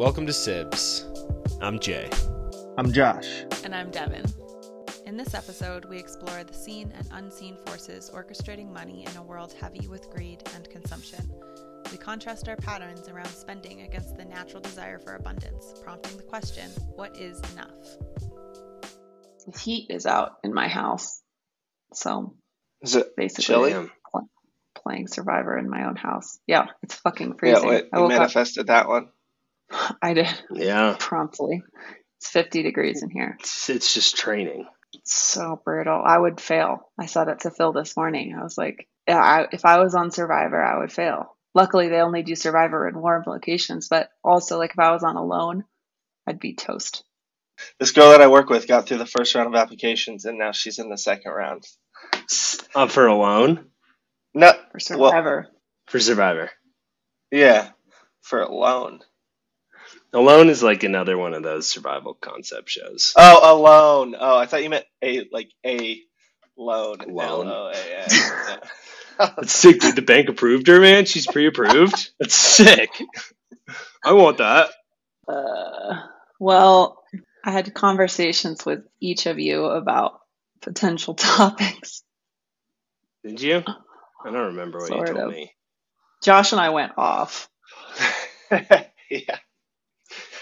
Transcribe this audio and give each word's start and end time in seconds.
Welcome 0.00 0.24
to 0.24 0.32
Sibs. 0.32 1.04
I'm 1.60 1.78
Jay. 1.78 2.08
I'm 2.78 2.90
Josh. 2.90 3.44
And 3.64 3.74
I'm 3.74 3.90
Devon. 3.90 4.24
In 5.04 5.18
this 5.18 5.34
episode, 5.34 5.84
we 5.84 5.98
explore 5.98 6.42
the 6.42 6.54
seen 6.54 6.90
and 6.96 7.06
unseen 7.12 7.58
forces 7.66 8.10
orchestrating 8.14 8.72
money 8.72 9.04
in 9.04 9.14
a 9.18 9.22
world 9.22 9.52
heavy 9.60 9.86
with 9.88 10.08
greed 10.08 10.42
and 10.54 10.70
consumption. 10.70 11.30
We 11.92 11.98
contrast 11.98 12.48
our 12.48 12.56
patterns 12.56 13.08
around 13.08 13.28
spending 13.28 13.82
against 13.82 14.16
the 14.16 14.24
natural 14.24 14.62
desire 14.62 14.98
for 14.98 15.16
abundance, 15.16 15.74
prompting 15.84 16.16
the 16.16 16.22
question 16.22 16.70
what 16.96 17.18
is 17.18 17.38
enough? 17.52 17.74
The 19.52 19.58
heat 19.58 19.88
is 19.90 20.06
out 20.06 20.32
in 20.42 20.54
my 20.54 20.68
house. 20.68 21.20
So 21.92 22.36
Is 22.80 22.96
it 22.96 23.14
basically 23.18 23.44
chilly? 23.72 23.90
pl- 24.10 24.30
playing 24.82 25.08
Survivor 25.08 25.58
in 25.58 25.68
my 25.68 25.84
own 25.86 25.96
house. 25.96 26.38
Yeah, 26.46 26.68
it's 26.82 26.94
fucking 26.94 27.32
Yeah, 27.32 27.34
freezing. 27.38 27.68
wait, 27.68 27.84
I 27.92 27.98
you 27.98 28.02
woke 28.04 28.12
up. 28.12 28.18
manifested 28.18 28.68
that 28.68 28.88
one. 28.88 29.08
I 30.02 30.14
did 30.14 30.28
Yeah, 30.50 30.96
promptly. 30.98 31.62
It's 32.18 32.28
50 32.30 32.62
degrees 32.62 33.02
in 33.02 33.10
here. 33.10 33.36
it's, 33.40 33.70
it's 33.70 33.94
just 33.94 34.16
training. 34.16 34.66
It's 34.92 35.14
so 35.14 35.60
brutal. 35.64 36.02
I 36.04 36.18
would 36.18 36.40
fail. 36.40 36.90
I 36.98 37.06
said 37.06 37.28
it 37.28 37.40
to 37.40 37.50
Phil 37.50 37.72
this 37.72 37.96
morning. 37.96 38.36
I 38.38 38.42
was 38.42 38.58
like, 38.58 38.88
yeah, 39.08 39.18
I, 39.18 39.46
if 39.52 39.64
I 39.64 39.78
was 39.78 39.94
on 39.94 40.10
Survivor, 40.10 40.62
I 40.62 40.78
would 40.78 40.92
fail. 40.92 41.36
Luckily, 41.54 41.88
they 41.88 42.00
only 42.00 42.22
do 42.22 42.34
Survivor 42.34 42.86
in 42.88 42.98
warm 43.00 43.24
locations, 43.26 43.88
but 43.88 44.10
also, 44.22 44.58
like, 44.58 44.70
if 44.72 44.78
I 44.78 44.92
was 44.92 45.02
on 45.02 45.16
alone, 45.16 45.64
I'd 46.26 46.38
be 46.40 46.54
toast. 46.54 47.04
This 47.78 47.90
girl 47.92 48.10
that 48.10 48.20
I 48.22 48.28
work 48.28 48.48
with 48.50 48.68
got 48.68 48.86
through 48.86 48.98
the 48.98 49.06
first 49.06 49.34
round 49.34 49.48
of 49.48 49.54
applications, 49.60 50.24
and 50.26 50.38
now 50.38 50.52
she's 50.52 50.78
in 50.78 50.90
the 50.90 50.98
second 50.98 51.32
round. 51.32 51.64
Up 52.74 52.90
for 52.90 53.06
alone 53.06 53.66
No, 54.34 54.52
For 54.72 54.78
Survivor. 54.80 55.48
for 55.86 55.98
Survivor. 56.00 56.50
yeah, 57.30 57.70
for 58.22 58.42
a 58.42 58.50
loan. 58.52 59.00
Alone 60.12 60.48
is 60.48 60.62
like 60.62 60.82
another 60.82 61.16
one 61.16 61.34
of 61.34 61.42
those 61.42 61.68
survival 61.68 62.14
concept 62.14 62.68
shows. 62.68 63.12
Oh, 63.16 63.56
alone. 63.58 64.16
Oh, 64.18 64.36
I 64.36 64.46
thought 64.46 64.62
you 64.62 64.70
meant 64.70 64.86
a 65.02 65.28
like 65.32 65.50
a 65.64 66.02
loan. 66.56 66.98
Loan. 67.08 67.46
L-O-A-N. 67.48 68.08
Yeah. 69.20 69.30
That's 69.36 69.52
sick, 69.52 69.80
dude. 69.80 69.96
The 69.96 70.00
bank 70.00 70.30
approved 70.30 70.66
her, 70.68 70.80
man. 70.80 71.04
She's 71.04 71.26
pre-approved. 71.26 72.10
That's 72.18 72.34
sick. 72.34 72.88
I 74.02 74.14
want 74.14 74.38
that. 74.38 74.70
Uh, 75.28 76.06
well, 76.38 77.02
I 77.44 77.50
had 77.50 77.74
conversations 77.74 78.64
with 78.64 78.82
each 78.98 79.26
of 79.26 79.38
you 79.38 79.66
about 79.66 80.20
potential 80.62 81.12
topics. 81.16 82.02
Did 83.22 83.42
you? 83.42 83.62
I 83.66 84.30
don't 84.30 84.56
remember 84.56 84.78
what 84.78 84.88
Sort 84.88 85.08
you 85.08 85.14
told 85.14 85.26
of. 85.26 85.32
me. 85.32 85.54
Josh 86.22 86.52
and 86.52 86.60
I 86.60 86.70
went 86.70 86.92
off. 86.96 87.50
yeah. 88.50 89.38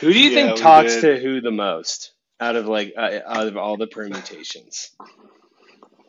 Who 0.00 0.12
do 0.12 0.18
you 0.18 0.30
Yeah, 0.30 0.46
think 0.48 0.58
talks 0.60 1.00
did. 1.00 1.00
to 1.02 1.20
who 1.20 1.40
the 1.40 1.50
most 1.50 2.12
out 2.40 2.56
of 2.56 2.66
like 2.66 2.94
uh, 2.96 3.20
out 3.26 3.46
of 3.48 3.56
all 3.56 3.76
the 3.76 3.86
permutations? 3.86 4.90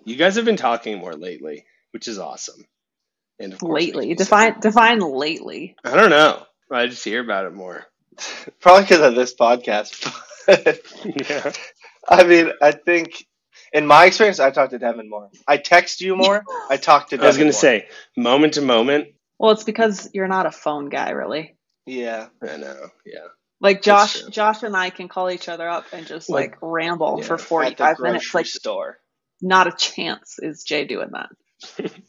You 0.05 0.15
guys 0.15 0.35
have 0.35 0.45
been 0.45 0.57
talking 0.57 0.97
more 0.97 1.13
lately, 1.13 1.65
which 1.91 2.07
is 2.07 2.19
awesome. 2.19 2.65
And 3.39 3.53
of 3.53 3.61
Lately, 3.63 4.13
define 4.15 4.53
sad. 4.53 4.61
define 4.61 4.99
lately. 4.99 5.75
I 5.83 5.95
don't 5.95 6.09
know. 6.09 6.43
I 6.71 6.87
just 6.87 7.03
hear 7.03 7.21
about 7.21 7.45
it 7.45 7.53
more. 7.53 7.85
Probably 8.59 8.83
because 8.83 9.01
of 9.01 9.15
this 9.15 9.33
podcast. 9.33 10.05
yeah. 11.29 11.51
I 12.09 12.23
mean, 12.23 12.51
I 12.61 12.71
think 12.71 13.25
in 13.71 13.85
my 13.87 14.05
experience, 14.05 14.39
I 14.39 14.51
talk 14.51 14.71
to 14.71 14.79
Devon 14.79 15.09
more. 15.09 15.29
I 15.47 15.57
text 15.57 16.01
you 16.01 16.15
more. 16.15 16.43
I 16.69 16.77
talk 16.77 17.09
to. 17.09 17.17
Devon 17.17 17.25
I 17.25 17.27
was 17.27 17.37
gonna 17.37 17.53
say 17.53 17.87
moment 18.17 18.55
to 18.55 18.61
moment. 18.61 19.09
Well, 19.37 19.51
it's 19.51 19.63
because 19.63 20.09
you're 20.13 20.27
not 20.27 20.45
a 20.45 20.51
phone 20.51 20.89
guy, 20.89 21.11
really. 21.11 21.55
Yeah. 21.85 22.27
I 22.43 22.57
know. 22.57 22.89
Yeah. 23.05 23.27
Like 23.61 23.81
Josh. 23.81 24.21
Josh 24.29 24.63
and 24.63 24.75
I 24.75 24.89
can 24.89 25.07
call 25.07 25.29
each 25.29 25.49
other 25.49 25.67
up 25.67 25.85
and 25.91 26.07
just 26.07 26.29
like, 26.29 26.51
Like, 26.51 26.59
ramble 26.61 27.17
yeah, 27.19 27.25
for 27.25 27.37
45 27.37 27.99
minutes. 27.99 28.33
Like, 28.33 28.45
store. 28.45 28.99
not 29.41 29.67
a 29.67 29.71
chance 29.77 30.39
is 30.39 30.63
Jay 30.63 30.85
doing 30.85 31.09
that. 31.11 31.91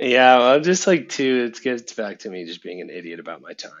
Yeah. 0.00 0.38
Well, 0.38 0.54
I'm 0.54 0.62
just 0.62 0.86
like 0.86 1.08
too, 1.08 1.50
it 1.50 1.60
gets 1.60 1.92
back 1.92 2.20
to 2.20 2.30
me 2.30 2.44
just 2.44 2.62
being 2.62 2.80
an 2.80 2.88
idiot 2.88 3.18
about 3.18 3.42
my 3.42 3.52
time. 3.52 3.72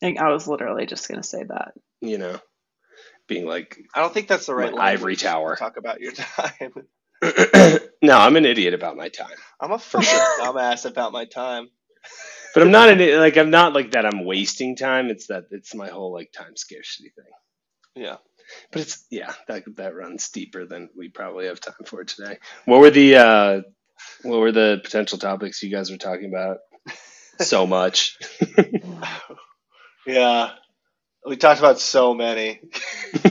Like, 0.00 0.18
I 0.18 0.32
was 0.32 0.48
literally 0.48 0.86
just 0.86 1.06
gonna 1.06 1.22
say 1.22 1.42
that. 1.42 1.74
You 2.00 2.16
know, 2.16 2.40
being 3.26 3.46
like, 3.46 3.78
I 3.94 4.00
don't 4.00 4.12
think 4.12 4.28
that's 4.28 4.46
the 4.46 4.54
right 4.54 4.72
Like 4.72 4.82
ivory 4.82 5.12
language 5.12 5.18
to 5.20 5.24
tower. 5.26 5.56
Talk 5.56 5.76
about 5.76 6.00
your 6.00 6.12
time. 6.12 6.72
no, 8.02 8.18
I'm 8.18 8.36
an 8.36 8.44
idiot 8.44 8.74
about 8.74 8.96
my 8.96 9.08
time. 9.08 9.36
I'm 9.60 9.72
a 9.72 9.78
fucking 9.78 10.08
dumbass 10.40 10.84
about 10.84 11.12
my 11.12 11.24
time. 11.24 11.68
But 12.54 12.62
I'm 12.62 12.72
not 12.72 12.90
an 12.90 13.00
i- 13.02 13.16
like 13.18 13.36
I'm 13.38 13.50
not 13.50 13.74
like 13.74 13.92
that. 13.92 14.06
I'm 14.06 14.24
wasting 14.24 14.76
time. 14.76 15.10
It's 15.10 15.28
that 15.28 15.46
it's 15.52 15.74
my 15.74 15.88
whole 15.88 16.12
like 16.12 16.32
time 16.32 16.56
scarcity 16.56 17.10
thing. 17.16 17.32
Yeah. 17.96 18.16
But 18.72 18.82
it's 18.82 19.06
yeah, 19.10 19.32
that 19.48 19.64
that 19.76 19.94
runs 19.94 20.30
deeper 20.30 20.66
than 20.66 20.90
we 20.96 21.08
probably 21.08 21.46
have 21.46 21.60
time 21.60 21.84
for 21.86 22.04
today. 22.04 22.38
What 22.66 22.80
were 22.80 22.90
the 22.90 23.16
uh 23.16 23.62
what 24.22 24.40
were 24.40 24.52
the 24.52 24.80
potential 24.84 25.18
topics 25.18 25.62
you 25.62 25.70
guys 25.70 25.90
were 25.90 25.98
talking 25.98 26.28
about? 26.34 26.58
So 27.40 27.66
much. 27.66 28.18
Yeah. 30.06 30.52
We 31.26 31.36
talked 31.36 31.60
about 31.60 31.80
so 31.80 32.14
many. 32.14 32.62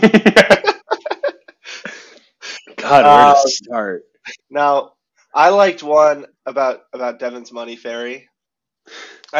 God, 2.77 3.07
where 3.07 3.25
Uh, 3.25 3.33
to 3.33 3.35
start? 3.35 4.03
Now, 4.49 4.93
I 5.33 5.49
liked 5.49 5.83
one 5.83 6.27
about 6.45 6.81
about 6.93 7.19
Devon's 7.19 7.51
Money 7.51 7.75
Fairy. 7.75 8.29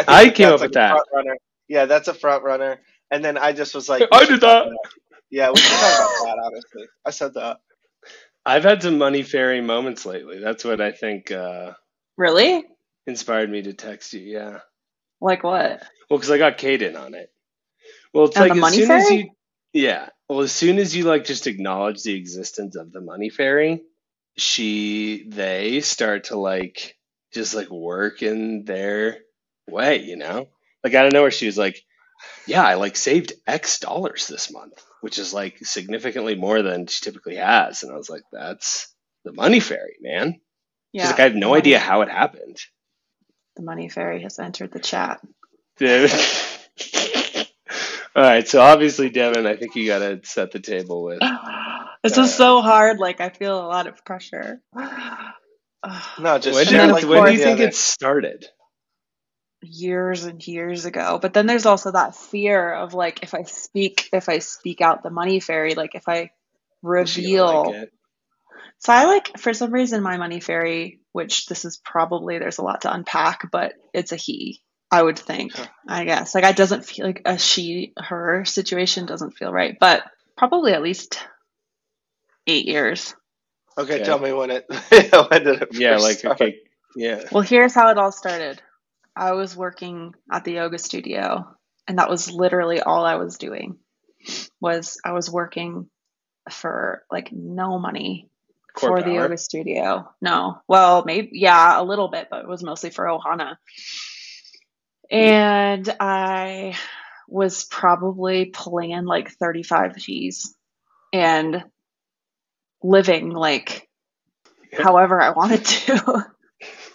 Think 0.04 0.10
I 0.10 0.26
that 0.26 0.36
came 0.36 0.50
up 0.50 0.60
like 0.60 0.70
with 0.70 0.74
that. 0.74 1.04
runner. 1.14 1.38
Yeah, 1.68 1.86
that's 1.86 2.08
a 2.08 2.14
front 2.14 2.44
runner. 2.44 2.80
And 3.12 3.24
then 3.24 3.38
I 3.38 3.54
just 3.54 3.76
was 3.76 3.90
like, 3.90 4.04
I 4.12 4.26
did 4.26 4.42
talk 4.42 4.66
that. 4.66 4.78
Yeah, 5.30 5.50
we 5.50 5.58
should 5.58 5.72
talk 5.72 6.00
about 6.00 6.26
that. 6.26 6.42
Honestly, 6.46 6.86
I 7.06 7.10
said 7.12 7.34
that. 7.36 7.58
I've 8.46 8.64
had 8.64 8.84
some 8.84 8.98
money 8.98 9.24
fairy 9.24 9.62
moments 9.62 10.06
lately. 10.06 10.40
That's 10.40 10.66
what 10.66 10.82
I 10.82 10.92
think 10.92 11.32
uh 11.32 11.74
Really? 12.18 12.66
inspired 13.08 13.50
me 13.50 13.62
to 13.64 13.74
text 13.74 14.14
you. 14.14 14.22
Yeah. 14.22 14.60
Like 15.22 15.44
what? 15.44 15.82
Well, 16.10 16.20
because 16.20 16.32
I 16.32 16.38
got 16.38 16.58
Kaden 16.58 17.00
on 17.00 17.14
it. 17.16 17.32
Well, 18.14 18.26
it's 18.26 18.38
On 18.38 18.44
like 18.44 18.52
the 18.52 18.58
as 18.58 18.62
money 18.62 18.78
soon 18.78 18.92
as 18.92 19.10
you, 19.10 19.30
yeah. 19.74 20.10
Well, 20.30 20.42
as 20.42 20.52
soon 20.52 20.78
as 20.78 20.96
you 20.96 21.06
like 21.06 21.26
just 21.26 21.48
acknowledge 21.48 22.04
the 22.04 22.16
existence 22.16 22.76
of 22.76 22.92
the 22.92 23.02
money 23.02 23.30
fairy, 23.30 23.82
she 24.38 25.26
they 25.30 25.82
start 25.82 26.26
to 26.26 26.38
like 26.38 26.96
just 27.34 27.56
like 27.56 27.70
work 27.72 28.22
in 28.22 28.66
their 28.66 29.18
way, 29.70 29.98
you 30.04 30.16
know. 30.16 30.48
Like 30.84 30.94
out 30.94 31.06
of 31.08 31.14
nowhere, 31.14 31.32
she 31.32 31.46
was 31.46 31.58
like, 31.58 31.82
"Yeah, 32.48 32.64
I 32.64 32.76
like 32.76 32.96
saved 32.96 33.34
X 33.48 33.80
dollars 33.80 34.28
this 34.28 34.52
month, 34.52 34.84
which 35.02 35.18
is 35.18 35.34
like 35.34 35.58
significantly 35.64 36.36
more 36.36 36.62
than 36.62 36.88
she 36.88 37.04
typically 37.04 37.36
has." 37.38 37.84
And 37.84 37.92
I 37.92 37.96
was 37.96 38.10
like, 38.10 38.24
"That's 38.32 38.94
the 39.24 39.32
money 39.34 39.60
fairy, 39.60 39.96
man." 40.02 40.34
She's 40.96 41.04
Yeah. 41.04 41.08
like, 41.12 41.20
"I 41.20 41.24
have 41.24 41.36
no 41.36 41.56
idea 41.56 41.80
how 41.80 42.02
it 42.02 42.10
happened." 42.10 42.58
The 43.56 43.64
money 43.64 43.88
fairy 43.90 44.22
has 44.24 44.40
entered 44.40 44.72
the 44.72 44.80
chat. 44.80 45.22
Devon. 45.78 46.20
All 48.16 48.22
right, 48.24 48.48
so 48.48 48.62
obviously, 48.62 49.10
Devon, 49.10 49.48
I 49.48 49.56
think 49.56 49.76
you 49.76 49.88
got 49.88 50.00
to 50.00 50.20
set 50.24 50.52
the 50.52 50.60
table 50.60 51.04
with. 51.04 51.20
This 52.04 52.18
Uh, 52.18 52.22
is 52.24 52.36
so 52.36 52.62
hard. 52.62 53.00
Like 53.00 53.22
I 53.22 53.30
feel 53.30 53.58
a 53.58 53.64
lot 53.66 53.88
of 53.88 54.04
pressure. 54.04 54.62
No, 56.20 56.40
just 56.40 56.56
When, 56.56 56.68
And 56.68 56.94
did, 56.94 57.04
then, 57.04 57.10
when 57.10 57.26
do 57.26 57.32
you 57.34 57.40
think 57.40 57.60
it 57.60 57.76
started? 57.76 58.46
Years 59.64 60.26
and 60.26 60.46
years 60.46 60.86
ago. 60.86 61.20
But 61.22 61.34
then 61.34 61.48
there's 61.48 61.66
also 61.66 61.92
that 61.92 62.16
fear 62.16 62.74
of 62.74 62.94
like 62.94 63.24
if 63.24 63.34
I 63.34 63.44
speak 63.44 64.10
if 64.14 64.30
I 64.30 64.40
speak 64.40 64.82
out 64.82 65.04
the 65.04 65.10
money 65.10 65.40
fairy, 65.40 65.76
like 65.76 65.96
if 65.96 66.08
I 66.10 66.32
Is 66.98 67.10
she 67.10 67.22
gonna 67.22 67.42
reveal 67.42 67.46
like? 67.46 67.92
So 68.80 68.94
I 68.94 69.06
like 69.06 69.38
for 69.40 69.54
some 69.54 69.72
reason 69.74 70.04
my 70.04 70.18
money 70.18 70.40
fairy, 70.40 71.00
which 71.12 71.46
this 71.48 71.66
is 71.66 71.78
probably 71.78 72.40
there's 72.40 72.58
a 72.58 72.64
lot 72.64 72.82
to 72.82 72.94
unpack, 72.94 73.50
but 73.52 73.74
it's 73.94 74.12
a 74.12 74.16
he. 74.18 74.62
I 74.92 75.02
would 75.02 75.18
think. 75.18 75.54
Huh. 75.54 75.68
I 75.88 76.06
guess. 76.06 76.36
Like 76.36 76.44
I 76.44 76.52
doesn't 76.52 76.86
feel 76.86 77.06
like 77.08 77.22
a 77.26 77.38
she 77.38 77.94
her 77.98 78.46
situation 78.46 79.06
doesn't 79.06 79.38
feel 79.38 79.52
right, 79.52 79.78
but 79.80 80.04
probably 80.38 80.74
at 80.74 80.84
least 80.84 81.20
8 82.48 82.66
years. 82.68 83.16
Okay, 83.78 84.00
Okay. 84.00 84.04
tell 84.04 84.20
me 84.20 84.32
when 84.34 84.52
it 84.52 84.66
when 85.30 85.44
did 85.44 85.62
it 85.64 85.70
Yeah, 85.72 85.98
like 85.98 86.20
start? 86.20 86.38
okay, 86.40 86.58
yeah. 86.96 87.24
Well, 87.32 87.44
here's 87.44 87.74
how 87.74 87.90
it 87.90 87.98
all 87.98 88.12
started. 88.12 88.62
I 89.16 89.34
was 89.34 89.56
working 89.56 90.14
at 90.32 90.44
the 90.44 90.54
yoga 90.54 90.80
studio, 90.80 91.56
and 91.88 92.00
that 92.00 92.10
was 92.10 92.32
literally 92.32 92.82
all 92.82 93.06
I 93.06 93.16
was 93.16 93.38
doing. 93.38 93.78
Was 94.60 95.00
I 95.04 95.12
was 95.12 95.30
working 95.30 95.90
for 96.50 97.04
like 97.12 97.32
no 97.32 97.78
money 97.80 98.30
for 98.78 99.02
the 99.02 99.14
yoga 99.14 99.38
studio. 99.38 100.10
No, 100.22 100.62
well, 100.68 101.04
maybe 101.06 101.30
yeah, 101.34 101.80
a 101.80 101.84
little 101.84 102.08
bit, 102.08 102.28
but 102.32 102.42
it 102.42 102.48
was 102.48 102.64
mostly 102.64 102.90
for 102.90 103.06
Ohana. 103.06 103.58
And 105.12 105.88
I 106.00 106.78
was 107.28 107.66
probably 107.66 108.46
pulling 108.46 108.92
in 108.92 109.06
like 109.06 109.32
35 109.32 109.98
G's 109.98 110.56
and 111.12 111.64
living 112.82 113.30
like 113.30 113.88
however 114.76 115.22
I 115.22 115.32
wanted 115.32 115.66
to. 115.66 116.26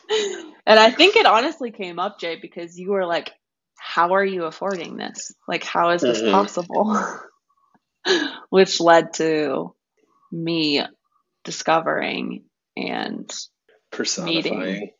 and 0.68 0.80
I 0.80 0.90
think 0.92 1.16
it 1.16 1.26
honestly 1.26 1.72
came 1.72 1.98
up, 2.00 2.20
Jay, 2.20 2.36
because 2.40 2.78
you 2.78 2.90
were 2.92 3.06
like, 3.06 3.32
how 3.78 4.14
are 4.14 4.24
you 4.24 4.44
affording 4.44 4.96
this? 4.98 5.32
Like, 5.48 5.64
how 5.64 5.90
is 5.90 6.02
this 6.02 6.22
Mhm. 6.22 6.32
possible? 6.32 6.98
Which 8.50 8.80
led 8.80 9.14
to 9.14 9.74
me 10.32 10.82
discovering 11.44 12.44
and 12.76 13.30
Personifying. 13.92 14.90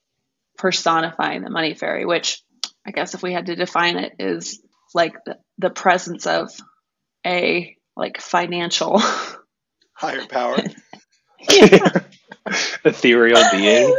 personifying 0.58 1.42
the 1.42 1.50
money 1.50 1.74
fairy, 1.74 2.06
which 2.06 2.42
I 2.86 2.92
guess 2.92 3.14
if 3.14 3.22
we 3.22 3.32
had 3.32 3.46
to 3.46 3.56
define 3.56 3.98
it 3.98 4.14
is 4.18 4.62
like 4.94 5.14
the, 5.26 5.38
the 5.58 5.70
presence 5.70 6.26
of 6.26 6.50
a 7.26 7.76
like 7.96 8.20
financial 8.20 9.00
Higher 9.94 10.26
power. 10.26 10.58
Ethereal 12.84 13.44
being. 13.52 13.94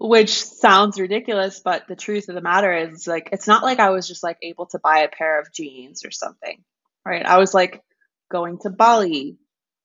Which 0.00 0.44
sounds 0.44 1.00
ridiculous 1.00 1.60
but 1.60 1.86
the 1.88 1.96
truth 1.96 2.28
of 2.28 2.34
the 2.34 2.40
matter 2.40 2.72
is 2.72 3.06
like 3.06 3.28
it's 3.32 3.46
not 3.48 3.62
like 3.62 3.80
i 3.80 3.90
was 3.90 4.06
just 4.06 4.22
like 4.22 4.38
able 4.42 4.66
to 4.66 4.78
buy 4.78 5.00
a 5.00 5.08
pair 5.08 5.40
of 5.40 5.52
jeans 5.52 6.04
or 6.04 6.10
something 6.10 6.62
right? 7.04 7.24
I 7.24 7.38
was 7.38 7.54
like 7.54 7.82
going 8.30 8.58
to 8.60 8.70
bali 8.70 9.38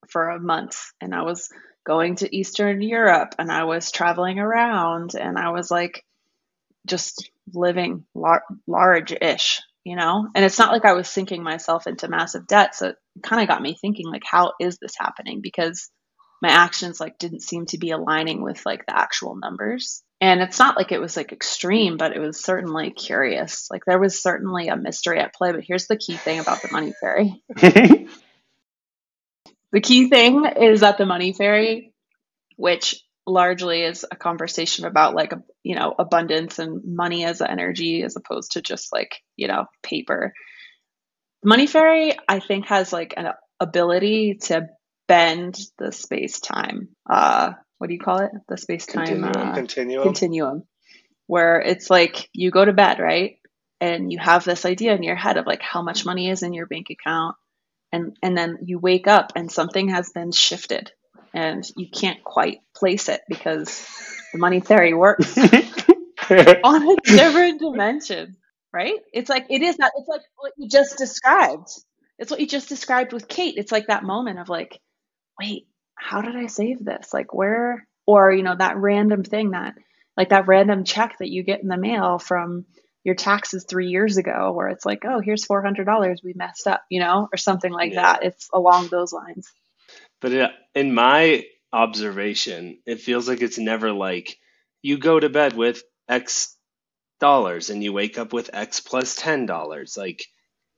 for 0.10 0.30
a 0.30 0.40
month 0.40 0.78
and 1.00 1.16
i 1.16 1.24
was 1.24 1.50
going 1.86 2.16
to 2.18 2.36
eastern 2.36 2.82
europe 2.82 3.36
and 3.40 3.52
i 3.52 3.64
was 3.64 3.92
traveling 3.92 4.40
around 4.40 5.16
and 5.16 5.38
i 5.38 5.50
was 5.52 5.72
like 5.72 6.04
just 6.86 7.30
living 7.54 8.06
lar- 8.14 8.44
large-ish 8.68 9.62
you 9.86 9.98
know? 9.98 10.30
And 10.34 10.46
it's 10.46 10.60
not 10.60 10.72
like 10.72 10.86
i 10.86 10.94
was 10.94 11.10
sinking 11.10 11.44
myself 11.44 11.88
into 11.88 12.08
massive 12.08 12.48
debt 12.48 12.76
so 12.76 12.90
it 12.90 12.96
kind 13.22 13.42
of 13.42 13.48
got 13.48 13.62
me 13.62 13.78
thinking 13.80 14.08
like 14.08 14.24
how 14.26 14.54
is 14.60 14.78
this 14.78 14.94
happening? 14.98 15.42
Because 15.42 15.90
my 16.44 16.50
actions 16.50 17.00
like 17.00 17.18
didn't 17.18 17.40
seem 17.40 17.66
to 17.68 17.78
be 17.78 17.92
aligning 17.92 18.44
with 18.44 18.66
like 18.66 18.86
the 18.86 18.96
actual 18.96 19.36
numbers. 19.36 20.04
And 20.20 20.42
it's 20.42 20.60
not 20.60 20.76
like 20.78 20.92
it 20.92 21.00
was 21.00 21.16
like 21.16 21.32
extreme 21.32 21.96
but 21.96 22.16
it 22.16 22.20
was 22.20 22.44
certainly 22.44 22.92
curious. 22.92 23.70
Like 23.72 23.86
there 23.86 24.00
was 24.00 24.22
certainly 24.22 24.68
a 24.68 24.76
mystery 24.76 25.20
at 25.20 25.34
play 25.34 25.54
but 25.54 25.64
here's 25.64 25.88
the 25.88 25.98
key 25.98 26.18
thing 26.18 26.40
about 26.40 26.62
the 26.62 26.70
money 26.72 26.94
fairy. 27.00 27.42
The 29.72 29.82
key 29.82 30.08
thing 30.08 30.46
is 30.46 30.82
that 30.82 31.00
the 31.00 31.06
money 31.08 31.34
fairy 31.34 31.94
which 32.58 33.04
largely 33.26 33.82
is 33.82 34.06
a 34.12 34.16
conversation 34.16 34.86
about 34.86 35.16
like 35.16 35.34
you 35.64 35.76
know 35.76 35.96
abundance 35.98 36.60
and 36.60 36.82
money 36.86 37.26
as 37.26 37.42
an 37.42 37.48
energy 37.50 38.04
as 38.04 38.16
opposed 38.16 38.52
to 38.52 38.62
just 38.62 38.94
like 38.94 39.24
you 39.36 39.48
know 39.48 39.66
paper. 39.82 40.32
Money 41.44 41.66
fairy 41.66 42.14
i 42.28 42.40
think 42.40 42.68
has 42.68 42.94
like 42.94 43.16
an 43.18 43.30
ability 43.60 44.36
to 44.44 44.68
bend 45.08 45.60
the 45.78 45.92
space 45.92 46.40
time 46.40 46.90
uh 47.10 47.54
what 47.78 47.88
do 47.88 47.94
you 47.96 48.00
call 48.00 48.20
it? 48.20 48.32
The 48.48 48.58
space 48.58 48.86
time 48.86 49.06
Continuum. 49.06 49.36
uh, 49.36 49.54
Continuum. 49.56 50.04
continuum 50.04 50.64
where 51.28 51.60
it's 51.60 51.90
like 51.90 52.30
you 52.32 52.50
go 52.50 52.64
to 52.64 52.72
bed 52.72 53.00
right? 53.00 53.40
And 53.82 54.10
you 54.10 54.20
have 54.20 54.46
this 54.46 54.66
idea 54.66 54.96
in 54.96 55.04
your 55.04 55.18
head 55.18 55.36
of 55.36 55.46
like 55.46 55.62
how 55.62 55.82
much 55.82 56.06
money 56.06 56.30
is 56.30 56.44
in 56.44 56.54
your 56.54 56.66
bank 56.66 56.88
account. 56.90 57.36
And 57.92 58.18
and 58.24 58.38
then 58.38 58.60
you 58.62 58.80
wake 58.80 59.08
up 59.08 59.34
and 59.36 59.52
something 59.52 59.90
has 59.90 60.12
been 60.12 60.32
shifted 60.32 60.92
and 61.34 61.64
you 61.76 61.88
can't 61.90 62.24
quite 62.24 62.60
place 62.74 63.10
it 63.10 63.22
because 63.28 63.86
the 64.32 64.40
money 64.40 64.62
theory 64.62 64.94
works 64.94 65.38
on 65.38 66.90
a 66.90 66.96
different 67.04 67.60
dimension 67.60 68.38
right? 68.74 69.00
It's 69.14 69.30
like 69.30 69.46
it 69.50 69.62
is 69.62 69.78
that 69.78 69.92
it's 69.96 70.08
like 70.08 70.22
what 70.36 70.54
you 70.58 70.68
just 70.68 70.98
described. 70.98 71.70
It's 72.18 72.32
what 72.32 72.40
you 72.40 72.48
just 72.48 72.70
described 72.70 73.14
with 73.14 73.28
kate. 73.28 73.56
It's 73.58 73.72
like 73.72 73.88
that 73.88 74.04
moment 74.04 74.40
of 74.40 74.50
like 74.50 74.80
wait 75.40 75.68
how 75.96 76.22
did 76.22 76.36
i 76.36 76.48
save 76.48 76.84
this 76.84 77.14
like 77.14 77.34
where 77.34 77.88
or 78.06 78.32
you 78.32 78.44
know 78.44 78.56
that 78.56 78.78
random 78.78 79.24
thing 79.24 79.52
that 79.52 79.76
like 80.18 80.30
that 80.30 80.48
random 80.48 80.84
check 80.84 81.18
that 81.20 81.30
you 81.30 81.44
get 81.44 81.62
in 81.62 81.68
the 81.70 81.78
mail 81.78 82.20
from 82.20 82.66
your 83.04 83.16
taxes 83.16 83.66
three 83.68 83.88
years 83.88 84.18
ago 84.18 84.52
where 84.54 84.70
it's 84.70 84.86
like 84.86 85.04
oh 85.06 85.20
here's 85.20 85.46
$400 85.46 86.24
we 86.24 86.34
messed 86.36 86.68
up 86.68 86.84
you 86.90 87.00
know 87.00 87.30
or 87.34 87.38
something 87.38 87.72
like 87.72 87.94
Yeah. 87.94 88.02
that 88.02 88.24
it's 88.24 88.50
along 88.54 88.90
those 88.90 89.14
lines 89.14 89.48
But 90.22 90.34
uh, 90.34 90.50
in 90.76 90.94
my 90.94 91.46
observation, 91.72 92.80
it 92.86 93.02
feels 93.02 93.28
like 93.28 93.42
it's 93.42 93.58
never 93.58 93.92
like 93.92 94.38
you 94.82 94.98
go 94.98 95.20
to 95.20 95.30
bed 95.30 95.56
with 95.56 95.84
X 96.08 96.58
dollars 97.20 97.70
and 97.70 97.84
you 97.84 97.94
wake 97.94 98.18
up 98.18 98.34
with 98.34 98.52
X 98.54 98.80
plus 98.82 99.16
ten 99.16 99.46
dollars. 99.46 99.98
Like 99.98 100.26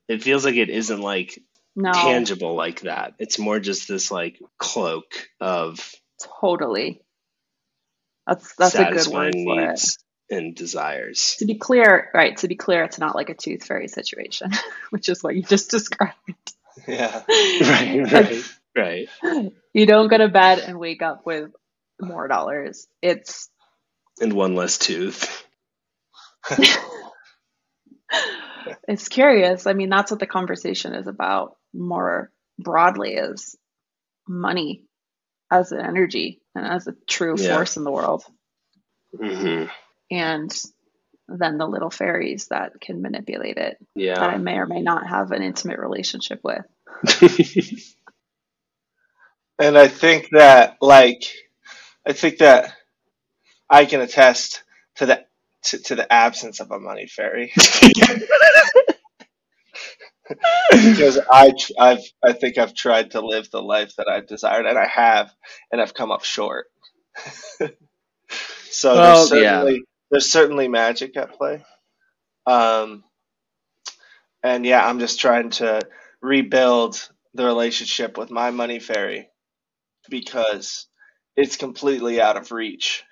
it 0.08 0.24
feels 0.24 0.46
like 0.46 0.56
it 0.56 0.70
isn't 0.70 1.02
like 1.02 1.40
no 1.76 1.92
tangible 1.92 2.56
like 2.56 2.82
that. 2.82 3.14
It's 3.20 3.40
more 3.40 3.60
just 3.60 3.88
this 3.88 4.12
like 4.12 4.40
cloak 4.58 5.06
of 5.42 5.94
totally 6.42 7.02
that's 8.28 8.56
that's 8.56 8.76
a 8.76 8.78
good 8.86 8.88
word 9.14 9.34
satisfying 9.34 9.46
for 9.46 9.62
it 9.62 9.68
needs 9.70 9.98
and 10.32 10.56
desires. 10.56 11.36
to 11.40 11.46
be 11.46 11.56
clear 11.60 12.10
right 12.14 12.38
to 12.38 12.48
be 12.48 12.56
clear 12.56 12.84
it's 12.84 12.98
not 12.98 13.16
like 13.16 13.30
a 13.30 13.36
tooth 13.36 13.64
fairy 13.66 13.88
situation 13.88 14.50
which 14.90 15.10
is 15.10 15.22
what 15.24 15.36
you 15.36 15.44
just 15.44 15.70
described 15.78 16.14
Yeah. 16.88 17.22
Right, 17.62 18.12
right, 18.12 19.08
right. 19.24 19.54
you 19.74 19.86
don't 19.86 20.08
go 20.08 20.18
to 20.18 20.28
bed 20.30 20.60
and 20.60 20.80
wake 20.80 21.02
up 21.04 21.26
with 21.26 21.52
more 22.02 22.28
dollars 22.28 22.88
it's 23.02 23.50
And 24.20 24.34
one 24.34 24.56
less 24.56 24.78
tooth. 24.78 25.44
it's 28.88 29.08
curious 29.10 29.68
i 29.68 29.74
mean 29.74 29.90
that's 29.90 30.12
what 30.12 30.20
the 30.20 30.26
conversation 30.28 30.94
is 30.96 31.08
about 31.08 31.56
more 31.78 32.32
broadly 32.58 33.16
is 33.16 33.58
money 34.28 34.84
as 35.52 35.72
an 35.72 35.80
energy 35.80 36.42
and 36.56 36.66
as 36.66 36.88
a 36.88 36.96
true 37.08 37.36
Yeah. 37.38 37.56
force 37.56 37.78
in 37.78 37.84
the 37.84 37.92
world. 37.92 38.24
Hmm 39.18 39.66
and 40.12 40.56
then 41.28 41.58
the 41.58 41.68
little 41.68 41.90
fairies 41.90 42.48
that 42.48 42.80
can 42.80 43.02
manipulate 43.02 43.58
it 43.58 43.78
that 43.96 44.20
i 44.22 44.38
may 44.38 44.58
or 44.58 44.66
may 44.66 44.82
not 44.82 45.08
have 45.08 45.32
an 45.32 45.42
intimate 45.42 45.80
relationship 45.80 46.42
with. 46.44 46.66
And 49.58 49.78
I 49.78 49.88
think 49.88 50.32
that, 50.32 50.76
like, 50.82 51.24
I 52.06 52.12
think 52.12 52.40
that 52.40 52.74
I 53.70 53.86
can 53.86 54.02
attest 54.02 54.62
to 54.96 55.06
the 55.06 55.26
to, 55.64 55.78
to 55.80 55.96
the 55.96 56.12
absence 56.12 56.60
of 56.60 56.72
a 56.72 56.80
money 56.80 57.08
fairy 57.08 57.54
because 60.72 61.20
I 61.32 61.54
I've 61.80 62.04
I 62.24 62.34
think 62.34 62.58
I've 62.58 62.74
tried 62.74 63.12
to 63.12 63.22
live 63.22 63.50
the 63.52 63.62
life 63.62 63.96
that 63.98 64.08
I've 64.08 64.28
desired, 64.28 64.66
and 64.66 64.78
I 64.78 64.88
have, 64.88 65.32
and 65.72 65.82
I've 65.82 65.94
come 65.94 66.12
up 66.12 66.24
short. 66.24 66.68
so 68.70 68.96
Well, 68.96 69.28
there's 69.28 69.42
yeah. 69.44 69.60
certainly 69.60 69.84
there's 70.12 70.32
certainly 70.32 70.68
magic 70.68 71.18
at 71.18 71.34
play. 71.38 71.64
Um, 72.46 73.04
and 74.44 74.66
yeah, 74.66 74.88
I'm 74.88 75.00
just 75.00 75.20
trying 75.20 75.50
to 75.52 75.82
rebuild 76.22 77.10
the 77.34 77.46
relationship 77.46 78.18
with 78.18 78.32
my 78.32 78.52
money 78.52 78.80
fairy 78.80 79.30
because 80.10 80.88
it's 81.36 81.58
completely 81.58 82.22
out 82.22 82.38
of 82.38 82.52
reach. 82.52 83.04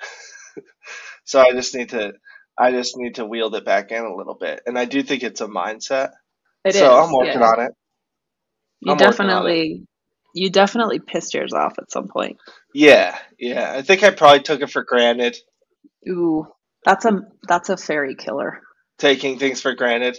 so 1.26 1.40
I 1.40 1.52
just 1.52 1.76
need 1.76 1.90
to 1.90 2.14
I 2.58 2.72
just 2.72 2.98
need 2.98 3.16
to 3.16 3.26
wield 3.26 3.56
it 3.56 3.66
back 3.66 3.92
in 3.92 4.04
a 4.04 4.16
little 4.16 4.36
bit. 4.36 4.62
And 4.66 4.78
I 4.78 4.86
do 4.86 5.02
think 5.02 5.24
it's 5.24 5.42
a 5.42 5.48
mindset. 5.48 6.12
It 6.66 6.76
so 6.76 6.86
is, 7.00 7.06
I'm 7.06 7.14
working 7.14 7.42
yeah. 7.42 7.48
on 7.48 7.60
it. 7.62 7.72
you 8.82 8.92
I'm 8.92 8.98
working 8.98 9.30
on 9.30 9.46
definitely 9.46 9.86
you 10.36 10.50
definitely 10.50 11.00
pissed 11.00 11.34
yours 11.34 11.54
off 11.54 11.74
at 11.80 11.92
some 11.92 12.08
point 12.08 12.38
Yeah, 12.74 13.18
yeah. 13.40 13.74
I 13.74 13.82
think 13.82 14.04
I 14.04 14.12
probably 14.12 14.42
took 14.42 14.62
it 14.62 14.72
for 14.72 14.84
granted, 14.84 15.38
ooh 16.10 16.48
that's 16.86 17.06
a 17.06 17.22
that's 17.48 17.70
a 17.70 17.78
fairy 17.78 18.16
killer 18.16 18.62
taking 19.00 19.40
things 19.40 19.62
for 19.62 19.74
granted 19.76 20.18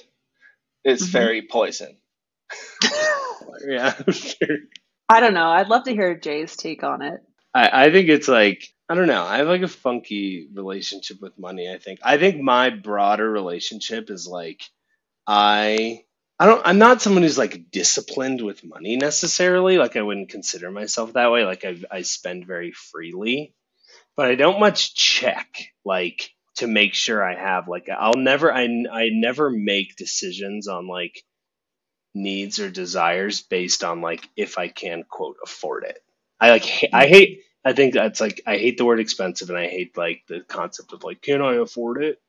is 0.84 1.02
Mhm. 1.02 1.12
fairy 1.12 1.48
poison. 1.50 1.96
yeah. 3.68 3.94
Sure. 4.10 4.58
i 5.08 5.20
don't 5.20 5.34
know 5.34 5.48
i'd 5.48 5.68
love 5.68 5.84
to 5.84 5.92
hear 5.92 6.16
jay's 6.18 6.56
take 6.56 6.82
on 6.82 7.02
it 7.02 7.20
I, 7.54 7.86
I 7.86 7.92
think 7.92 8.08
it's 8.08 8.28
like 8.28 8.68
I 8.88 8.94
don't 8.94 9.06
know. 9.06 9.22
I 9.24 9.38
have 9.38 9.48
like 9.48 9.62
a 9.62 9.68
funky 9.68 10.48
relationship 10.52 11.18
with 11.20 11.38
money. 11.38 11.72
I 11.72 11.78
think. 11.78 12.00
I 12.02 12.18
think 12.18 12.40
my 12.42 12.70
broader 12.70 13.30
relationship 13.30 14.10
is 14.10 14.26
like 14.26 14.62
I 15.26 16.04
I 16.44 16.46
don't 16.48 16.62
I'm 16.66 16.78
not 16.78 17.02
someone 17.02 17.22
who's 17.24 17.38
like 17.38 17.70
disciplined 17.72 18.42
with 18.42 18.64
money 18.66 18.96
necessarily. 18.96 19.78
Like 19.78 19.96
I 19.96 20.02
wouldn't 20.02 20.28
consider 20.28 20.70
myself 20.70 21.14
that 21.14 21.32
way. 21.32 21.46
Like 21.46 21.64
I 21.64 21.78
I 21.90 22.02
spend 22.02 22.46
very 22.46 22.72
freely, 22.72 23.54
but 24.16 24.26
I 24.28 24.36
don't 24.36 24.60
much 24.60 24.94
check 24.94 25.48
like 25.84 26.30
to 26.56 26.66
make 26.68 26.94
sure 26.94 27.24
I 27.24 27.36
have 27.36 27.68
like 27.68 27.88
I'll 27.90 28.14
never 28.18 28.52
I 28.52 28.64
I 28.92 29.10
never 29.12 29.50
make 29.50 29.96
decisions 29.96 30.68
on 30.68 30.88
like 30.88 31.22
needs 32.14 32.60
or 32.60 32.70
desires 32.70 33.42
based 33.42 33.84
on 33.84 34.00
like 34.02 34.28
if 34.36 34.58
I 34.58 34.68
can 34.68 35.04
quote 35.08 35.36
afford 35.44 35.84
it. 35.84 35.98
I 36.40 36.50
like 36.50 36.66
ha- 36.66 36.88
I 36.92 37.06
hate 37.06 37.42
I 37.64 37.74
think 37.74 37.94
that's 37.94 38.20
like 38.20 38.42
I 38.46 38.58
hate 38.58 38.78
the 38.78 38.86
word 38.86 39.00
expensive 39.00 39.50
and 39.50 39.58
I 39.58 39.68
hate 39.68 39.96
like 39.98 40.22
the 40.28 40.40
concept 40.40 40.92
of 40.92 41.04
like 41.04 41.22
can 41.22 41.42
I 41.42 41.54
afford 41.56 42.02
it? 42.04 42.20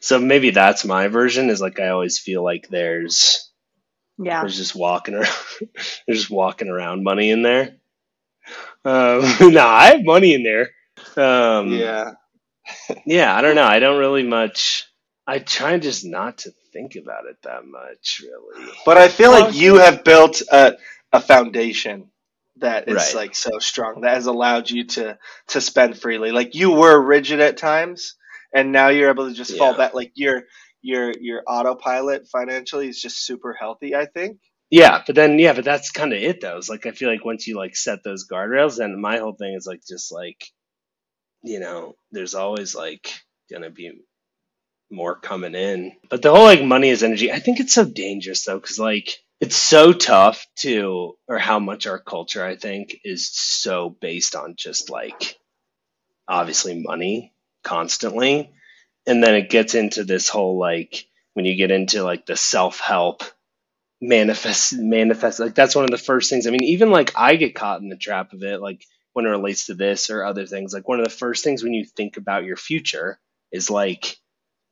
So 0.00 0.18
maybe 0.20 0.50
that's 0.50 0.84
my 0.84 1.08
version 1.08 1.50
is 1.50 1.60
like 1.60 1.80
I 1.80 1.88
always 1.88 2.18
feel 2.18 2.44
like 2.44 2.68
there's 2.68 3.50
yeah 4.18 4.42
there's 4.42 4.56
just 4.56 4.74
walking 4.74 5.14
around 5.14 5.34
there's 6.06 6.20
just 6.20 6.30
walking 6.30 6.68
around 6.68 7.04
money 7.04 7.30
in 7.30 7.42
there. 7.42 7.76
Um 8.84 9.22
no, 9.52 9.66
I 9.66 9.86
have 9.92 10.04
money 10.04 10.34
in 10.34 10.42
there. 10.42 10.70
Um 11.16 11.70
yeah. 11.70 12.12
yeah, 13.06 13.34
I 13.34 13.40
don't 13.40 13.54
know. 13.56 13.64
I 13.64 13.78
don't 13.78 13.98
really 13.98 14.22
much 14.22 14.84
I 15.26 15.38
try 15.40 15.78
just 15.78 16.04
not 16.06 16.38
to 16.38 16.52
think 16.72 16.96
about 16.96 17.26
it 17.26 17.36
that 17.42 17.66
much, 17.66 18.22
really. 18.22 18.72
But 18.86 18.96
I 18.96 19.08
feel 19.08 19.30
like 19.30 19.54
you 19.54 19.76
have 19.76 20.02
built 20.04 20.40
a, 20.50 20.74
a 21.12 21.20
foundation 21.20 22.10
that 22.56 22.88
is 22.88 22.94
Right. 22.94 23.14
like 23.14 23.34
so 23.34 23.58
strong 23.58 24.02
that 24.02 24.14
has 24.14 24.26
allowed 24.26 24.70
you 24.70 24.84
to 24.84 25.18
to 25.48 25.60
spend 25.60 25.98
freely. 26.00 26.32
Like 26.32 26.54
you 26.54 26.72
were 26.72 27.00
rigid 27.00 27.40
at 27.40 27.58
times, 27.58 28.14
and 28.54 28.72
now 28.72 28.88
you're 28.88 29.10
able 29.10 29.28
to 29.28 29.34
just 29.34 29.56
fall 29.56 29.76
back. 29.76 29.94
Like 29.94 30.12
your 30.14 30.44
your 30.82 31.12
your 31.20 31.42
autopilot 31.46 32.28
financially 32.28 32.88
is 32.88 33.00
just 33.00 33.24
super 33.24 33.56
healthy. 33.58 33.94
I 33.94 34.06
think. 34.06 34.38
Yeah, 34.70 35.02
but 35.06 35.14
then 35.14 35.38
yeah, 35.38 35.54
but 35.54 35.64
that's 35.64 35.90
kind 35.90 36.12
of 36.12 36.20
it 36.20 36.40
though. 36.40 36.58
It's 36.58 36.68
like 36.68 36.86
I 36.86 36.90
feel 36.90 37.10
like 37.10 37.24
once 37.24 37.46
you 37.46 37.56
like 37.56 37.76
set 37.76 38.04
those 38.04 38.28
guardrails, 38.30 38.76
then 38.76 39.00
my 39.00 39.18
whole 39.18 39.34
thing 39.34 39.54
is 39.54 39.66
like 39.66 39.80
just 39.88 40.12
like, 40.12 40.44
you 41.42 41.60
know, 41.60 41.94
there's 42.12 42.34
always 42.34 42.74
like 42.74 43.10
gonna 43.50 43.70
be 43.70 43.92
more 44.90 45.18
coming 45.18 45.54
in. 45.54 45.92
But 46.10 46.22
the 46.22 46.30
whole 46.34 46.44
like 46.44 46.62
money 46.62 46.90
is 46.90 47.02
energy, 47.02 47.32
I 47.32 47.38
think 47.38 47.60
it's 47.60 47.74
so 47.74 47.84
dangerous 47.84 48.44
though, 48.44 48.58
because 48.58 48.78
like 48.78 49.18
it's 49.40 49.56
so 49.56 49.92
tough 49.92 50.46
to, 50.60 51.14
or 51.28 51.38
how 51.38 51.58
much 51.60 51.86
our 51.86 51.98
culture 51.98 52.44
I 52.44 52.56
think 52.56 52.96
is 53.04 53.30
so 53.32 53.96
based 54.00 54.34
on 54.34 54.54
just 54.56 54.90
like 54.90 55.36
obviously 56.26 56.82
money 56.82 57.32
constantly, 57.68 58.52
and 59.06 59.22
then 59.22 59.34
it 59.34 59.50
gets 59.50 59.74
into 59.74 60.04
this 60.04 60.28
whole 60.28 60.58
like 60.58 61.06
when 61.34 61.44
you 61.46 61.56
get 61.56 61.70
into 61.70 62.02
like 62.04 62.26
the 62.26 62.36
self 62.36 62.80
help 62.80 63.22
manifest 64.00 64.74
manifest 64.78 65.40
like 65.40 65.54
that's 65.56 65.74
one 65.74 65.84
of 65.84 65.90
the 65.90 65.98
first 65.98 66.30
things. 66.30 66.46
I 66.46 66.50
mean 66.50 66.64
even 66.64 66.90
like 66.90 67.12
i 67.16 67.36
get 67.36 67.54
caught 67.56 67.80
in 67.82 67.88
the 67.88 67.96
trap 67.96 68.32
of 68.32 68.42
it 68.44 68.60
like 68.60 68.84
when 69.14 69.26
it 69.26 69.30
relates 69.30 69.66
to 69.66 69.74
this 69.74 70.10
or 70.10 70.24
other 70.24 70.46
things. 70.46 70.72
Like 70.72 70.88
one 70.88 71.00
of 71.00 71.04
the 71.04 71.10
first 71.24 71.42
things 71.44 71.62
when 71.64 71.74
you 71.74 71.84
think 71.84 72.16
about 72.16 72.44
your 72.44 72.56
future 72.56 73.18
is 73.52 73.70
like 73.70 74.16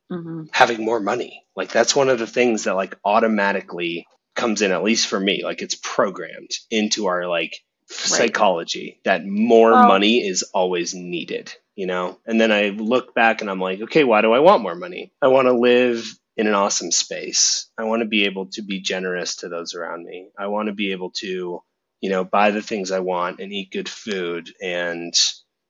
hmm 0.09 0.43
having 0.51 0.83
more 0.85 0.99
money. 0.99 1.43
Like 1.55 1.71
that's 1.71 1.95
one 1.95 2.09
of 2.09 2.19
the 2.19 2.27
things 2.27 2.63
that 2.65 2.75
like 2.75 2.95
automatically 3.03 4.07
comes 4.35 4.61
in 4.61 4.71
at 4.71 4.83
least 4.83 5.07
for 5.07 5.19
me. 5.19 5.43
Like 5.43 5.61
it's 5.61 5.75
programmed 5.75 6.51
into 6.71 7.07
our 7.07 7.27
like 7.27 7.57
psychology 7.89 9.01
that 9.05 9.25
more 9.25 9.71
Well- 9.73 9.87
money 9.87 10.25
is 10.27 10.43
always 10.53 10.93
needed 10.95 11.53
you 11.77 11.87
know 11.87 12.19
and 12.27 12.41
then 12.41 12.51
i 12.51 12.69
look 12.71 13.15
back 13.15 13.41
and 13.41 13.51
i'm 13.51 13.61
like 13.61 13.81
okay 13.81 14.05
why 14.05 14.21
do 14.21 14.33
i 14.33 14.39
want 14.39 14.63
more 14.63 14.75
money 14.75 15.13
i 15.23 15.29
want 15.29 15.47
to 15.47 15.53
live 15.53 16.05
in 16.37 16.47
an 16.47 16.55
awesome 16.55 16.91
space 16.91 17.71
i 17.79 17.85
want 17.85 18.01
to 18.03 18.09
be 18.09 18.25
able 18.25 18.47
to 18.47 18.63
be 18.63 18.81
generous 18.81 19.37
to 19.37 19.49
those 19.49 19.75
around 19.75 20.05
me 20.05 20.29
i 20.39 20.47
want 20.47 20.67
to 20.69 20.75
be 20.75 20.93
able 20.93 21.11
to 21.11 21.61
you 22.01 22.11
know 22.11 22.25
buy 22.25 22.51
the 22.51 22.63
things 22.63 22.91
i 22.91 22.99
want 23.01 23.41
and 23.41 23.53
eat 23.53 23.71
good 23.71 23.89
food 23.89 24.51
and 24.63 25.15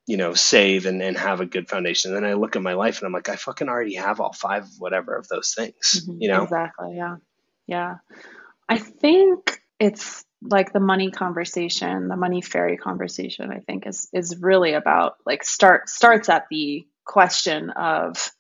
you 0.08 0.18
know 0.18 0.36
save 0.36 0.88
and, 0.88 1.04
and 1.04 1.18
have 1.18 1.42
a 1.42 1.48
good 1.48 1.70
foundation 1.70 2.16
and 2.16 2.26
then 2.26 2.32
i 2.32 2.36
look 2.36 2.58
at 2.58 2.64
my 2.64 2.76
life 2.76 3.00
and 3.00 3.08
i'm 3.08 3.14
like 3.14 3.30
i 3.30 3.38
fucking 3.38 3.70
already 3.70 3.96
have 3.96 4.22
all 4.22 4.34
five 4.34 4.68
whatever 4.80 5.18
of 5.18 5.28
those 5.30 5.56
things 5.56 6.10
Mhm, 6.10 6.18
you 6.20 6.30
know 6.30 6.44
Exactly. 6.44 6.96
Yeah. 6.98 7.18
Yeah. 7.68 7.96
I 8.70 8.80
think 8.80 9.62
it's 9.80 10.26
like 10.42 10.72
the 10.72 10.80
money 10.80 11.12
conversation, 11.12 12.08
the 12.08 12.16
money 12.18 12.42
fairy 12.42 12.78
conversation, 12.78 13.52
I 13.52 13.60
think 13.60 13.88
is 13.88 14.08
is 14.14 14.38
really 14.40 14.74
about 14.74 15.16
like 15.26 15.44
start 15.44 15.90
starts 15.90 16.30
at 16.30 16.46
the 16.50 16.88
question 17.06 17.70
of 17.72 18.32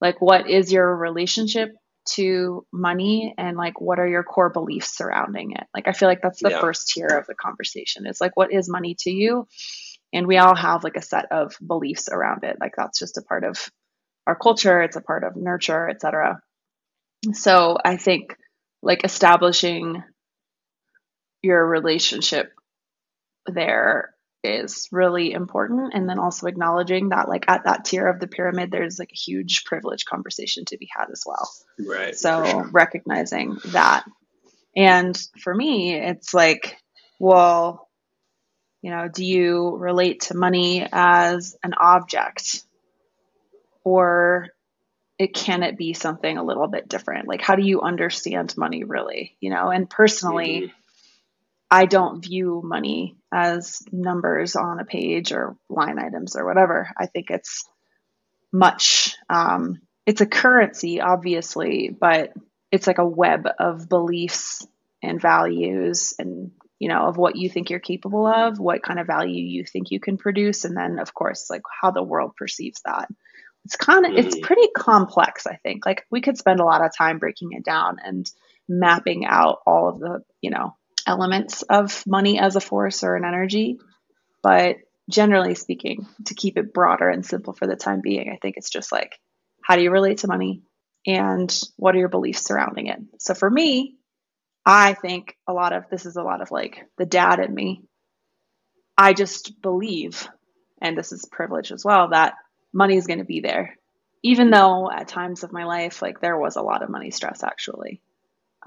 like 0.00 0.20
what 0.20 0.48
is 0.48 0.72
your 0.72 0.94
relationship 0.94 1.70
to 2.04 2.66
money 2.72 3.34
and 3.38 3.56
like 3.56 3.80
what 3.80 3.98
are 3.98 4.08
your 4.08 4.24
core 4.24 4.50
beliefs 4.50 4.96
surrounding 4.96 5.52
it? 5.52 5.64
Like 5.74 5.88
I 5.88 5.92
feel 5.92 6.08
like 6.08 6.20
that's 6.22 6.42
the 6.42 6.50
Yeah. 6.50 6.60
first 6.60 6.88
tier 6.88 7.06
of 7.06 7.26
the 7.26 7.34
conversation. 7.34 8.06
It's 8.06 8.20
like 8.20 8.36
what 8.36 8.52
is 8.52 8.68
money 8.68 8.96
to 9.00 9.10
you? 9.10 9.46
And 10.12 10.26
we 10.26 10.38
all 10.38 10.54
have 10.54 10.84
like 10.84 10.96
a 10.96 11.02
set 11.02 11.32
of 11.32 11.56
beliefs 11.64 12.08
around 12.10 12.44
it. 12.44 12.56
Like 12.60 12.74
that's 12.76 12.98
just 12.98 13.18
a 13.18 13.22
part 13.22 13.44
of 13.44 13.70
our 14.26 14.36
culture, 14.36 14.82
it's 14.82 14.96
a 14.96 15.00
part 15.00 15.24
of 15.24 15.36
nurture, 15.36 15.88
etc. 15.88 16.40
So 17.32 17.78
I 17.84 17.96
think 17.96 18.36
like 18.82 19.04
establishing 19.04 20.02
your 21.42 21.66
relationship 21.66 22.52
there 23.46 24.14
is 24.44 24.88
really 24.90 25.32
important. 25.32 25.94
And 25.94 26.08
then 26.08 26.18
also 26.18 26.46
acknowledging 26.46 27.10
that 27.10 27.28
like 27.28 27.44
at 27.48 27.64
that 27.64 27.84
tier 27.84 28.06
of 28.06 28.18
the 28.20 28.26
pyramid, 28.26 28.70
there's 28.70 28.98
like 28.98 29.12
a 29.12 29.18
huge 29.18 29.64
privilege 29.64 30.04
conversation 30.04 30.64
to 30.66 30.78
be 30.78 30.88
had 30.94 31.10
as 31.10 31.22
well. 31.26 31.48
right 31.78 32.14
So 32.16 32.44
sure. 32.44 32.68
recognizing 32.72 33.58
that. 33.66 34.04
And 34.76 35.16
for 35.40 35.54
me, 35.54 35.94
it's 35.94 36.34
like, 36.34 36.76
well, 37.20 37.88
you 38.80 38.90
know, 38.90 39.08
do 39.08 39.24
you 39.24 39.76
relate 39.76 40.22
to 40.22 40.36
money 40.36 40.86
as 40.90 41.56
an 41.62 41.74
object 41.74 42.64
or 43.84 44.48
it 45.18 45.34
can 45.34 45.62
it 45.62 45.76
be 45.76 45.92
something 45.92 46.36
a 46.36 46.42
little 46.44 46.66
bit 46.66 46.88
different? 46.88 47.28
Like 47.28 47.42
how 47.42 47.54
do 47.54 47.62
you 47.62 47.82
understand 47.82 48.56
money 48.56 48.82
really? 48.82 49.36
You 49.40 49.50
know, 49.50 49.68
and 49.68 49.88
personally, 49.88 50.62
Mhm. 50.62 50.72
I 51.72 51.86
don't 51.86 52.20
view 52.20 52.60
money 52.62 53.16
as 53.32 53.82
numbers 53.90 54.56
on 54.56 54.78
a 54.78 54.84
page 54.84 55.32
or 55.32 55.56
line 55.70 55.98
items 55.98 56.36
or 56.36 56.44
whatever. 56.44 56.90
I 56.98 57.06
think 57.06 57.30
it's 57.30 57.64
much, 58.52 59.16
um, 59.30 59.80
it's 60.04 60.20
a 60.20 60.26
currency, 60.26 61.00
obviously, 61.00 61.88
but 61.98 62.34
it's 62.70 62.86
like 62.86 62.98
a 62.98 63.08
web 63.08 63.48
of 63.58 63.88
beliefs 63.88 64.66
and 65.02 65.18
values 65.18 66.12
and, 66.18 66.50
you 66.78 66.90
know, 66.90 67.06
of 67.06 67.16
what 67.16 67.36
you 67.36 67.48
think 67.48 67.70
you're 67.70 67.80
capable 67.80 68.26
of, 68.26 68.58
what 68.58 68.82
kind 68.82 69.00
of 69.00 69.06
value 69.06 69.42
you 69.42 69.64
think 69.64 69.90
you 69.90 69.98
can 69.98 70.18
produce, 70.18 70.66
and 70.66 70.76
then, 70.76 70.98
of 70.98 71.14
course, 71.14 71.48
like 71.48 71.62
how 71.80 71.90
the 71.90 72.02
world 72.02 72.36
perceives 72.36 72.82
that. 72.84 73.08
It's 73.64 73.76
kind 73.76 74.04
of, 74.04 74.12
it's 74.12 74.36
Mhm. 74.36 74.42
pretty 74.42 74.68
complex, 74.76 75.46
I 75.46 75.56
think. 75.56 75.86
Like 75.86 76.04
we 76.10 76.20
could 76.20 76.36
spend 76.36 76.60
a 76.60 76.64
lot 76.64 76.84
of 76.84 76.94
time 76.94 77.18
breaking 77.18 77.52
it 77.52 77.64
down 77.64 77.96
and 78.04 78.30
mapping 78.68 79.24
out 79.24 79.60
all 79.66 79.88
of 79.88 80.00
the, 80.00 80.22
you 80.42 80.50
know, 80.50 80.76
elements 81.06 81.62
of 81.62 82.04
money 82.06 82.38
as 82.38 82.56
a 82.56 82.60
force 82.60 83.02
or 83.02 83.16
an 83.16 83.24
energy. 83.24 83.78
But 84.42 84.76
generally 85.10 85.54
speaking, 85.54 86.06
to 86.26 86.34
keep 86.34 86.56
it 86.56 86.72
broader 86.72 87.08
and 87.08 87.24
simple 87.24 87.52
for 87.52 87.66
the 87.66 87.76
time 87.76 88.00
being, 88.02 88.30
I 88.30 88.38
think 88.40 88.56
it's 88.56 88.70
just 88.70 88.92
like, 88.92 89.18
how 89.62 89.76
do 89.76 89.82
you 89.82 89.90
relate 89.90 90.18
to 90.18 90.28
money? 90.28 90.62
And 91.06 91.52
what 91.76 91.94
are 91.94 91.98
your 91.98 92.08
beliefs 92.08 92.44
surrounding 92.44 92.86
it? 92.86 92.98
So 93.18 93.34
for 93.34 93.50
me, 93.50 93.96
I 94.64 94.94
think 94.94 95.36
a 95.48 95.52
lot 95.52 95.72
of 95.72 95.84
this 95.90 96.06
is 96.06 96.16
a 96.16 96.22
lot 96.22 96.40
of 96.40 96.50
like 96.50 96.86
the 96.98 97.06
dad 97.06 97.40
in 97.40 97.52
me. 97.52 97.84
I 98.96 99.12
just 99.12 99.60
believe, 99.60 100.28
and 100.80 100.96
this 100.96 101.12
is 101.12 101.24
privilege 101.24 101.72
as 101.72 101.84
well, 101.84 102.08
that 102.10 102.34
money 102.72 102.96
is 102.96 103.06
going 103.06 103.18
to 103.18 103.24
be 103.24 103.40
there. 103.40 103.76
Even 104.22 104.50
though 104.50 104.88
at 104.90 105.08
times 105.08 105.42
of 105.42 105.52
my 105.52 105.64
life, 105.64 106.00
like 106.00 106.20
there 106.20 106.38
was 106.38 106.54
a 106.54 106.62
lot 106.62 106.82
of 106.82 106.90
money 106.90 107.10
stress 107.10 107.42
actually. 107.42 108.00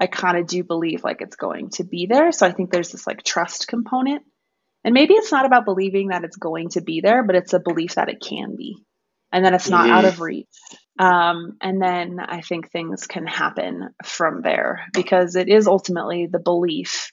I 0.00 0.06
kind 0.06 0.38
of 0.38 0.46
do 0.46 0.64
believe 0.64 1.04
like 1.04 1.22
it's 1.22 1.36
going 1.36 1.70
to 1.72 1.84
be 1.84 2.06
there. 2.06 2.32
So 2.32 2.46
I 2.46 2.52
think 2.52 2.70
there's 2.70 2.92
this 2.92 3.06
like 3.06 3.22
trust 3.22 3.68
component. 3.68 4.22
And 4.84 4.94
maybe 4.94 5.14
it's 5.14 5.32
not 5.32 5.46
about 5.46 5.64
believing 5.64 6.08
that 6.08 6.24
it's 6.24 6.36
going 6.36 6.70
to 6.70 6.80
be 6.82 7.00
there, 7.00 7.22
but 7.24 7.36
it's 7.36 7.54
a 7.54 7.60
belief 7.60 7.96
that 7.96 8.08
it 8.08 8.20
can 8.20 8.56
be 8.56 8.76
and 9.32 9.44
then 9.44 9.54
it's 9.54 9.68
not 9.70 9.90
out 9.90 10.04
Mhm. 10.04 10.08
of 10.08 10.20
reach. 10.20 10.48
Um, 10.98 11.56
and 11.60 11.82
then 11.82 12.20
I 12.20 12.40
think 12.42 12.70
things 12.70 13.06
can 13.06 13.26
happen 13.26 13.90
from 14.04 14.42
there 14.42 14.86
because 14.94 15.36
it 15.36 15.48
is 15.48 15.66
ultimately 15.68 16.26
the 16.26 16.38
belief 16.40 17.12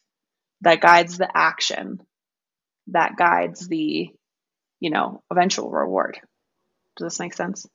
that 0.61 0.81
guides 0.81 1.17
the 1.17 1.29
action 1.35 1.99
that 2.87 3.15
guides 3.17 3.67
the, 3.67 4.09
you 4.79 4.89
know, 4.89 5.23
eventual 5.31 5.71
reward. 5.71 6.19
Does 6.97 7.05
this 7.07 7.19
make 7.19 7.33
sense? 7.33 7.65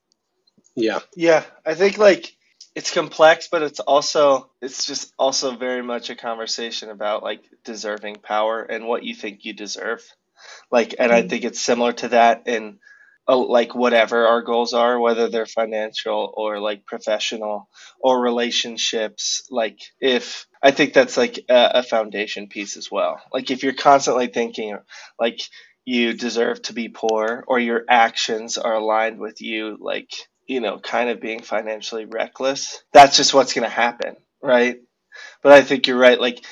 yeah 0.75 0.99
Yeah, 1.15 1.43
I 1.65 1.75
think 1.75 1.97
like 1.97 2.35
it's 2.75 2.93
complex, 2.93 3.49
but 3.51 3.63
it's 3.63 3.79
also 3.81 4.49
it's 4.61 4.85
just 4.85 5.13
also 5.19 5.55
very 5.57 5.83
much 5.83 6.09
a 6.09 6.15
conversation 6.15 6.89
about 6.89 7.23
like 7.23 7.43
deserving 7.65 8.17
power 8.17 8.61
and 8.63 8.87
what 8.87 9.03
you 9.03 9.15
think 9.15 9.45
you 9.45 9.53
deserve. 9.53 10.03
Like, 10.71 10.95
and 10.99 11.11
I 11.11 11.23
Mm. 11.23 11.29
think 11.29 11.43
it's 11.45 11.61
similar 11.61 11.93
to 11.93 12.09
that 12.09 12.47
in 12.47 12.79
uh, 13.27 13.37
like 13.37 13.75
whatever 13.75 14.27
our 14.27 14.41
goals 14.41 14.73
are, 14.73 14.99
whether 14.99 15.29
they're 15.29 15.45
financial 15.45 16.33
or 16.35 16.59
like 16.59 16.85
professional 16.85 17.69
or 18.01 18.21
relationships. 18.21 19.43
Like, 19.49 19.79
if 19.99 20.47
I 20.61 20.71
think 20.71 20.93
that's 20.93 21.17
like 21.17 21.39
a, 21.49 21.71
a 21.75 21.83
foundation 21.83 22.47
piece 22.47 22.77
as 22.77 22.91
well. 22.91 23.21
Like, 23.33 23.51
if 23.51 23.63
you're 23.63 23.73
constantly 23.73 24.27
thinking 24.27 24.77
like 25.19 25.39
you 25.85 26.13
deserve 26.13 26.61
to 26.63 26.73
be 26.73 26.89
poor 26.89 27.43
or 27.47 27.59
your 27.59 27.85
actions 27.89 28.57
are 28.57 28.73
aligned 28.75 29.19
with 29.19 29.41
you, 29.41 29.77
like 29.79 30.11
you 30.49 30.61
know, 30.61 30.79
kind 30.79 31.11
of 31.11 31.21
being 31.21 31.41
financially 31.41 32.05
reckless, 32.05 32.83
that's 32.91 33.15
just 33.15 33.35
what's 33.35 33.53
going 33.53 33.63
to 33.63 33.69
happen, 33.69 34.15
right? 34.41 34.77
But 35.43 35.51
I 35.51 35.61
think 35.61 35.85
you're 35.85 35.97
right. 35.97 36.19
Like, 36.19 36.43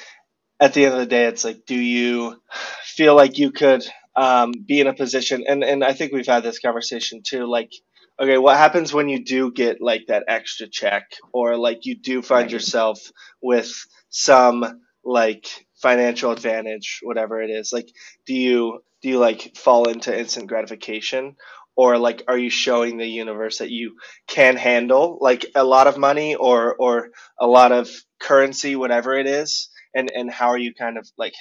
at 0.60 0.74
the 0.74 0.86
end 0.86 0.94
of 0.94 1.00
the 1.00 1.08
day, 1.08 1.25
it's 1.25 1.44
like, 1.44 1.66
do 1.66 1.75
you 1.75 2.39
feel 2.84 3.16
like 3.16 3.39
you 3.39 3.51
could 3.51 3.84
um, 4.16 4.51
be 4.51 4.80
in 4.82 4.88
a 4.88 4.94
position? 4.94 5.46
And, 5.48 5.63
and 5.63 5.84
I 5.84 5.94
think 5.94 6.13
we've 6.13 6.27
had 6.27 6.44
this 6.44 6.60
conversation 6.60 7.24
too. 7.24 7.46
Like, 7.46 7.72
okay, 8.20 8.38
what 8.38 8.58
happens 8.58 8.94
when 8.94 9.10
you 9.10 9.24
do 9.25 9.51
get 9.51 9.82
like 9.82 10.06
that 10.08 10.25
extra 10.27 10.68
check 10.68 11.06
or 11.34 11.58
like 11.58 11.86
you 11.88 11.96
do 11.96 12.22
find 12.22 12.51
yourself 12.51 13.00
with 13.42 13.72
some 14.10 14.80
like 15.04 15.48
financial 15.82 16.32
advantage, 16.32 17.00
whatever 17.01 17.42
it 17.42 17.50
is? 17.50 17.74
Like, 17.74 17.89
do 18.27 18.36
you, 18.36 18.84
do 19.01 19.10
you 19.10 19.18
like 19.18 19.56
fall 19.56 19.89
into 19.89 20.18
instant 20.18 20.48
gratification? 20.48 21.36
Or 21.77 21.98
like 21.98 22.24
are 22.27 22.38
you 22.38 22.50
showing 22.50 22.98
the 22.98 23.07
universe 23.07 23.60
that 23.60 23.69
you 23.69 23.96
can 24.27 24.57
handle 24.57 25.17
like 25.22 25.46
a 25.55 25.63
lot 25.63 25.88
of 25.88 25.98
money 25.98 26.36
or 26.36 26.75
or 26.75 27.10
a 27.39 27.48
lot 27.48 27.72
of 27.72 27.89
currency 28.19 28.75
whatever 28.75 29.15
it 29.15 29.27
is 29.27 29.69
and 29.96 30.12
and 30.13 30.31
how 30.31 30.50
are 30.50 30.57
you 30.57 30.74
kind 30.74 30.98
of 30.98 31.07
like 31.17 31.34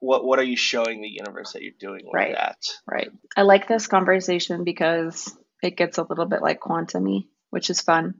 what 0.00 0.24
what 0.24 0.38
are 0.40 0.44
you 0.44 0.56
showing 0.56 1.02
the 1.02 1.08
universe 1.08 1.52
that 1.52 1.62
you're 1.62 1.72
doing 1.78 2.02
with 2.04 2.14
Right. 2.14 2.34
that 2.34 2.58
Right. 2.90 3.10
I 3.36 3.42
like 3.42 3.68
this 3.68 3.86
conversation 3.86 4.64
because 4.64 5.32
it 5.62 5.76
gets 5.76 5.98
a 5.98 6.02
little 6.02 6.26
bit 6.26 6.42
like 6.42 6.60
quantum 6.60 7.24
which 7.50 7.70
is 7.70 7.80
fun 7.80 8.14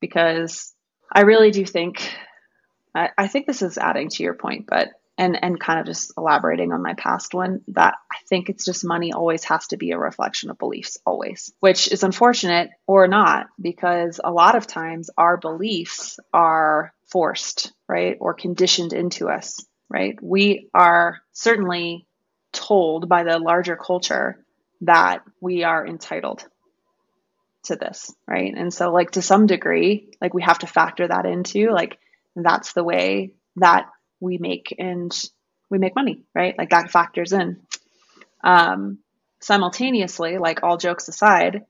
because 0.00 0.72
I 1.12 1.22
really 1.22 1.50
do 1.52 1.64
think 1.64 2.12
I, 2.94 3.10
I 3.16 3.28
think 3.28 3.46
this 3.46 3.62
is 3.62 3.78
adding 3.78 4.08
to 4.08 4.22
your 4.22 4.34
point, 4.34 4.66
but 4.66 4.88
and 5.18 5.42
and 5.42 5.58
kind 5.58 5.80
of 5.80 5.86
just 5.86 6.12
elaborating 6.16 6.72
on 6.72 6.82
my 6.82 6.94
past 6.94 7.34
one 7.34 7.62
that 7.68 7.94
I 8.10 8.16
think 8.28 8.48
it's 8.48 8.64
just 8.64 8.84
money 8.84 9.12
always 9.12 9.44
has 9.44 9.68
to 9.68 9.76
be 9.76 9.92
a 9.92 9.98
reflection 9.98 10.50
of 10.50 10.58
beliefs 10.58 10.98
always, 11.06 11.52
which 11.60 11.90
is 11.90 12.02
unfortunate 12.02 12.70
or 12.86 13.08
not 13.08 13.46
because 13.60 14.20
a 14.22 14.30
lot 14.30 14.56
of 14.56 14.66
times 14.66 15.10
our 15.16 15.36
beliefs 15.36 16.18
are 16.32 16.92
forced, 17.06 17.72
right? 17.88 18.16
Or 18.20 18.34
conditioned 18.34 18.92
into 18.92 19.28
us, 19.28 19.64
right? 19.88 20.18
We 20.20 20.68
are 20.74 21.18
certainly 21.32 22.06
told 22.52 23.08
by 23.08 23.24
the 23.24 23.38
larger 23.38 23.76
culture 23.76 24.44
that 24.82 25.22
we 25.40 25.64
are 25.64 25.86
entitled 25.86 26.44
to 27.64 27.76
this, 27.76 28.14
right? 28.26 28.52
And 28.56 28.72
so 28.72 28.92
like 28.92 29.12
to 29.12 29.22
some 29.22 29.46
degree, 29.46 30.12
like 30.20 30.34
we 30.34 30.42
have 30.42 30.58
to 30.60 30.66
factor 30.66 31.08
that 31.08 31.26
into 31.26 31.70
like 31.70 31.98
that's 32.34 32.74
the 32.74 32.84
way 32.84 33.32
that 33.56 33.86
we 34.20 34.38
make 34.38 34.74
and 34.78 35.12
we 35.70 35.78
make 35.78 35.94
money, 35.96 36.22
right? 36.34 36.56
Like 36.56 36.70
that 36.70 36.90
factors 36.90 37.32
in. 37.32 37.60
Um, 38.44 38.98
simultaneously, 39.40 40.38
like 40.38 40.62
all 40.62 40.76
jokes 40.76 41.08
aside, 41.08 41.64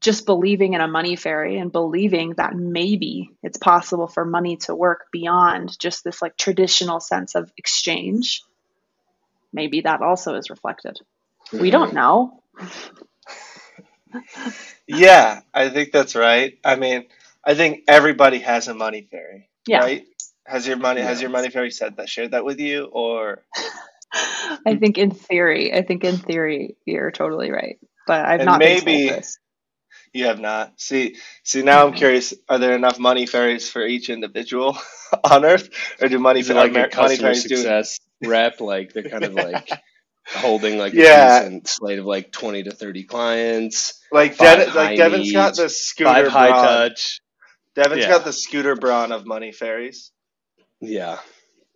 just 0.00 0.26
believing 0.26 0.74
in 0.74 0.80
a 0.80 0.88
money 0.88 1.16
fairy 1.16 1.58
and 1.58 1.72
believing 1.72 2.34
that 2.36 2.54
maybe 2.54 3.30
it's 3.42 3.58
possible 3.58 4.06
for 4.06 4.24
money 4.24 4.56
to 4.58 4.74
work 4.74 5.06
beyond 5.10 5.78
just 5.78 6.04
this 6.04 6.22
like 6.22 6.36
traditional 6.36 7.00
sense 7.00 7.34
of 7.34 7.50
exchange, 7.56 8.42
maybe 9.52 9.80
that 9.82 10.02
also 10.02 10.34
is 10.34 10.50
reflected. 10.50 10.98
We 11.52 11.70
don't 11.70 11.94
know. 11.94 12.42
yeah 14.86 15.40
i 15.52 15.68
think 15.68 15.92
that's 15.92 16.14
right 16.14 16.58
i 16.64 16.76
mean 16.76 17.04
i 17.44 17.54
think 17.54 17.82
everybody 17.88 18.38
has 18.38 18.68
a 18.68 18.74
money 18.74 19.06
fairy 19.10 19.48
Yeah. 19.66 19.80
right 19.80 20.06
has 20.46 20.66
your 20.66 20.76
money 20.76 21.00
has 21.00 21.20
your 21.20 21.30
money 21.30 21.50
fairy 21.50 21.70
said 21.70 21.96
that 21.96 22.08
shared 22.08 22.30
that 22.32 22.44
with 22.44 22.58
you 22.60 22.84
or 22.92 23.44
I 24.64 24.76
think 24.76 24.96
in 24.98 25.10
theory, 25.10 25.74
I 25.74 25.82
think 25.82 26.04
in 26.04 26.16
theory, 26.16 26.76
you're 26.86 27.10
totally 27.10 27.50
right. 27.50 27.78
But 28.06 28.24
I've 28.24 28.40
And 28.40 28.46
not 28.46 28.60
been 28.60 28.84
maybe- 28.84 29.08
told 29.08 29.18
this. 29.20 29.38
You 30.12 30.26
have 30.26 30.40
not. 30.40 30.80
See, 30.80 31.16
see. 31.44 31.62
Now 31.62 31.86
I'm 31.86 31.92
Mhm. 31.92 31.96
curious. 31.96 32.32
Are 32.48 32.58
there 32.58 32.74
enough 32.74 32.98
money 32.98 33.26
fairies 33.26 33.68
for 33.68 33.84
each 33.84 34.08
individual 34.08 34.78
on 35.24 35.44
Earth, 35.44 35.68
or 36.00 36.08
do 36.08 36.18
money 36.18 36.40
Is 36.40 36.48
it 36.48 36.54
fa- 36.54 36.60
like 36.60 36.70
Amer- 36.70 36.78
a 36.78 36.82
money 36.82 36.90
customer 36.90 37.16
fairies 37.18 37.44
do? 37.44 37.56
success 37.56 37.98
rep? 38.24 38.60
Like 38.62 38.94
they're 38.94 39.02
kind 39.02 39.24
of 39.24 39.34
like 39.46 39.68
holding 40.26 40.78
like 40.78 40.94
Yeah. 40.94 41.40
a 41.40 41.42
decent 41.42 41.68
slate 41.68 41.98
of 41.98 42.06
like 42.06 42.32
twenty 42.32 42.62
to 42.62 42.70
thirty 42.70 43.04
clients, 43.04 44.00
Like, 44.10 44.34
Five 44.36 44.74
like 44.74 44.96
Devon's 44.96 45.32
got 45.32 45.56
the 45.56 45.68
scooter 45.68 46.08
five 46.10 46.28
high 46.28 46.48
brawn. 46.48 46.64
touch. 46.64 47.20
Devon's 47.74 48.02
Yeah. 48.02 48.08
got 48.08 48.24
the 48.24 48.32
Scooter 48.32 48.74
Braun 48.74 49.12
of 49.12 49.26
money 49.26 49.52
fairies. 49.52 50.12
Yeah, 50.86 51.18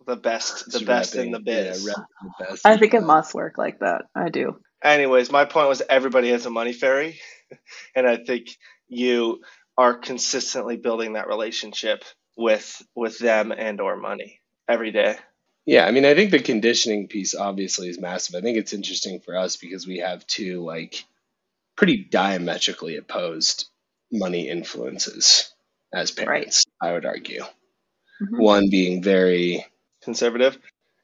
The 0.05 0.15
best, 0.15 0.65
the 0.65 0.79
Just 0.79 0.85
best 0.85 1.15
in 1.15 1.31
the 1.31 1.39
biz. 1.39 1.85
Yeah, 1.85 1.93
the 2.21 2.45
best. 2.45 2.65
I 2.65 2.77
think 2.77 2.93
it 2.93 3.03
must 3.03 3.33
work 3.33 3.57
like 3.57 3.79
that. 3.79 4.05
I 4.15 4.29
do. 4.29 4.59
Anyways, 4.83 5.31
my 5.31 5.45
point 5.45 5.69
was 5.69 5.81
everybody 5.87 6.29
has 6.29 6.45
a 6.45 6.49
money 6.49 6.73
fairy, 6.73 7.19
and 7.95 8.07
I 8.07 8.17
think 8.17 8.57
you 8.87 9.41
are 9.77 9.95
consistently 9.95 10.77
building 10.77 11.13
that 11.13 11.27
relationship 11.27 12.03
with 12.37 12.81
with 12.95 13.19
them 13.19 13.51
and 13.51 13.79
or 13.79 13.95
money 13.95 14.39
every 14.67 14.91
day. 14.91 15.17
Yeah, 15.65 15.85
I 15.85 15.91
mean, 15.91 16.05
I 16.05 16.15
think 16.15 16.31
the 16.31 16.39
conditioning 16.39 17.07
piece 17.07 17.35
obviously 17.35 17.87
is 17.87 17.99
massive. 17.99 18.35
I 18.35 18.41
think 18.41 18.57
it's 18.57 18.73
interesting 18.73 19.19
for 19.19 19.37
us 19.37 19.57
because 19.57 19.85
we 19.85 19.99
have 19.99 20.25
two 20.25 20.63
like 20.63 21.05
pretty 21.75 21.97
diametrically 21.97 22.97
opposed 22.97 23.69
money 24.11 24.49
influences 24.49 25.53
as 25.93 26.11
parents, 26.11 26.65
I 26.81 26.93
would 26.93 27.05
argue. 27.05 27.43
Mhm. 28.21 28.39
One 28.39 28.69
being 28.69 29.01
very 29.03 29.65
Conservative. 30.01 30.57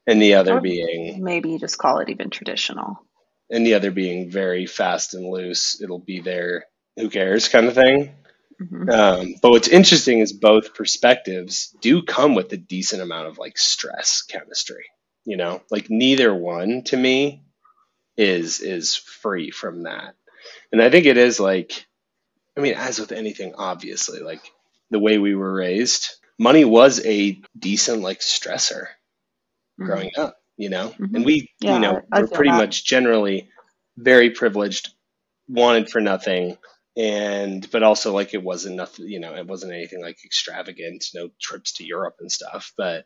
and 0.05 0.21
the 0.21 0.35
other 0.35 0.57
Or- 0.57 0.61
being 0.61 1.23
Maybe 1.23 1.57
just 1.57 1.77
call 1.77 1.99
it 1.99 2.09
even 2.09 2.29
traditional. 2.29 2.99
and 3.49 3.65
the 3.65 3.73
other 3.75 3.91
being 3.91 4.29
very 4.29 4.65
fast 4.65 5.13
and 5.13 5.25
loose. 5.29 5.81
It'll 5.81 5.99
be 5.99 6.19
there, 6.19 6.65
who 6.95 7.09
cares 7.09 7.47
kind 7.49 7.67
of 7.67 7.73
thing. 7.75 8.13
Mhm. 8.61 8.91
Um, 8.91 9.35
but 9.41 9.51
what's 9.51 9.67
interesting 9.67 10.19
is 10.19 10.33
both 10.33 10.73
perspectives 10.73 11.75
do 11.81 12.01
come 12.01 12.33
with 12.35 12.51
a 12.53 12.57
decent 12.57 13.01
amount 13.01 13.27
of 13.27 13.37
like 13.37 13.57
stress 13.57 14.21
chemistry. 14.23 14.85
You 15.25 15.37
know, 15.37 15.61
like 15.69 15.89
neither 15.89 16.33
one 16.33 16.83
to 16.85 16.97
me 16.97 17.43
is 18.17 18.59
is 18.61 18.95
free 18.95 19.51
from 19.51 19.83
that. 19.83 20.15
And 20.71 20.81
I 20.81 20.89
think 20.89 21.05
it 21.05 21.17
is 21.17 21.39
like, 21.39 21.85
I 22.57 22.61
mean, 22.61 22.73
as 22.73 22.99
with 22.99 23.11
anything, 23.11 23.53
obviously, 23.55 24.19
like 24.21 24.41
the 24.89 24.99
way 24.99 25.17
we 25.19 25.35
were 25.35 25.53
raised, 25.53 26.09
money 26.39 26.65
was 26.65 27.05
a 27.05 27.41
decent 27.57 28.01
like 28.01 28.19
stressor 28.19 28.87
Mhm. 29.79 29.85
growing 29.85 30.11
up. 30.17 30.37
You 30.57 30.69
know, 30.69 30.89
Mhm. 30.99 31.15
and 31.15 31.25
we, 31.25 31.51
Yeah, 31.59 31.75
you 31.75 31.79
know, 31.79 32.01
I- 32.11 32.19
I 32.19 32.21
we're 32.21 32.27
pretty 32.29 32.49
that. 32.51 32.57
much 32.57 32.83
generally 32.85 33.49
very 33.97 34.31
privileged, 34.31 34.89
wanted 35.47 35.89
for 35.89 36.01
nothing 36.01 36.57
and 36.97 37.69
but 37.71 37.83
also 37.83 38.11
like 38.13 38.33
it 38.33 38.43
wasn't 38.43 38.75
nothing 38.75 39.07
you 39.07 39.19
know 39.19 39.35
it 39.35 39.45
wasn't 39.47 39.71
anything 39.71 40.01
like 40.01 40.17
extravagant 40.25 41.05
no 41.13 41.29
trips 41.39 41.73
to 41.73 41.85
europe 41.85 42.15
and 42.19 42.31
stuff 42.31 42.73
but 42.77 43.05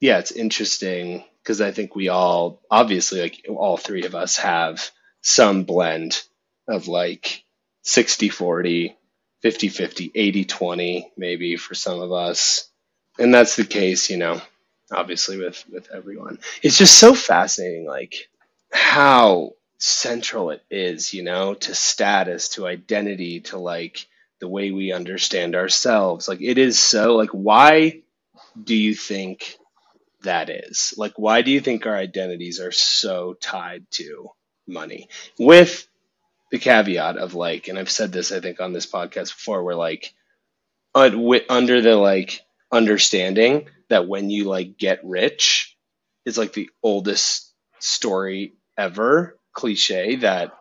yeah 0.00 0.18
it's 0.18 0.32
interesting 0.32 1.24
because 1.42 1.60
i 1.60 1.72
think 1.72 1.94
we 1.96 2.08
all 2.08 2.62
obviously 2.70 3.20
like 3.20 3.44
all 3.48 3.76
three 3.76 4.04
of 4.04 4.14
us 4.14 4.36
have 4.38 4.90
some 5.22 5.64
blend 5.64 6.22
of 6.68 6.88
like 6.88 7.44
60 7.82 8.28
40 8.28 8.96
50 9.42 9.68
50 9.68 10.12
80 10.14 10.44
20 10.44 11.12
maybe 11.16 11.56
for 11.56 11.74
some 11.74 12.00
of 12.00 12.12
us 12.12 12.70
and 13.18 13.32
that's 13.32 13.56
the 13.56 13.64
case 13.64 14.10
you 14.10 14.16
know 14.16 14.40
obviously 14.92 15.38
with 15.38 15.64
with 15.70 15.88
everyone 15.92 16.38
it's 16.62 16.78
just 16.78 16.98
so 16.98 17.14
fascinating 17.14 17.86
like 17.86 18.28
how 18.70 19.52
central 19.80 20.50
it 20.50 20.62
is, 20.70 21.12
you 21.12 21.22
know, 21.22 21.54
to 21.54 21.74
status, 21.74 22.50
to 22.50 22.66
identity, 22.66 23.40
to 23.40 23.58
like 23.58 24.06
the 24.38 24.48
way 24.48 24.70
we 24.70 24.92
understand 24.92 25.56
ourselves. 25.56 26.28
Like 26.28 26.40
it 26.40 26.58
is 26.58 26.78
so 26.78 27.16
like 27.16 27.30
why 27.30 28.02
do 28.62 28.74
you 28.74 28.94
think 28.94 29.56
that 30.22 30.50
is? 30.50 30.94
Like 30.96 31.14
why 31.16 31.42
do 31.42 31.50
you 31.50 31.60
think 31.60 31.86
our 31.86 31.96
identities 31.96 32.60
are 32.60 32.72
so 32.72 33.34
tied 33.34 33.90
to 33.92 34.30
money? 34.66 35.08
With 35.38 35.86
the 36.50 36.58
caveat 36.58 37.16
of 37.16 37.34
like, 37.34 37.68
and 37.68 37.78
I've 37.78 37.90
said 37.90 38.12
this 38.12 38.32
I 38.32 38.40
think 38.40 38.60
on 38.60 38.72
this 38.72 38.86
podcast 38.86 39.34
before, 39.34 39.62
where 39.62 39.76
like 39.76 40.12
under 40.94 41.80
the 41.80 41.96
like 41.96 42.40
understanding 42.72 43.68
that 43.88 44.08
when 44.08 44.30
you 44.30 44.44
like 44.44 44.76
get 44.78 45.04
rich 45.04 45.76
is 46.24 46.38
like 46.38 46.52
the 46.52 46.70
oldest 46.82 47.52
story 47.78 48.54
ever 48.76 49.36
cliche 49.52 50.16
that 50.16 50.52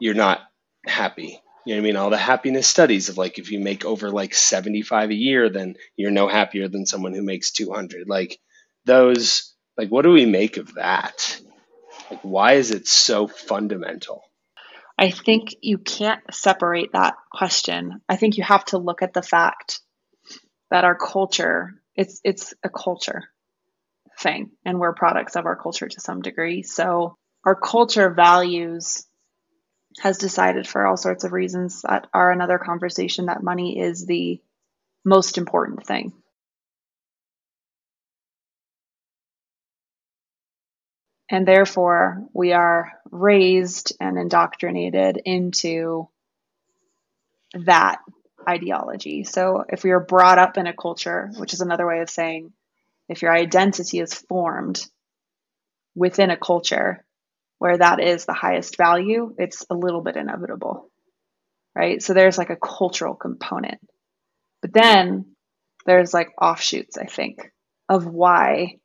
you're 0.00 0.14
not 0.14 0.40
happy. 0.84 1.40
You 1.64 1.74
know 1.74 1.80
what 1.80 1.84
I 1.84 1.86
mean? 1.86 1.96
All 1.96 2.10
the 2.10 2.16
happiness 2.16 2.68
studies 2.68 3.08
of 3.08 3.18
like 3.18 3.38
if 3.38 3.50
you 3.50 3.58
make 3.58 3.84
over 3.84 4.10
like 4.10 4.34
75 4.34 5.10
a 5.10 5.14
year, 5.14 5.48
then 5.48 5.76
you're 5.96 6.12
no 6.12 6.28
happier 6.28 6.68
than 6.68 6.86
someone 6.86 7.12
who 7.12 7.22
makes 7.22 7.50
200. 7.50 8.08
Like 8.08 8.38
those, 8.84 9.52
like 9.76 9.88
what 9.88 10.02
do 10.02 10.12
we 10.12 10.26
make 10.26 10.58
of 10.58 10.74
that? 10.74 11.40
Like 12.10 12.20
why 12.22 12.52
is 12.54 12.70
it 12.70 12.86
so 12.86 13.26
fundamental? 13.26 14.22
I 14.98 15.10
think 15.10 15.56
you 15.60 15.78
can't 15.78 16.22
separate 16.32 16.92
that 16.92 17.14
question. 17.30 18.00
I 18.08 18.16
think 18.16 18.36
you 18.36 18.44
have 18.44 18.64
to 18.66 18.78
look 18.78 19.02
at 19.02 19.12
the 19.12 19.22
fact 19.22 19.80
that 20.70 20.84
our 20.84 20.96
culture, 20.96 21.74
it's 21.94 22.20
it's 22.24 22.54
a 22.62 22.68
culture 22.68 23.24
thing 24.18 24.50
and 24.64 24.78
we're 24.78 24.94
products 24.94 25.36
of 25.36 25.44
our 25.44 25.56
culture 25.56 25.88
to 25.88 26.00
some 26.00 26.22
degree. 26.22 26.62
So 26.62 27.16
our 27.44 27.54
culture 27.54 28.10
values 28.10 29.06
has 30.00 30.18
decided 30.18 30.66
for 30.66 30.86
all 30.86 30.96
sorts 30.96 31.24
of 31.24 31.32
reasons 31.32 31.82
that 31.82 32.06
are 32.12 32.32
another 32.32 32.58
conversation 32.58 33.26
that 33.26 33.42
money 33.42 33.78
is 33.78 34.06
the 34.06 34.40
most 35.04 35.38
important 35.38 35.86
thing. 35.86 36.12
And 41.28 41.46
therefore, 41.46 42.24
we 42.32 42.52
are 42.52 42.92
raised 43.10 43.92
and 44.00 44.16
indoctrinated 44.16 45.20
into 45.24 46.08
that 47.54 47.98
ideology. 48.48 49.24
So, 49.24 49.64
if 49.68 49.82
we 49.82 49.90
are 49.90 50.00
brought 50.00 50.38
up 50.38 50.56
in 50.56 50.66
a 50.66 50.74
culture, 50.74 51.30
which 51.36 51.52
is 51.52 51.60
another 51.60 51.86
way 51.86 52.00
of 52.00 52.10
saying 52.10 52.52
if 53.08 53.22
your 53.22 53.34
identity 53.34 53.98
is 53.98 54.14
formed 54.14 54.84
within 55.94 56.30
a 56.30 56.36
culture, 56.36 57.04
where 57.58 57.78
that 57.78 58.00
is 58.00 58.24
the 58.24 58.32
highest 58.32 58.76
value, 58.76 59.34
it's 59.38 59.64
a 59.70 59.74
little 59.74 60.02
bit 60.02 60.16
inevitable, 60.16 60.90
right? 61.74 62.02
So 62.02 62.12
there's 62.14 62.38
like 62.38 62.50
a 62.50 62.56
cultural 62.56 63.14
component. 63.14 63.80
But 64.60 64.72
then 64.72 65.36
there's 65.86 66.12
like 66.12 66.30
offshoots, 66.40 66.98
I 66.98 67.06
think, 67.06 67.52
of 67.88 68.06
why, 68.06 68.78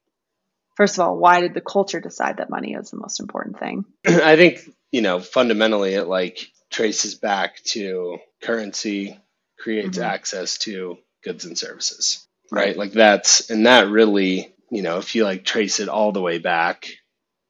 first 0.75 0.97
of 0.97 1.05
all, 1.07 1.17
why 1.17 1.41
did 1.41 1.53
the 1.53 1.61
culture 1.61 1.99
decide 1.99 2.37
that 2.37 2.49
money 2.49 2.73
is 2.73 2.91
the 2.91 2.97
most 2.97 3.19
important 3.19 3.59
thing? 3.59 3.85
I 4.07 4.35
think, 4.35 4.59
you 4.91 5.01
know, 5.01 5.19
fundamentally 5.19 5.93
it 5.93 6.05
like 6.07 6.47
traces 6.71 7.15
back 7.15 7.61
to 7.65 8.17
currency 8.41 9.19
creates 9.59 9.97
Mhm. 9.97 10.03
access 10.03 10.57
to 10.59 10.97
goods 11.23 11.45
and 11.45 11.57
services, 11.57 12.25
right? 12.51 12.75
Like 12.75 12.93
that's, 12.93 13.49
and 13.49 13.65
that 13.67 13.89
really, 13.89 14.53
you 14.71 14.81
know, 14.81 14.97
if 14.97 15.15
you 15.15 15.23
like 15.23 15.45
trace 15.45 15.79
it 15.79 15.89
all 15.89 16.11
the 16.11 16.21
way 16.21 16.37
back, 16.39 16.87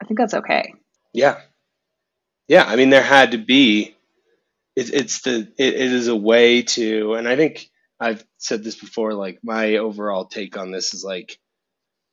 I 0.01 0.05
think 0.05 0.19
that's 0.19 0.33
okay. 0.33 0.73
yeah. 1.13 1.39
Yeah. 2.47 2.65
I 2.65 2.75
mean, 2.75 2.89
there 2.89 3.03
had 3.03 3.31
to 3.31 3.37
be, 3.37 3.95
it, 4.75 4.93
it's 4.93 5.21
the, 5.21 5.39
it, 5.57 5.73
it 5.75 5.91
is 5.93 6.07
a 6.07 6.15
way 6.15 6.63
to, 6.63 7.13
and 7.13 7.27
I 7.27 7.35
think 7.35 7.69
I've 7.99 8.25
said 8.37 8.63
this 8.63 8.75
before, 8.75 9.13
like 9.13 9.39
my 9.43 9.77
overall 9.77 10.25
take 10.25 10.57
on 10.57 10.71
this 10.71 10.93
is 10.93 11.03
like, 11.03 11.37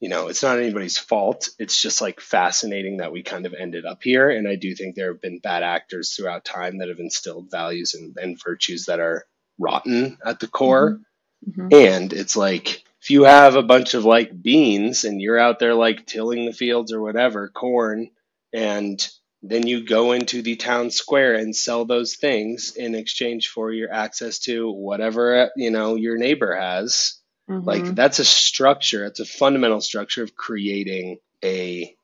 you 0.01 0.09
know, 0.09 0.29
it's 0.29 0.43
not 0.43 0.59
anybody's 0.59 0.99
fault. 0.99 1.49
It's 1.59 1.81
just 1.81 2.01
like 2.01 2.21
fascinating 2.21 2.99
that 2.99 3.13
we 3.13 3.23
kind 3.23 3.47
of 3.47 3.55
ended 3.55 3.85
up 3.85 4.03
here. 4.03 4.31
And 4.31 4.47
I 4.47 4.55
do 4.55 4.75
think 4.75 4.95
there 4.95 5.13
have 5.13 5.21
been 5.21 5.41
bad 5.41 5.63
actors 5.63 6.15
throughout 6.15 6.45
time 6.45 6.79
that 6.79 6.89
have 6.89 7.01
instilled 7.01 7.51
values 7.51 7.95
and, 7.95 8.17
and 8.17 8.41
virtues 8.43 8.87
that 8.87 9.01
are 9.01 9.27
rotten 9.59 10.19
at 10.25 10.39
the 10.41 10.47
core. 10.47 11.01
Mhm. 11.49 11.73
And 11.73 12.13
it's 12.13 12.37
like, 12.37 12.85
if 13.01 13.11
you 13.11 13.25
have 13.25 13.57
a 13.57 13.63
bunch 13.63 13.95
of 13.95 14.05
like 14.05 14.41
beans 14.43 15.05
and 15.05 15.21
you're 15.21 15.39
out 15.39 15.59
there 15.59 15.75
like 15.75 16.07
tilling 16.07 16.47
the 16.47 16.53
fields 16.53 16.93
or 16.93 17.01
whatever, 17.01 17.49
corn, 17.49 18.11
and 18.53 19.07
then 19.43 19.67
you 19.67 19.85
go 19.87 20.13
into 20.13 20.43
the 20.43 20.57
town 20.57 20.91
square 20.91 21.35
and 21.35 21.55
sell 21.55 21.85
those 21.85 22.17
things 22.17 22.75
in 22.77 22.95
exchange 22.95 23.49
for 23.49 23.73
your 23.73 23.93
access 23.93 24.41
to 24.41 24.71
whatever, 24.71 25.51
you 25.57 25.71
know, 25.71 25.95
your 25.95 26.19
neighbor 26.19 26.55
has 26.57 27.18
like 27.67 27.87
Mhm. 27.87 27.95
that's 27.95 28.19
a 28.19 28.25
structure 28.25 29.07
it's 29.07 29.21
a 29.21 29.27
fundamental 29.27 29.81
structure 29.81 30.23
of 30.23 30.37
creating 30.37 31.19
a 31.45 31.95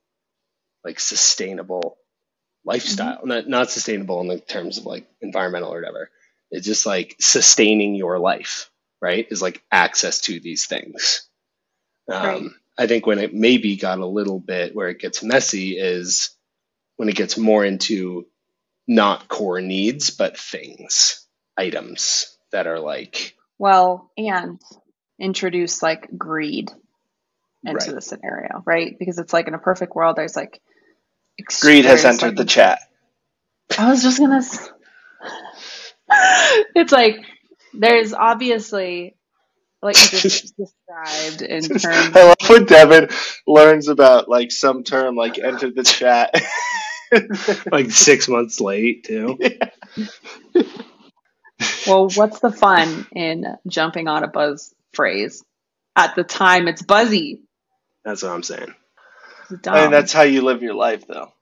like 0.84 1.00
sustainable 1.00 1.98
lifestyle 2.64 3.20
not 3.24 3.48
not 3.48 3.70
sustainable 3.70 4.20
in 4.20 4.28
the 4.28 4.40
terms 4.40 4.78
of 4.78 4.86
like 4.86 5.08
environmental 5.22 5.72
or 5.72 5.78
whatever 5.80 6.10
it's 6.50 6.66
just 6.66 6.86
like 6.86 7.16
sustaining 7.20 7.94
your 7.94 8.18
life 8.18 8.70
right 9.02 9.28
is 9.30 9.42
like 9.42 9.62
access 9.72 10.20
to 10.22 10.40
these 10.40 10.66
things 10.66 11.28
um, 12.10 12.16
Right. 12.20 12.54
i 12.78 12.86
think 12.86 13.06
when 13.06 13.18
it 13.20 13.34
maybe 13.34 13.76
got 13.76 13.98
a 14.00 14.06
little 14.06 14.40
bit 14.40 14.74
where 14.74 14.88
it 14.90 15.00
gets 15.00 15.22
messy 15.22 15.78
is 15.78 16.30
when 16.96 17.08
it 17.08 17.16
gets 17.16 17.38
more 17.38 17.64
into 17.64 18.26
not 18.88 19.28
core 19.28 19.60
needs 19.60 20.10
but 20.10 20.38
things 20.38 21.26
items 21.58 22.36
that 22.52 22.66
are 22.68 22.80
like 22.80 23.36
Well, 23.58 24.10
and 24.18 24.60
introduce 25.20 25.82
like 25.82 26.08
greed 26.16 26.70
into 27.64 27.86
Right. 27.86 27.94
the 27.94 28.00
scenario, 28.02 28.62
right? 28.66 28.96
Because 28.98 29.18
it's 29.18 29.32
like 29.32 29.48
in 29.48 29.54
a 29.54 29.58
perfect 29.58 29.94
world, 29.94 30.16
there's 30.16 30.36
like 30.36 30.60
ex- 31.40 31.62
Greed 31.62 31.84
has 31.86 32.04
entered 32.04 32.28
like- 32.28 32.36
the 32.36 32.44
chat. 32.44 32.80
I 33.78 33.90
was 33.90 34.02
just 34.02 34.18
gonna. 34.18 34.42
it's 36.76 36.92
like 36.92 37.16
there's 37.72 38.12
obviously 38.14 39.16
like 39.82 39.96
you 40.12 40.18
just 40.18 40.54
described 40.58 41.42
in 41.42 41.62
terms. 41.62 42.16
I 42.16 42.24
love 42.28 42.36
when 42.48 42.64
Devon 42.66 43.08
learns 43.46 43.88
about 43.88 44.28
like 44.28 44.52
some 44.52 44.84
term 44.84 45.16
like 45.16 45.38
entered 45.38 45.74
the 45.76 45.84
chat. 45.84 46.34
like 47.72 47.90
six 47.92 48.28
months 48.28 48.60
late 48.60 49.04
too 49.04 49.38
Well, 51.86 52.08
what's 52.10 52.40
the 52.40 52.50
fun 52.50 53.06
in 53.12 53.46
jumping 53.68 54.08
on 54.08 54.24
a 54.24 54.28
buzz 54.28 54.73
phrase? 54.94 55.44
At 55.96 56.16
the 56.16 56.24
time, 56.24 56.68
it's 56.68 56.82
buzzy. 56.82 57.42
That's 58.04 58.22
what 58.22 58.32
I'm 58.32 58.42
saying. 58.42 58.74
I 59.66 59.82
mean, 59.82 59.90
that's 59.90 60.12
how 60.12 60.22
you 60.22 60.42
live 60.42 60.62
your 60.62 60.74
life, 60.74 61.06
though. 61.06 61.32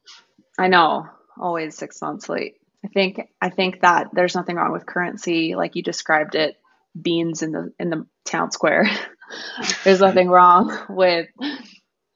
I 0.58 0.68
know, 0.68 1.06
always 1.40 1.76
six 1.76 2.00
months 2.02 2.28
late. 2.28 2.56
I 2.84 2.88
think 2.88 3.20
I 3.40 3.50
think 3.50 3.80
that 3.82 4.08
there's 4.12 4.34
nothing 4.34 4.56
wrong 4.56 4.72
with 4.72 4.86
currency, 4.86 5.54
like 5.54 5.76
you 5.76 5.82
described 5.82 6.34
it, 6.34 6.56
beans 7.00 7.42
in 7.42 7.52
the 7.52 7.72
in 7.78 7.90
the 7.90 8.06
town 8.24 8.50
square. 8.50 8.90
there's 9.84 10.00
nothing 10.00 10.28
wrong 10.28 10.76
with 10.88 11.28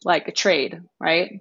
like 0.04 0.28
a 0.28 0.32
trade, 0.32 0.80
right? 1.00 1.40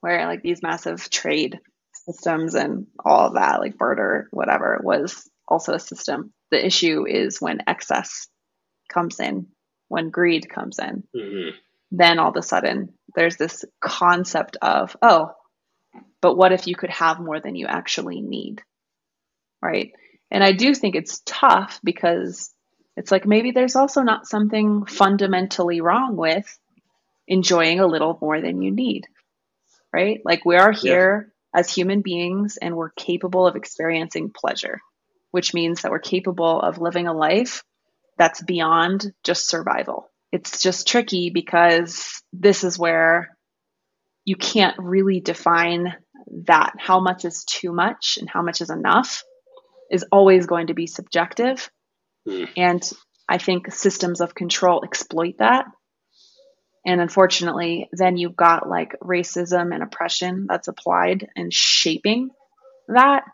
Where 0.00 0.26
like 0.26 0.42
these 0.42 0.62
massive 0.62 1.10
trade 1.10 1.60
systems 2.06 2.54
and 2.54 2.86
all 3.04 3.28
of 3.28 3.34
that, 3.34 3.60
like 3.60 3.76
barter, 3.76 4.28
whatever, 4.30 4.80
was 4.82 5.28
also 5.46 5.74
a 5.74 5.80
system. 5.80 6.32
The 6.50 6.64
issue 6.64 7.06
is 7.06 7.40
when 7.40 7.60
excess 7.66 8.26
comes 8.92 9.18
in, 9.20 9.46
when 9.88 10.10
greed 10.10 10.48
comes 10.48 10.78
in 10.78 11.04
Mm-hmm. 11.16 11.56
then 11.90 12.18
all 12.18 12.30
of 12.30 12.36
a 12.36 12.42
sudden 12.42 12.92
there's 13.14 13.36
this 13.36 13.64
concept 13.80 14.56
of, 14.62 14.96
oh, 15.02 15.32
but 16.20 16.36
what 16.36 16.52
if 16.52 16.66
you 16.66 16.76
could 16.76 16.90
have 16.90 17.18
more 17.18 17.40
than 17.40 17.54
you 17.56 17.66
actually 17.66 18.20
need? 18.20 18.62
Right. 19.62 19.92
And 20.30 20.44
I 20.44 20.52
do 20.52 20.74
think 20.74 20.94
it's 20.94 21.22
tough 21.26 21.80
because 21.82 22.52
it's 22.96 23.10
like 23.10 23.26
maybe 23.26 23.50
there's 23.50 23.76
also 23.76 24.02
not 24.02 24.26
something 24.26 24.84
fundamentally 24.86 25.80
wrong 25.80 26.16
with 26.16 26.46
enjoying 27.26 27.80
a 27.80 27.86
little 27.86 28.18
more 28.20 28.40
than 28.40 28.62
you 28.62 28.70
need. 28.70 29.06
Right. 29.92 30.20
Like 30.24 30.44
we 30.44 30.56
are 30.56 30.72
here 30.72 31.32
as 31.52 31.74
human 31.74 32.02
beings 32.02 32.58
and 32.60 32.76
we're 32.76 32.90
capable 32.90 33.46
of 33.46 33.56
experiencing 33.56 34.30
pleasure, 34.30 34.80
which 35.32 35.52
means 35.52 35.82
that 35.82 35.90
we're 35.90 35.98
capable 35.98 36.60
of 36.60 36.78
living 36.78 37.08
a 37.08 37.12
life 37.12 37.64
that's 38.20 38.42
beyond 38.42 39.14
just 39.24 39.48
survival. 39.48 40.10
It's 40.30 40.62
just 40.62 40.86
tricky 40.86 41.30
because 41.30 42.22
this 42.34 42.64
is 42.64 42.78
where 42.78 43.34
you 44.26 44.36
can't 44.36 44.76
really 44.78 45.20
define 45.20 45.96
that. 46.44 46.74
How 46.78 47.00
much 47.00 47.24
is 47.24 47.44
too 47.44 47.72
much 47.72 48.18
and 48.20 48.28
how 48.28 48.42
much 48.42 48.60
is 48.60 48.68
enough 48.68 49.24
is 49.90 50.04
always 50.12 50.44
going 50.44 50.66
to 50.66 50.74
be 50.74 50.86
subjective. 50.86 51.68
Hmm. 52.28 52.44
and 52.54 52.92
i 53.30 53.38
think 53.38 53.72
systems 53.72 54.20
of 54.20 54.34
control 54.34 54.84
exploit 54.84 55.38
that. 55.38 55.64
And 56.84 57.00
unfortunately 57.00 57.88
then 57.92 58.18
you've 58.18 58.36
got 58.36 58.68
like 58.68 58.94
racism 59.02 59.72
and 59.72 59.82
oppression 59.82 60.46
that's 60.46 60.68
applied 60.68 61.26
and 61.34 61.50
shaping 61.50 62.28
that 62.88 63.24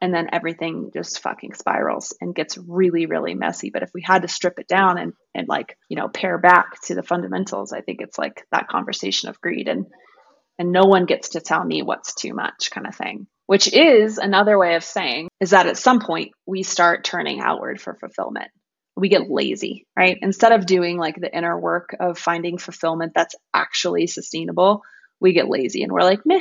and 0.00 0.14
then 0.14 0.28
everything 0.32 0.90
just 0.94 1.20
fucking 1.20 1.54
spirals 1.54 2.14
and 2.20 2.34
gets 2.34 2.56
really 2.58 3.06
really 3.06 3.34
messy. 3.34 3.70
But 3.70 3.82
if 3.82 3.90
we 3.94 4.02
had 4.02 4.22
to 4.22 4.28
strip 4.28 4.58
it 4.58 4.68
down 4.68 4.98
and 4.98 5.12
and 5.34 5.48
like 5.48 5.76
you 5.88 5.96
know 5.96 6.08
pare 6.08 6.38
back 6.38 6.80
to 6.82 6.94
the 6.94 7.02
fundamentals 7.02 7.72
i 7.72 7.80
think 7.80 8.00
it's 8.00 8.18
like 8.18 8.46
that 8.52 8.68
conversation 8.68 9.28
of 9.28 9.40
greed 9.40 9.68
and 9.68 9.86
and 10.58 10.72
no 10.72 10.84
one 10.84 11.06
gets 11.06 11.30
to 11.30 11.40
tell 11.40 11.64
me 11.64 11.82
what's 11.82 12.14
too 12.14 12.34
much 12.34 12.70
kind 12.70 12.86
of 12.86 12.94
thing 12.94 13.26
which 13.46 13.72
is 13.72 14.18
another 14.18 14.58
way 14.58 14.76
of 14.76 14.84
saying 14.84 15.28
is 15.40 15.50
that 15.50 15.66
at 15.66 15.76
some 15.76 16.00
point 16.00 16.32
we 16.46 16.62
start 16.62 17.04
turning 17.04 17.40
outward 17.40 17.80
for 17.80 17.96
fulfillment. 17.96 18.48
We 18.96 19.08
get 19.08 19.30
lazy 19.30 19.86
right? 19.96 20.18
Instead 20.20 20.52
of 20.52 20.66
doing 20.66 20.98
like 20.98 21.16
the 21.20 21.34
inner 21.34 21.58
work 21.58 21.96
of 21.98 22.18
finding 22.18 22.58
fulfillment 22.58 23.12
that's 23.14 23.34
actually 23.54 24.06
sustainable 24.06 24.82
we 25.20 25.32
get 25.32 25.48
lazy 25.48 25.82
and 25.82 25.92
we're 25.92 26.02
like 26.02 26.20
meh 26.24 26.40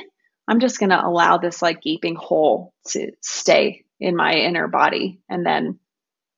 I'm 0.50 0.60
just 0.60 0.80
going 0.80 0.90
to 0.90 1.06
allow 1.06 1.38
this 1.38 1.62
like 1.62 1.84
gaping 1.84 2.16
hole 2.16 2.74
to 2.88 3.12
stay 3.22 3.86
in 4.00 4.16
my 4.16 4.34
inner 4.34 4.68
body 4.68 5.20
and 5.30 5.46
then 5.46 5.78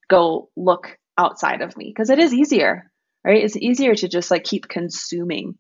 go 0.10 0.50
look 0.58 0.98
outside 1.18 1.62
of 1.62 1.78
me 1.78 1.86
because 1.88 2.10
it 2.10 2.20
is 2.20 2.34
easier, 2.34 2.92
right? 3.24 3.42
It's 3.42 3.56
easier 3.56 3.96
to 3.96 4.10
just 4.10 4.30
like 4.30 4.44
keep 4.44 4.68
consuming 4.68 5.56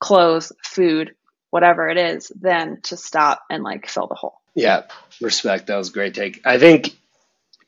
clothes, 0.00 0.50
food, 0.64 1.14
whatever 1.50 1.90
it 1.90 1.98
is, 1.98 2.32
than 2.40 2.80
to 2.84 2.96
stop 2.96 3.42
and 3.50 3.62
like 3.62 3.86
fill 3.86 4.06
the 4.06 4.14
hole. 4.14 4.40
Yeah, 4.54 4.84
respect. 5.20 5.66
That 5.66 5.76
was 5.76 5.90
a 5.90 5.92
great 5.92 6.14
take. 6.14 6.40
I 6.46 6.58
think 6.58 6.96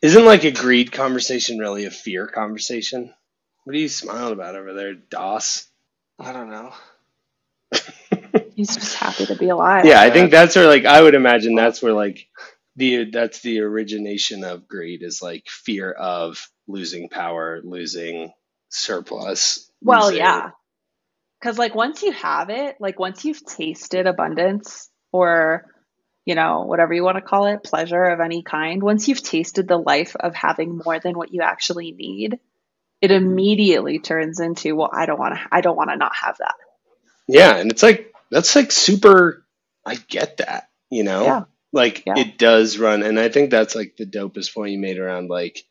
isn't 0.01 0.25
like 0.25 0.45
a 0.45 0.51
greed 0.51 0.93
conversation 0.93 1.59
really 1.59 1.85
a 1.85 1.91
fear 1.91 2.27
conversation? 2.27 3.13
What 3.65 3.77
are 3.77 3.79
you 3.79 3.89
smiling 3.91 4.33
about 4.33 4.57
over 4.57 4.73
there, 4.73 4.95
Doss? 4.95 5.67
I 6.19 6.33
don't 6.33 6.51
know. 6.51 6.73
He's 8.55 8.75
just 8.75 8.95
happy 8.97 9.27
to 9.27 9.37
be 9.37 9.49
alive. 9.49 9.85
Yeah, 9.85 10.01
I 10.01 10.11
think 10.11 10.31
that's 10.31 10.57
where 10.57 10.67
like 10.67 10.85
I 10.85 11.03
would 11.03 11.15
imagine 11.15 11.55
that's 11.55 11.83
where 11.83 11.93
like 11.93 12.27
the 12.77 13.11
that's 13.11 13.41
the 13.41 13.61
origination 13.61 14.45
of 14.45 14.69
greed 14.69 15.03
is 15.03 15.21
like 15.23 15.47
fear 15.49 15.91
of 15.91 16.49
losing 16.67 17.09
power, 17.09 17.61
losing 17.63 18.33
surplus. 18.69 19.71
Well, 19.83 20.07
losing- 20.07 20.19
yeah. 20.19 20.51
Because, 21.41 21.59
like, 21.59 21.75
once 21.75 22.05
you 22.05 22.13
have 22.13 22.51
it, 22.51 22.77
like, 22.79 23.01
once 23.01 23.25
you've 23.25 23.45
tasted 23.45 24.07
abundance 24.07 24.89
or, 25.11 25.67
you 26.25 26.37
know, 26.37 26.63
whatever 26.63 26.95
you 26.95 27.03
want 27.03 27.17
to 27.17 27.21
call 27.21 27.47
it, 27.47 27.65
pleasure 27.65 28.05
of 28.05 28.21
any 28.21 28.45
kind, 28.45 28.81
once 28.81 29.09
you've 29.09 29.25
tasted 29.25 29.67
the 29.67 29.77
life 29.77 30.15
of 30.15 30.37
having 30.37 30.79
more 30.79 31.01
than 31.01 31.19
what 31.19 31.35
you 31.35 31.43
actually 31.43 31.91
need, 31.91 32.39
it 33.01 33.11
immediately 33.11 33.99
turns 33.99 34.39
into, 34.39 34.77
well, 34.77 34.91
I 34.93 35.07
don't 35.07 35.19
want 35.19 35.35
to, 35.35 35.41
I 35.51 35.63
don't 35.63 35.77
want 35.77 35.91
to 35.91 35.97
not 35.97 36.15
have 36.15 36.39
that. 36.39 36.55
Yeah, 37.27 37.57
and 37.57 37.73
it's 37.73 37.83
like 37.83 38.12
that's 38.33 38.57
like 38.57 38.73
super 38.73 39.47
I 39.87 39.97
get 39.97 40.39
that. 40.39 40.71
you 40.91 41.05
know? 41.05 41.25
Yeah. 41.25 41.45
Like 41.73 42.07
Yeah. 42.07 42.17
it 42.17 42.39
does 42.39 42.79
run 42.79 43.05
and 43.05 43.21
I 43.21 43.31
think 43.31 43.51
that's 43.51 43.77
like 43.77 43.97
the 43.99 44.07
dopest 44.07 44.55
point 44.55 44.73
you 44.73 44.81
made 44.81 44.99
around 44.99 45.31
like 45.31 45.65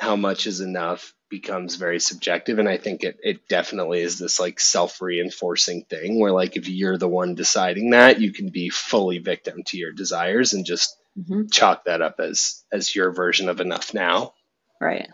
how 0.00 0.16
much 0.16 0.46
is 0.46 0.60
enough 0.60 1.14
becomes 1.30 1.76
very 1.76 2.00
subjective 2.00 2.58
and 2.58 2.68
I 2.68 2.78
think 2.78 3.04
it 3.04 3.18
it 3.22 3.48
definitely 3.48 4.02
is 4.02 4.18
this 4.18 4.40
like 4.40 4.60
self-reinforcing 4.60 5.84
thing 5.84 6.20
where 6.20 6.32
like 6.32 6.56
if 6.56 6.68
you're 6.68 6.98
the 6.98 7.08
one 7.08 7.34
deciding 7.36 7.90
that, 7.90 8.20
you 8.20 8.32
can 8.32 8.50
be 8.50 8.70
fully 8.70 9.18
victim 9.18 9.62
to 9.66 9.78
your 9.78 9.92
desires 9.92 10.54
and 10.54 10.66
just 10.66 10.96
hmm 11.16 11.48
chalk 11.52 11.84
that 11.86 12.02
up 12.02 12.20
as 12.20 12.64
as 12.72 12.94
your 12.94 13.12
version 13.12 13.48
of 13.50 13.60
enough 13.60 13.94
now. 13.94 14.34
Right. 14.80 15.08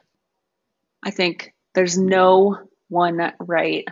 I 1.04 1.10
think 1.10 1.54
there's 1.74 1.98
no 1.98 2.58
one 2.88 3.32
right 3.40 3.84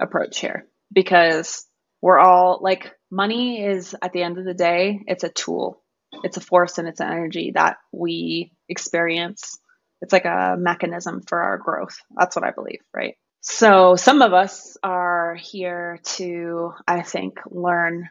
approach 0.00 0.38
here 0.40 0.66
because 0.94 1.66
we're 2.00 2.18
all 2.18 2.60
like 2.62 2.92
money 3.10 3.64
is 3.64 3.94
at 4.00 4.12
the 4.12 4.22
end 4.22 4.38
of 4.38 4.44
the 4.44 4.54
day, 4.54 5.00
it's 5.06 5.24
a 5.24 5.28
tool. 5.28 5.82
It's 6.22 6.36
a 6.36 6.40
force 6.40 6.78
and 6.78 6.86
it's 6.86 7.00
an 7.00 7.08
energy 7.10 7.52
that 7.54 7.78
we 7.92 8.52
experience. 8.68 9.58
It's 10.00 10.12
like 10.12 10.26
a 10.26 10.56
mechanism 10.58 11.22
for 11.26 11.40
our 11.40 11.58
growth. 11.58 11.96
That's 12.16 12.36
what 12.36 12.44
I 12.44 12.50
believe, 12.50 12.80
right? 12.94 13.16
So 13.40 13.96
some 13.96 14.22
of 14.22 14.32
us 14.32 14.76
are 14.82 15.34
here 15.34 16.00
to, 16.16 16.72
I 16.86 17.02
think, 17.02 17.40
learn 17.50 18.08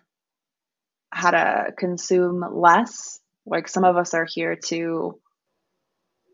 how 1.11 1.31
to 1.31 1.71
consume 1.77 2.43
less. 2.51 3.19
Like 3.45 3.67
some 3.67 3.83
of 3.83 3.97
us 3.97 4.13
are 4.13 4.27
here 4.29 4.55
to 4.67 5.19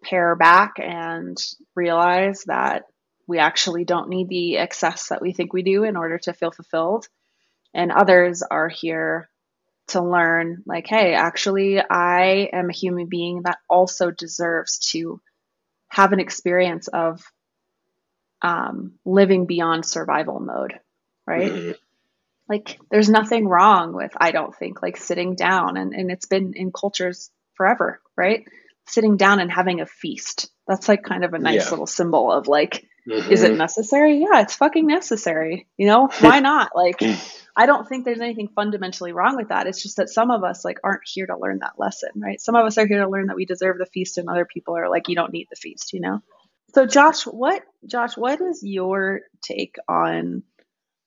pare 0.04 0.36
back 0.36 0.76
and 0.80 1.38
realize 1.76 2.44
that 2.48 2.84
we 3.30 3.39
actually 3.39 3.86
don't 3.86 4.10
need 4.10 4.28
the 4.28 4.58
excess 4.58 5.10
that 5.10 5.22
we 5.22 5.32
think 5.34 5.54
we 5.54 5.63
do 5.63 5.84
in 5.86 5.96
order 5.96 6.18
to 6.20 6.34
feel 6.34 6.52
fulfilled. 6.52 7.08
And 7.74 7.92
others 7.92 8.42
are 8.44 8.68
here 8.70 9.30
to 9.89 10.04
learn, 10.04 10.63
like, 10.65 10.88
hey, 10.88 11.13
actually, 11.13 11.80
I 11.80 12.50
am 12.52 12.70
a 12.70 12.74
human 12.74 13.08
being 13.08 13.44
that 13.44 13.60
also 13.70 14.12
deserves 14.12 14.80
to 14.92 15.22
have 15.89 16.12
an 16.13 16.20
experience 16.20 16.88
of 16.88 17.22
um, 18.42 18.94
living 19.06 19.46
beyond 19.46 19.86
survival 19.86 20.39
mode, 20.39 20.80
right? 21.28 21.52
Mhm. 21.52 21.76
like 22.50 22.80
there's 22.89 23.10
nothing 23.10 23.48
wrong 23.48 23.94
with 23.94 24.12
i 24.18 24.32
don't 24.32 24.56
think 24.56 24.82
like 24.82 24.98
sitting 24.98 25.36
down 25.36 25.78
and, 25.78 25.94
and 25.94 26.10
it's 26.12 26.26
been 26.26 26.54
in 26.56 26.72
cultures 26.72 27.30
forever 27.54 28.02
right 28.18 28.48
sitting 28.88 29.18
down 29.18 29.39
and 29.39 29.52
having 29.52 29.82
a 29.82 29.86
feast 29.86 30.50
that's 30.68 30.88
like 30.89 31.04
kind 31.04 31.24
of 31.24 31.36
a 31.36 31.39
nice 31.39 31.65
Yeah. 31.65 31.70
little 31.70 31.86
symbol 31.88 32.32
of 32.32 32.48
like 32.48 32.88
is 33.10 33.41
Mhm. 33.41 33.52
it 33.52 33.58
necessary 33.58 34.19
yeah 34.19 34.41
it's 34.41 34.56
fucking 34.56 34.88
necessary 34.88 35.67
you 35.78 35.88
know 35.88 36.08
why 36.22 36.39
not 36.39 36.72
like 36.76 37.00
i 37.56 37.65
don't 37.65 37.88
think 37.88 38.06
there's 38.06 38.22
anything 38.22 38.50
fundamentally 38.56 39.12
wrong 39.12 39.36
with 39.38 39.50
that 39.50 39.67
it's 39.67 39.82
just 39.82 39.98
that 39.98 40.10
some 40.10 40.32
of 40.32 40.43
us 40.43 40.63
like 40.65 40.78
aren't 40.84 41.02
here 41.06 41.26
to 41.28 41.38
learn 41.38 41.60
that 41.60 41.74
lesson 41.78 42.10
right 42.17 42.39
some 42.41 42.56
of 42.56 42.65
us 42.65 42.78
are 42.78 42.88
here 42.88 43.04
to 43.04 43.10
learn 43.10 43.28
that 43.28 43.36
we 43.36 43.45
deserve 43.45 43.78
the 43.78 43.86
feast 43.88 44.17
and 44.17 44.30
other 44.30 44.45
people 44.45 44.78
are 44.78 44.89
like 44.89 45.08
you 45.10 45.15
don't 45.15 45.34
need 45.34 45.48
the 45.50 45.56
feast 45.56 45.93
you 45.93 46.02
know 46.02 46.19
so 46.76 46.86
josh 46.86 47.24
what 47.24 47.63
josh 47.86 48.15
what 48.17 48.39
is 48.41 48.62
your 48.63 49.22
take 49.41 49.76
on 49.88 50.43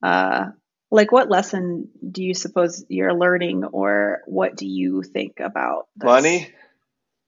uh 0.03 0.47
like 0.91 1.11
what 1.11 1.31
lesson 1.31 1.89
do 2.11 2.23
you 2.23 2.35
suppose 2.35 2.85
you're 2.89 3.15
learning 3.15 3.65
or 3.65 4.21
what 4.27 4.57
do 4.57 4.67
you 4.67 5.03
think 5.03 5.41
about 5.41 5.87
this? 5.97 6.05
Money? 6.07 6.53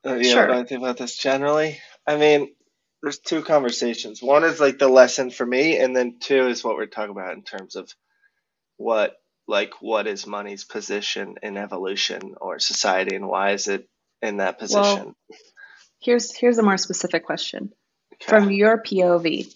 Uh, 0.06 0.16
yeah, 0.16 0.32
Sure. 0.34 0.48
what 0.48 0.56
I 0.58 0.64
think 0.64 0.82
about 0.82 0.98
this 0.98 1.16
generally. 1.16 1.78
I 2.06 2.18
mean, 2.18 2.54
there's 3.04 3.18
two 3.18 3.42
conversations. 3.42 4.22
One 4.22 4.44
is 4.44 4.60
like 4.60 4.78
the 4.78 4.88
lesson 4.88 5.30
for 5.30 5.46
me, 5.46 5.78
and 5.78 5.94
then 5.94 6.16
two 6.20 6.48
is 6.48 6.64
what 6.64 6.76
we're 6.76 6.86
talking 6.86 7.12
about 7.12 7.34
in 7.34 7.42
terms 7.42 7.76
of 7.76 7.92
what 8.76 9.14
like 9.46 9.74
what 9.80 10.06
is 10.06 10.26
money's 10.26 10.64
position 10.64 11.36
in 11.42 11.56
evolution 11.56 12.34
or 12.40 12.58
society 12.58 13.14
and 13.14 13.28
why 13.28 13.52
is 13.52 13.68
it 13.68 13.88
in 14.22 14.38
that 14.38 14.58
position? 14.58 15.04
Well, 15.04 15.14
here's 16.00 16.34
here's 16.34 16.58
a 16.58 16.62
more 16.62 16.78
specific 16.78 17.24
question 17.24 17.72
Okay. 18.14 18.30
from 18.30 18.50
your 18.50 18.80
pov 18.80 19.54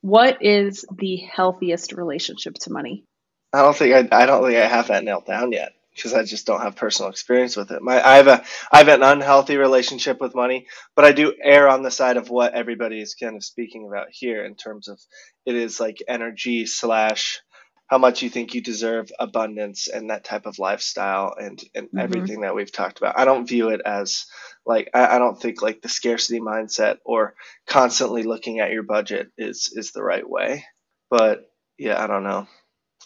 what 0.00 0.38
is 0.44 0.84
the 0.98 1.16
healthiest 1.16 1.92
relationship 1.92 2.54
to 2.54 2.72
money 2.72 3.04
I 3.52 3.62
don't 3.62 3.76
think 3.76 4.12
I, 4.12 4.22
I 4.22 4.26
don't 4.26 4.44
think 4.44 4.58
I 4.58 4.66
have 4.66 4.88
that 4.88 5.04
nailed 5.04 5.26
down 5.26 5.52
yet 5.52 5.72
because 5.94 6.14
I 6.14 6.24
just 6.24 6.46
don't 6.46 6.62
have 6.62 6.76
personal 6.76 7.10
experience 7.10 7.56
with 7.56 7.70
it. 7.72 7.82
My 7.82 8.04
I 8.06 8.16
have 8.16 8.28
a 8.28 8.44
I 8.72 8.78
have 8.78 8.88
an 8.88 9.02
unhealthy 9.02 9.56
relationship 9.56 10.20
with 10.20 10.34
money, 10.34 10.66
but 10.96 11.04
I 11.04 11.12
do 11.12 11.34
err 11.42 11.68
on 11.68 11.82
the 11.82 11.90
side 11.90 12.16
of 12.16 12.30
what 12.30 12.54
everybody 12.54 13.00
is 13.00 13.14
kind 13.14 13.36
of 13.36 13.44
speaking 13.44 13.86
about 13.88 14.08
here 14.10 14.44
in 14.44 14.56
terms 14.56 14.88
of 14.88 15.00
it 15.46 15.56
is 15.56 15.80
like 15.80 16.02
energy 16.08 16.66
slash 16.66 17.40
how 17.88 17.98
much 17.98 18.22
you 18.22 18.30
think 18.30 18.54
you 18.54 18.62
deserve 18.62 19.12
abundance 19.20 19.88
and 19.88 20.10
that 20.10 20.24
type 20.24 20.46
of 20.46 20.58
lifestyle 20.58 21.34
and 21.38 21.62
and 21.74 21.88
Mhm. 21.94 22.00
everything 22.00 22.42
that 22.42 22.54
we've 22.54 22.72
talked 22.72 22.98
about. 22.98 23.18
I 23.18 23.24
don't 23.26 23.48
view 23.48 23.70
it 23.70 23.80
as 23.84 24.26
like 24.66 24.90
I, 24.94 25.16
I 25.16 25.18
don't 25.18 25.40
think 25.40 25.62
like 25.62 25.82
the 25.82 25.88
scarcity 25.88 26.40
mindset 26.40 26.98
or 27.04 27.34
constantly 27.68 28.22
looking 28.24 28.60
at 28.60 28.72
your 28.72 28.84
budget 28.84 29.30
is 29.38 29.72
is 29.74 29.92
the 29.92 30.02
right 30.04 30.28
way. 30.28 30.64
But 31.10 31.50
yeah, 31.78 32.02
I 32.02 32.06
don't 32.06 32.24
know. 32.24 32.46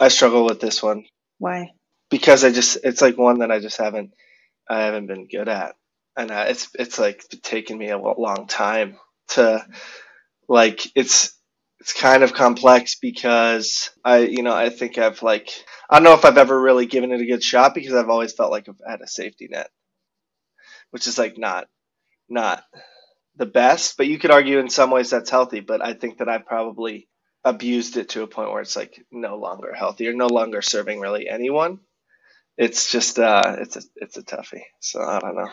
I 0.01 0.09
struggle 0.09 0.45
with 0.47 0.61
this 0.61 0.83
one 0.83 1.05
why 1.39 1.71
because 2.15 2.45
I 2.45 2.53
just 2.53 2.79
it's 2.85 3.03
like 3.03 3.19
one 3.19 3.41
that 3.41 3.51
I 3.51 3.59
just 3.59 3.77
haven't 3.79 4.13
I 4.71 4.83
haven't 4.83 5.09
been 5.09 5.27
good 5.27 5.49
at, 5.49 5.75
and 6.17 6.31
uh, 6.31 6.45
it's 6.49 6.69
it's 6.79 6.97
like 6.97 7.25
taken 7.43 7.77
me 7.77 7.91
a 7.91 7.99
long 7.99 8.47
time 8.47 8.99
to 9.31 9.67
like 10.49 10.87
it's 10.97 11.37
it's 11.81 11.93
kind 11.93 12.23
of 12.23 12.35
complex 12.35 12.97
because 13.01 13.91
I 14.05 14.19
you 14.21 14.45
know 14.45 14.55
I 14.55 14.71
think 14.71 14.99
I've 14.99 15.23
like 15.23 15.51
I 15.91 15.97
don't 15.97 16.05
know 16.05 16.15
if 16.15 16.25
I've 16.25 16.39
ever 16.39 16.61
really 16.61 16.87
given 16.87 17.13
it 17.13 17.21
a 17.21 17.27
good 17.27 17.43
shot 17.43 17.75
because 17.75 17.95
I've 17.95 18.11
always 18.11 18.33
felt 18.33 18.53
like 18.53 18.69
I've 18.69 18.81
had 18.89 19.01
a 19.03 19.09
safety 19.09 19.49
net, 19.51 19.71
which 20.93 21.07
is 21.09 21.19
like 21.19 21.39
not 21.39 21.67
not 22.29 22.65
the 23.37 23.47
best, 23.47 23.97
but 23.97 24.07
you 24.07 24.19
could 24.19 24.31
argue 24.33 24.61
in 24.61 24.71
some 24.71 24.91
ways 24.91 25.11
that's 25.11 25.31
healthy. 25.31 25.61
But 25.61 25.85
I 25.85 25.95
think 25.95 26.19
that 26.19 26.29
I've 26.29 26.47
probably 26.47 27.09
abused 27.45 27.97
it 27.97 28.11
to 28.11 28.23
a 28.23 28.29
point 28.29 28.53
where 28.53 28.63
it's 28.63 28.77
like 28.77 29.05
no 29.13 29.37
longer 29.37 29.75
healthy 29.75 30.09
or 30.09 30.15
no 30.15 30.29
longer 30.29 30.63
serving 30.63 31.01
really 31.01 31.29
anyone. 31.29 31.81
It's 32.57 32.91
just 32.91 33.19
uh 33.19 33.57
it's 33.59 33.77
a 33.77 33.83
it's 33.97 34.17
a 34.17 34.23
toughie. 34.23 34.63
So 34.81 35.03
I 35.03 35.19
don't 35.19 35.37
know. 35.37 35.51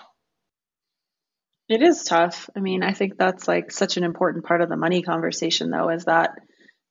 It 1.67 1.81
is 1.81 2.03
tough. 2.03 2.49
I 2.55 2.59
mean, 2.59 2.83
I 2.83 2.91
think 2.91 3.17
that's 3.17 3.47
like 3.47 3.71
such 3.71 3.95
an 3.95 4.03
important 4.03 4.43
part 4.43 4.61
of 4.61 4.67
the 4.67 4.75
money 4.75 5.01
conversation, 5.03 5.69
though, 5.69 5.89
is 5.89 6.03
that 6.03 6.31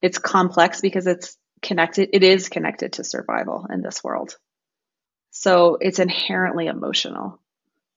it's 0.00 0.18
complex 0.18 0.80
because 0.80 1.06
it's 1.06 1.36
connected, 1.60 2.08
it 2.14 2.22
is 2.22 2.48
connected 2.48 2.94
to 2.94 3.04
survival 3.04 3.66
in 3.70 3.82
this 3.82 4.02
world. 4.02 4.36
So 5.32 5.76
it's 5.80 5.98
inherently 5.98 6.66
emotional 6.66 7.40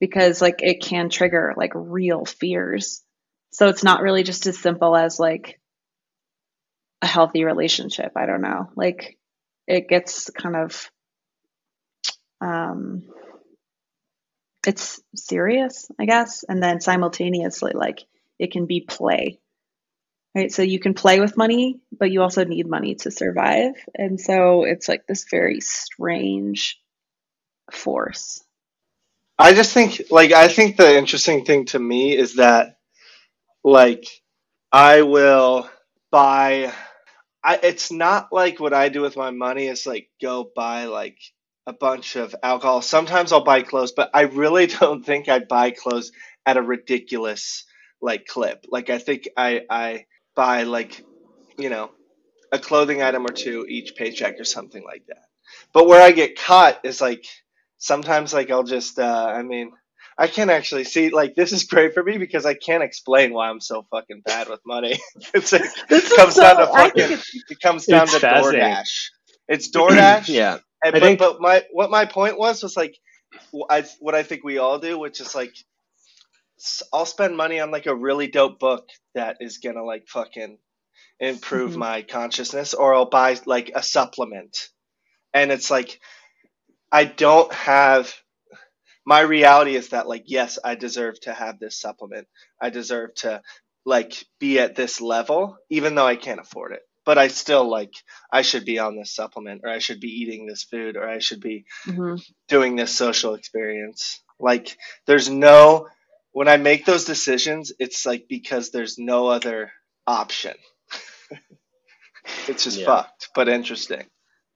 because 0.02 0.42
like 0.42 0.62
it 0.62 0.82
can 0.82 1.10
trigger 1.10 1.54
like 1.56 1.72
real 1.74 2.26
fears. 2.26 3.02
So 3.52 3.70
it's 3.70 3.84
not 3.84 4.02
really 4.02 4.24
just 4.24 4.46
as 4.48 4.60
simple 4.60 4.96
as 4.96 5.20
like 5.20 5.62
a 7.02 7.08
healthy 7.08 7.46
relationship. 7.46 8.12
I 8.18 8.26
don't 8.26 8.42
know. 8.42 8.70
Like 8.76 9.18
it 9.68 9.88
gets 9.88 10.30
kind 10.32 10.58
of, 10.58 10.90
um, 12.44 13.04
it's 14.68 15.02
serious, 15.16 15.90
I 16.00 16.06
guess, 16.06 16.44
and 16.44 16.62
then 16.62 16.82
simultaneously, 16.82 17.72
like 17.74 18.00
it 18.40 18.52
can 18.52 18.66
be 18.66 18.82
play, 18.82 19.40
right? 20.36 20.52
So 20.52 20.62
you 20.62 20.80
can 20.80 20.94
play 20.94 21.20
with 21.20 21.38
money, 21.38 21.80
but 21.98 22.12
you 22.12 22.22
also 22.22 22.44
need 22.44 22.68
money 22.68 22.96
to 22.96 23.12
survive, 23.12 23.76
and 23.96 24.20
so 24.20 24.64
it's 24.64 24.90
like 24.90 25.08
this 25.08 25.26
very 25.30 25.62
strange 25.62 26.80
force. 27.72 28.44
I 29.40 29.54
just 29.54 29.74
think 29.74 30.04
like 30.12 30.32
I 30.32 30.48
think 30.48 30.78
the 30.78 30.98
interesting 30.98 31.46
thing 31.46 31.66
to 31.68 31.80
me 31.80 32.16
is 32.16 32.36
that 32.36 32.78
like 33.64 34.06
I 34.72 35.02
will 35.02 35.70
buy 36.12 36.72
I 37.44 37.60
it's 37.64 37.92
not 37.92 38.32
like 38.32 38.60
what 38.60 38.74
I 38.74 38.90
do 38.90 39.02
with 39.02 39.18
my 39.18 39.32
money 39.32 39.68
is 39.68 39.88
like 39.88 40.10
go 40.22 40.50
buy 40.56 40.86
like 40.86 41.18
a 41.66 41.74
bunch 41.74 42.16
of 42.16 42.36
alcohol. 42.44 42.82
Sometimes 42.82 43.32
I'll 43.32 43.44
buy 43.44 43.62
clothes, 43.62 43.94
but 43.94 44.10
I 44.14 44.22
really 44.24 44.68
don't 44.80 45.06
think 45.06 45.30
I 45.30 45.40
buy 45.40 45.72
clothes 45.72 46.12
at 46.46 46.58
a 46.58 46.62
ridiculous 46.62 47.66
like 48.02 48.26
clip. 48.28 48.66
Like 48.70 48.90
I 48.90 48.98
think 49.00 49.30
I 49.38 49.62
I 49.70 50.06
buy 50.36 50.64
like 50.64 51.04
you 51.58 51.70
know 51.70 51.92
a 52.52 52.60
clothing 52.60 53.02
item 53.02 53.26
or 53.26 53.34
two 53.34 53.66
each 53.68 53.96
paycheck 53.96 54.40
or 54.40 54.44
something 54.44 54.84
like 54.84 55.04
that. 55.08 55.24
But 55.74 55.88
where 55.88 56.02
I 56.02 56.12
get 56.12 56.38
caught 56.40 56.82
is 56.84 57.02
like 57.02 57.26
sometimes 57.78 58.34
like 58.34 58.52
I'll 58.52 58.64
just 58.64 59.00
uh 59.00 59.32
I 59.34 59.44
mean 59.44 59.72
I 60.18 60.28
can't 60.28 60.52
actually 60.52 60.84
see 60.84 61.10
like 61.10 61.36
this 61.36 61.52
is 61.54 61.64
great 61.64 61.94
for 61.94 62.04
me 62.04 62.18
because 62.18 62.46
I 62.46 62.54
can't 62.54 62.84
explain 62.84 63.34
why 63.34 63.50
I'm 63.50 63.62
so 63.62 63.86
fucking 63.90 64.22
bad 64.26 64.50
with 64.50 64.60
money. 64.66 65.00
it's 65.34 65.54
like 65.54 65.64
This 65.90 66.12
is 66.12 66.14
comes 66.14 66.36
so, 66.36 66.42
down 66.42 66.58
to 66.58 66.68
fucking 66.68 67.18
it 67.50 67.60
comes 67.62 67.88
down 67.88 68.08
to 68.08 68.20
fascinating. 68.20 68.62
DoorDash. 68.62 69.10
It's 69.48 69.70
DoorDash. 69.72 70.30
yeah. 70.30 70.60
And, 70.84 70.96
I 70.96 71.00
but, 71.00 71.02
think- 71.02 71.20
but 71.20 71.42
my 71.42 71.64
what 71.72 71.92
my 71.92 72.06
point 72.06 72.38
was 72.40 72.64
was 72.64 72.78
like 72.78 72.98
I, 73.70 73.86
what 74.00 74.16
I 74.16 74.24
think 74.24 74.44
we 74.44 74.60
all 74.60 74.80
do, 74.80 75.00
which 75.00 75.22
is 75.22 75.36
like 75.36 75.56
I'll 76.94 77.06
spend 77.08 77.38
money 77.38 77.60
on 77.60 77.72
like 77.72 77.88
a 77.88 77.96
really 77.96 78.28
dope 78.28 78.60
book 78.60 78.90
that 79.16 79.38
is 79.42 79.60
gonna 79.60 79.84
like 79.84 80.08
fucking 80.08 80.60
improve 81.20 81.74
Mhm. 81.74 81.78
my 81.78 82.04
consciousness, 82.04 82.74
or 82.76 82.96
I'll 82.96 83.06
buy 83.10 83.38
like 83.48 83.72
a 83.76 83.84
supplement, 83.84 84.70
and 85.34 85.52
it's 85.52 85.72
like 85.72 86.00
I 86.92 87.06
don't 87.06 87.54
have 87.54 88.14
my 89.06 89.22
reality 89.22 89.76
is 89.76 89.90
that 89.90 90.08
like 90.08 90.26
yes, 90.28 90.60
I 90.64 90.76
deserve 90.76 91.20
to 91.22 91.34
have 91.34 91.60
this 91.60 91.80
supplement. 91.80 92.28
I 92.62 92.72
deserve 92.72 93.16
to 93.18 93.42
like 93.86 94.14
be 94.40 94.60
at 94.60 94.76
this 94.76 95.02
level 95.02 95.58
even 95.70 95.96
though 95.96 96.08
I 96.08 96.16
can't 96.18 96.40
afford 96.42 96.74
it. 96.74 96.82
But 97.06 97.18
I 97.18 97.28
still 97.28 97.70
like 97.70 97.94
I 98.32 98.42
should 98.44 98.66
be 98.66 98.80
on 98.80 98.96
this 98.98 99.14
supplement 99.14 99.62
or 99.64 99.70
I 99.70 99.80
should 99.80 100.00
be 100.00 100.10
eating 100.22 100.46
this 100.46 100.64
food 100.64 100.96
or 100.98 101.08
I 101.08 101.20
should 101.20 101.42
be 101.42 101.66
hmm 101.86 102.16
doing 102.48 102.76
this 102.76 102.96
social 102.96 103.34
experience. 103.36 104.22
Like 104.40 104.78
there's 105.06 105.30
no 105.30 105.88
when 106.32 106.48
I 106.48 106.58
make 106.58 106.86
those 106.86 107.06
decisions, 107.06 107.72
it's 107.80 108.06
like 108.06 108.28
because 108.28 108.72
there's 108.72 108.98
no 108.98 109.28
other 109.28 109.72
option. 110.08 110.56
it's 112.48 112.64
just 112.64 112.80
Yeah. 112.80 112.86
fucked, 112.86 113.30
but 113.36 113.50
interesting 113.50 114.06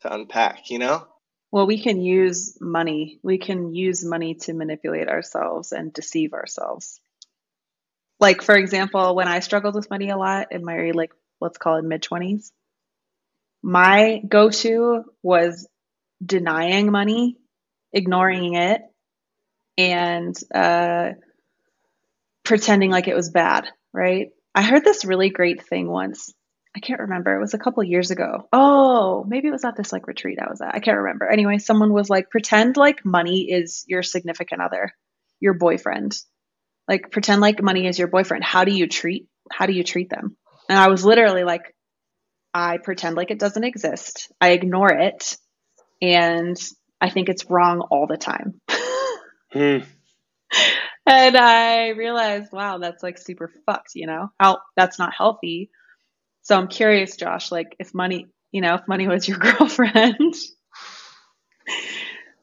to 0.02 0.14
unpack, 0.14 0.70
you 0.70 0.80
know? 0.80 1.08
Well, 1.52 1.68
we 1.68 1.82
can 1.82 2.02
use 2.02 2.58
money. 2.62 3.20
We 3.24 3.38
can 3.38 3.74
use 3.74 4.04
money 4.04 4.36
to 4.36 4.54
manipulate 4.54 5.08
ourselves 5.10 5.72
and 5.72 5.94
deceive 5.94 6.34
ourselves. 6.34 7.00
Like, 8.20 8.42
for 8.42 8.56
example, 8.56 9.16
when 9.16 9.28
I 9.28 9.40
struggled 9.40 9.76
with 9.76 9.90
money 9.90 10.10
a 10.10 10.18
lot 10.18 10.52
in 10.52 10.64
my, 10.66 10.92
like, 10.92 11.12
let's 11.41 11.58
call 11.58 11.78
it 11.78 11.86
mid 11.86 12.02
20s, 12.02 12.52
my 13.63 14.21
go 14.28 14.50
to 14.50 15.04
was 15.23 15.67
denying 16.23 16.91
money, 16.91 17.38
ignoring 17.93 18.56
it, 18.56 18.82
and 19.78 20.36
uh, 20.54 21.12
pretending 22.43 22.91
like 22.91 23.08
it 23.08 23.15
was 23.15 23.30
bad, 23.30 23.67
right? 23.93 24.30
I 24.56 24.63
heard 24.63 24.84
this 24.84 25.06
really 25.06 25.30
great 25.30 25.63
thing 25.63 25.88
once. 25.88 26.34
I 26.76 26.80
can't 26.80 27.02
remember. 27.02 27.36
It 27.36 27.41
was 27.41 27.56
a 27.56 27.60
couple 27.60 27.84
years 27.84 28.12
ago. 28.12 28.47
Oh, 28.54 29.23
maybe 29.28 29.47
it 29.47 29.52
was 29.52 29.65
at 29.65 29.76
this 29.76 29.91
like 29.91 30.08
retreat 30.08 30.38
I 30.39 30.50
was 30.50 30.62
at. 30.62 30.76
I 30.76 30.80
can't 30.80 30.97
remember. 30.97 31.28
Anyway, 31.28 31.58
someone 31.58 31.91
was 31.91 32.10
like, 32.10 32.30
pretend 32.30 32.78
like 32.78 33.04
money 33.04 33.52
is 33.52 33.84
your 33.88 34.04
significant 34.04 34.62
other, 34.62 34.93
your 35.39 35.56
boyfriend. 35.56 36.15
Like 36.88 37.12
pretend 37.12 37.41
like 37.41 37.62
money 37.62 37.88
is 37.88 37.97
your 37.97 38.08
boyfriend. 38.08 38.43
How 38.43 38.63
do 38.63 38.71
you 38.71 38.88
treat 38.88 39.28
how 39.52 39.65
do 39.65 39.73
you 39.73 39.84
treat 39.84 40.10
them? 40.10 40.38
And 40.70 40.78
I 40.78 40.88
was 40.90 41.06
literally 41.06 41.44
like, 41.44 41.76
I 42.54 42.78
pretend 42.78 43.16
like 43.16 43.32
it 43.32 43.40
doesn't 43.40 43.64
exist. 43.64 44.32
I 44.42 44.52
ignore 44.52 44.92
it. 44.92 45.38
And 46.02 46.58
I 47.00 47.10
think 47.10 47.30
it's 47.30 47.50
wrong 47.50 47.82
all 47.82 48.08
the 48.08 48.18
time. 48.18 48.60
Hmm. 49.54 49.78
And 51.06 51.38
I 51.38 51.90
realized, 51.92 52.52
wow, 52.52 52.80
that's 52.80 53.02
like 53.02 53.18
super 53.18 53.50
fucked, 53.66 53.92
you 53.96 54.08
know? 54.08 54.30
How 54.38 54.58
that's 54.76 55.00
not 55.00 55.14
healthy. 55.18 55.72
So 56.42 56.58
I'm 56.58 56.68
curious, 56.68 57.16
Josh, 57.16 57.50
like 57.50 57.76
if 57.80 57.94
money, 57.94 58.28
you 58.52 58.60
know, 58.60 58.76
if 58.76 58.88
money 58.90 59.08
was 59.08 59.26
your 59.26 59.38
girlfriend, 59.40 60.18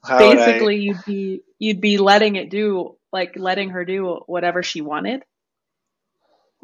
would 0.09 0.13
I- 0.13 0.35
basically 0.35 0.77
you'd 0.77 1.05
be 1.05 1.43
you'd 1.59 1.83
be 1.83 1.99
letting 1.99 2.37
it 2.37 2.49
do 2.51 2.97
like 3.13 3.35
letting 3.37 3.71
her 3.71 3.85
do 3.85 4.21
whatever 4.27 4.63
she 4.63 4.81
wanted 4.81 5.23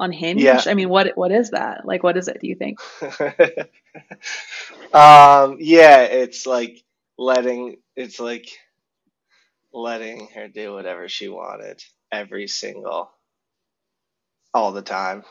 on 0.00 0.12
Hinge. 0.12 0.42
Yeah. 0.42 0.62
I 0.66 0.74
mean, 0.74 0.88
what 0.88 1.16
what 1.16 1.32
is 1.32 1.50
that? 1.50 1.86
Like 1.86 2.02
what 2.02 2.16
is 2.16 2.28
it, 2.28 2.40
do 2.40 2.48
you 2.48 2.56
think? 2.56 2.80
um, 4.92 5.58
yeah, 5.60 6.02
it's 6.02 6.46
like 6.46 6.82
letting 7.18 7.76
it's 7.96 8.18
like 8.18 8.48
letting 9.72 10.28
her 10.34 10.48
do 10.48 10.72
whatever 10.74 11.08
she 11.08 11.28
wanted 11.28 11.82
every 12.12 12.48
single 12.48 13.10
all 14.54 14.72
the 14.72 14.82
time. 14.82 15.24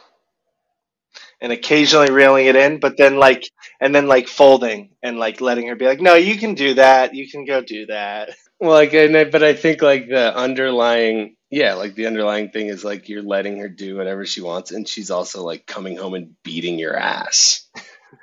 And 1.42 1.52
occasionally 1.52 2.12
reeling 2.12 2.48
it 2.48 2.56
in, 2.56 2.80
but 2.80 2.98
then 2.98 3.18
like 3.18 3.50
and 3.82 3.96
then 3.96 4.08
like 4.08 4.28
folding 4.28 4.92
and 5.04 5.18
like 5.20 5.42
letting 5.42 5.68
her 5.68 5.76
be 5.76 5.86
like, 5.88 6.02
No, 6.02 6.16
you 6.16 6.38
can 6.38 6.54
do 6.54 6.76
that, 6.76 7.16
you 7.16 7.30
can 7.30 7.46
go 7.46 7.62
do 7.62 7.88
that. 7.88 8.30
Well, 8.62 8.72
like, 8.72 8.94
and 8.94 9.16
I, 9.18 9.24
but 9.26 9.44
I 9.44 9.54
think 9.54 9.82
like 9.82 10.10
the 10.10 10.36
underlying, 10.36 11.38
yeah, 11.50 11.74
like 11.76 11.96
the 11.96 12.08
underlying 12.08 12.50
thing 12.50 12.68
is 12.68 12.84
like 12.84 13.10
you're 13.10 13.24
letting 13.24 13.60
her 13.60 13.70
do 13.70 13.98
whatever 13.98 14.26
she 14.26 14.42
wants, 14.42 14.72
and 14.72 14.88
she's 14.88 15.12
also 15.12 15.44
like 15.44 15.66
coming 15.66 15.98
home 15.98 16.14
and 16.14 16.36
beating 16.44 16.78
your 16.78 16.96
ass. 16.96 17.68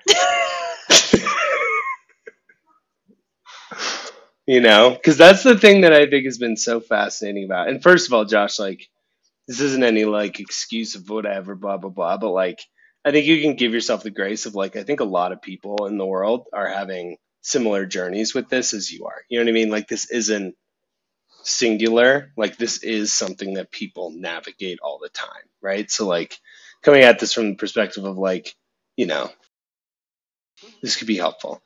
you 4.47 4.61
know, 4.61 4.91
because 4.91 5.19
that's 5.19 5.43
the 5.43 5.59
thing 5.59 5.81
that 5.83 5.93
I 5.93 6.09
think 6.09 6.25
has 6.27 6.39
been 6.39 6.57
so 6.57 6.81
fascinating 6.81 7.45
about. 7.45 7.69
And 7.69 7.83
first 7.83 8.07
of 8.07 8.13
all, 8.15 8.25
Josh, 8.25 8.59
like, 8.59 8.89
this 9.49 9.61
isn't 9.61 9.85
any 9.85 10.05
like 10.05 10.41
excuse 10.41 10.95
of 10.95 11.09
whatever, 11.11 11.55
blah 11.57 11.79
blah 11.79 11.91
blah, 11.91 12.19
but 12.19 12.31
like, 12.31 12.61
I 13.05 13.11
think 13.13 13.27
you 13.27 13.43
can 13.43 13.57
give 13.57 13.73
yourself 13.73 14.03
the 14.05 14.11
grace 14.11 14.47
of 14.47 14.55
like, 14.55 14.77
I 14.77 14.85
think 14.85 15.01
a 15.01 15.05
lot 15.05 15.33
of 15.33 15.43
people 15.43 15.87
in 15.87 15.99
the 15.99 16.07
world 16.07 16.47
are 16.53 16.69
having 16.69 17.17
similar 17.43 17.87
journeys 17.87 18.35
with 18.35 18.49
this 18.49 18.75
as 18.75 18.93
you 18.93 19.07
are. 19.07 19.23
You 19.29 19.39
know 19.39 19.45
what 19.45 19.51
I 19.51 19.55
mean? 19.55 19.71
Like, 19.71 19.89
this 19.89 20.11
isn't 20.11 20.55
singular. 21.47 22.33
Like, 22.37 22.57
this 22.57 22.83
is 22.83 23.13
something 23.13 23.55
that 23.55 23.71
people 23.71 24.11
navigate 24.11 24.81
all 24.83 24.99
the 24.99 25.09
time, 25.09 25.31
right? 25.61 25.91
So, 25.91 26.07
like, 26.07 26.39
coming 26.83 27.03
at 27.03 27.19
this 27.19 27.33
from 27.33 27.51
the 27.51 27.57
perspective 27.57 28.05
of 28.05 28.17
like, 28.17 28.55
you 28.97 29.07
know, 29.07 29.31
this 30.83 30.97
could 30.97 31.09
be 31.09 31.17
helpful. 31.17 31.63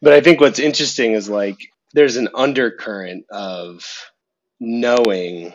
But 0.00 0.12
I 0.12 0.20
think 0.20 0.40
what's 0.40 0.58
interesting 0.58 1.12
is 1.12 1.28
like 1.28 1.58
there's 1.92 2.16
an 2.16 2.28
undercurrent 2.34 3.26
of 3.30 4.10
knowing, 4.60 5.52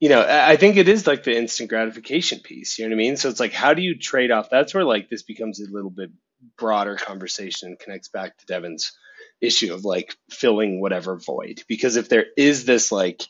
you 0.00 0.08
know, 0.08 0.26
I 0.26 0.56
think 0.56 0.76
it 0.76 0.88
is 0.88 1.06
like 1.06 1.24
the 1.24 1.36
instant 1.36 1.70
gratification 1.70 2.40
piece. 2.40 2.78
You 2.78 2.86
know 2.86 2.96
what 2.96 3.02
I 3.02 3.04
mean? 3.04 3.16
So 3.16 3.28
it's 3.28 3.40
like, 3.40 3.52
how 3.52 3.74
do 3.74 3.82
you 3.82 3.98
trade 3.98 4.30
off? 4.30 4.50
That's 4.50 4.74
where 4.74 4.84
like 4.84 5.08
this 5.08 5.22
becomes 5.22 5.60
a 5.60 5.70
little 5.70 5.90
bit 5.90 6.10
broader 6.58 6.96
conversation 6.96 7.68
and 7.68 7.78
connects 7.78 8.08
back 8.08 8.36
to 8.38 8.46
Devon's 8.46 8.96
issue 9.42 9.74
of 9.74 9.84
like 9.84 10.16
filling 10.30 10.80
whatever 10.80 11.18
void. 11.18 11.62
Because 11.68 11.96
if 11.96 12.08
there 12.08 12.26
is 12.36 12.64
this 12.64 12.92
like 12.92 13.22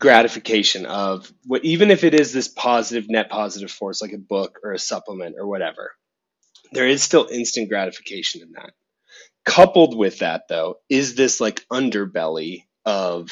gratification 0.00 0.86
of 0.86 1.30
what, 1.44 1.64
even 1.64 1.90
if 1.90 2.04
it 2.04 2.14
is 2.14 2.32
this 2.32 2.48
positive, 2.48 3.08
net 3.08 3.30
positive 3.30 3.70
force, 3.70 4.02
like 4.02 4.12
a 4.12 4.18
book 4.18 4.58
or 4.64 4.72
a 4.72 4.78
supplement 4.78 5.36
or 5.38 5.46
whatever, 5.46 5.92
there 6.72 6.88
is 6.88 7.02
still 7.02 7.28
instant 7.30 7.68
gratification 7.68 8.42
in 8.42 8.52
that. 8.52 8.70
Coupled 9.44 9.96
with 9.96 10.18
that, 10.18 10.48
though, 10.48 10.76
is 10.88 11.14
this 11.14 11.40
like 11.40 11.64
underbelly 11.70 12.64
of 12.84 13.30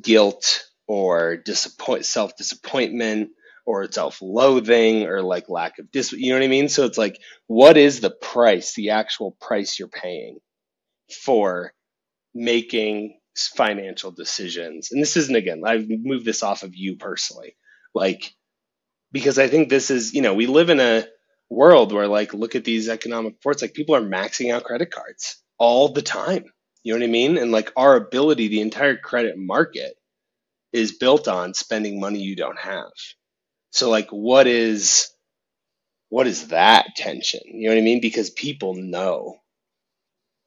guilt 0.00 0.64
or 0.88 1.36
disappoint, 1.36 2.06
self 2.06 2.36
disappointment 2.36 3.30
or 3.66 3.90
self 3.90 4.22
loathing 4.22 5.04
or 5.04 5.20
like 5.22 5.50
lack 5.50 5.78
of 5.78 5.90
dis. 5.90 6.12
You 6.12 6.30
know 6.30 6.38
what 6.38 6.44
I 6.44 6.48
mean? 6.48 6.68
So 6.70 6.86
it's 6.86 6.96
like, 6.96 7.20
what 7.46 7.76
is 7.76 8.00
the 8.00 8.10
price, 8.10 8.74
the 8.74 8.90
actual 8.90 9.36
price 9.40 9.78
you're 9.78 9.88
paying 9.88 10.38
for 11.10 11.72
making 12.34 13.18
financial 13.56 14.10
decisions? 14.10 14.90
And 14.92 15.02
this 15.02 15.16
isn't 15.16 15.36
again, 15.36 15.62
I've 15.64 15.88
moved 15.88 16.24
this 16.24 16.42
off 16.42 16.62
of 16.62 16.74
you 16.74 16.96
personally, 16.96 17.56
like 17.94 18.34
because 19.12 19.38
I 19.38 19.48
think 19.48 19.68
this 19.68 19.90
is, 19.90 20.14
you 20.14 20.22
know, 20.22 20.34
we 20.34 20.46
live 20.46 20.70
in 20.70 20.80
a 20.80 21.06
world 21.48 21.92
where 21.92 22.08
like 22.08 22.34
look 22.34 22.54
at 22.54 22.64
these 22.64 22.88
economic 22.88 23.34
reports 23.34 23.62
like 23.62 23.74
people 23.74 23.94
are 23.94 24.00
maxing 24.02 24.52
out 24.52 24.64
credit 24.64 24.90
cards 24.90 25.42
all 25.58 25.92
the 25.92 26.02
time. 26.02 26.44
You 26.82 26.92
know 26.92 27.00
what 27.00 27.08
i 27.08 27.10
mean? 27.10 27.38
And 27.38 27.52
like 27.52 27.72
our 27.76 27.96
ability 27.96 28.48
the 28.48 28.60
entire 28.60 28.96
credit 28.96 29.36
market 29.36 29.94
is 30.72 30.98
built 30.98 31.28
on 31.28 31.54
spending 31.54 32.00
money 32.00 32.20
you 32.20 32.36
don't 32.36 32.58
have. 32.58 32.90
So 33.70 33.90
like 33.90 34.08
what 34.10 34.46
is 34.46 35.08
what 36.08 36.26
is 36.26 36.48
that 36.48 36.94
tension? 36.96 37.40
You 37.46 37.68
know 37.68 37.74
what 37.74 37.80
i 37.80 37.84
mean? 37.84 38.00
Because 38.00 38.30
people 38.30 38.74
know 38.74 39.36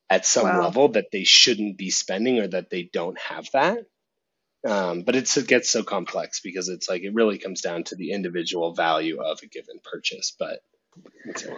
at 0.09 0.25
some 0.25 0.53
Wow. 0.53 0.55
level 0.55 0.89
that 0.89 1.11
they 1.11 1.23
shouldn't 1.23 1.77
be 1.77 1.89
spending 1.91 2.39
or 2.39 2.47
that 2.47 2.69
they 2.69 2.83
don't 2.93 3.19
have 3.19 3.47
that 3.53 3.79
um, 4.67 5.03
but 5.03 5.15
it's, 5.15 5.37
it 5.37 5.47
gets 5.47 5.69
so 5.69 5.83
complex 5.83 6.41
because 6.41 6.69
it's 6.69 6.89
like 6.89 7.03
it 7.03 7.13
really 7.15 7.37
comes 7.39 7.61
down 7.61 7.83
to 7.85 7.95
the 7.95 8.11
individual 8.13 8.73
value 8.73 9.21
of 9.21 9.39
a 9.43 9.47
given 9.47 9.79
purchase 9.83 10.35
but 10.39 10.59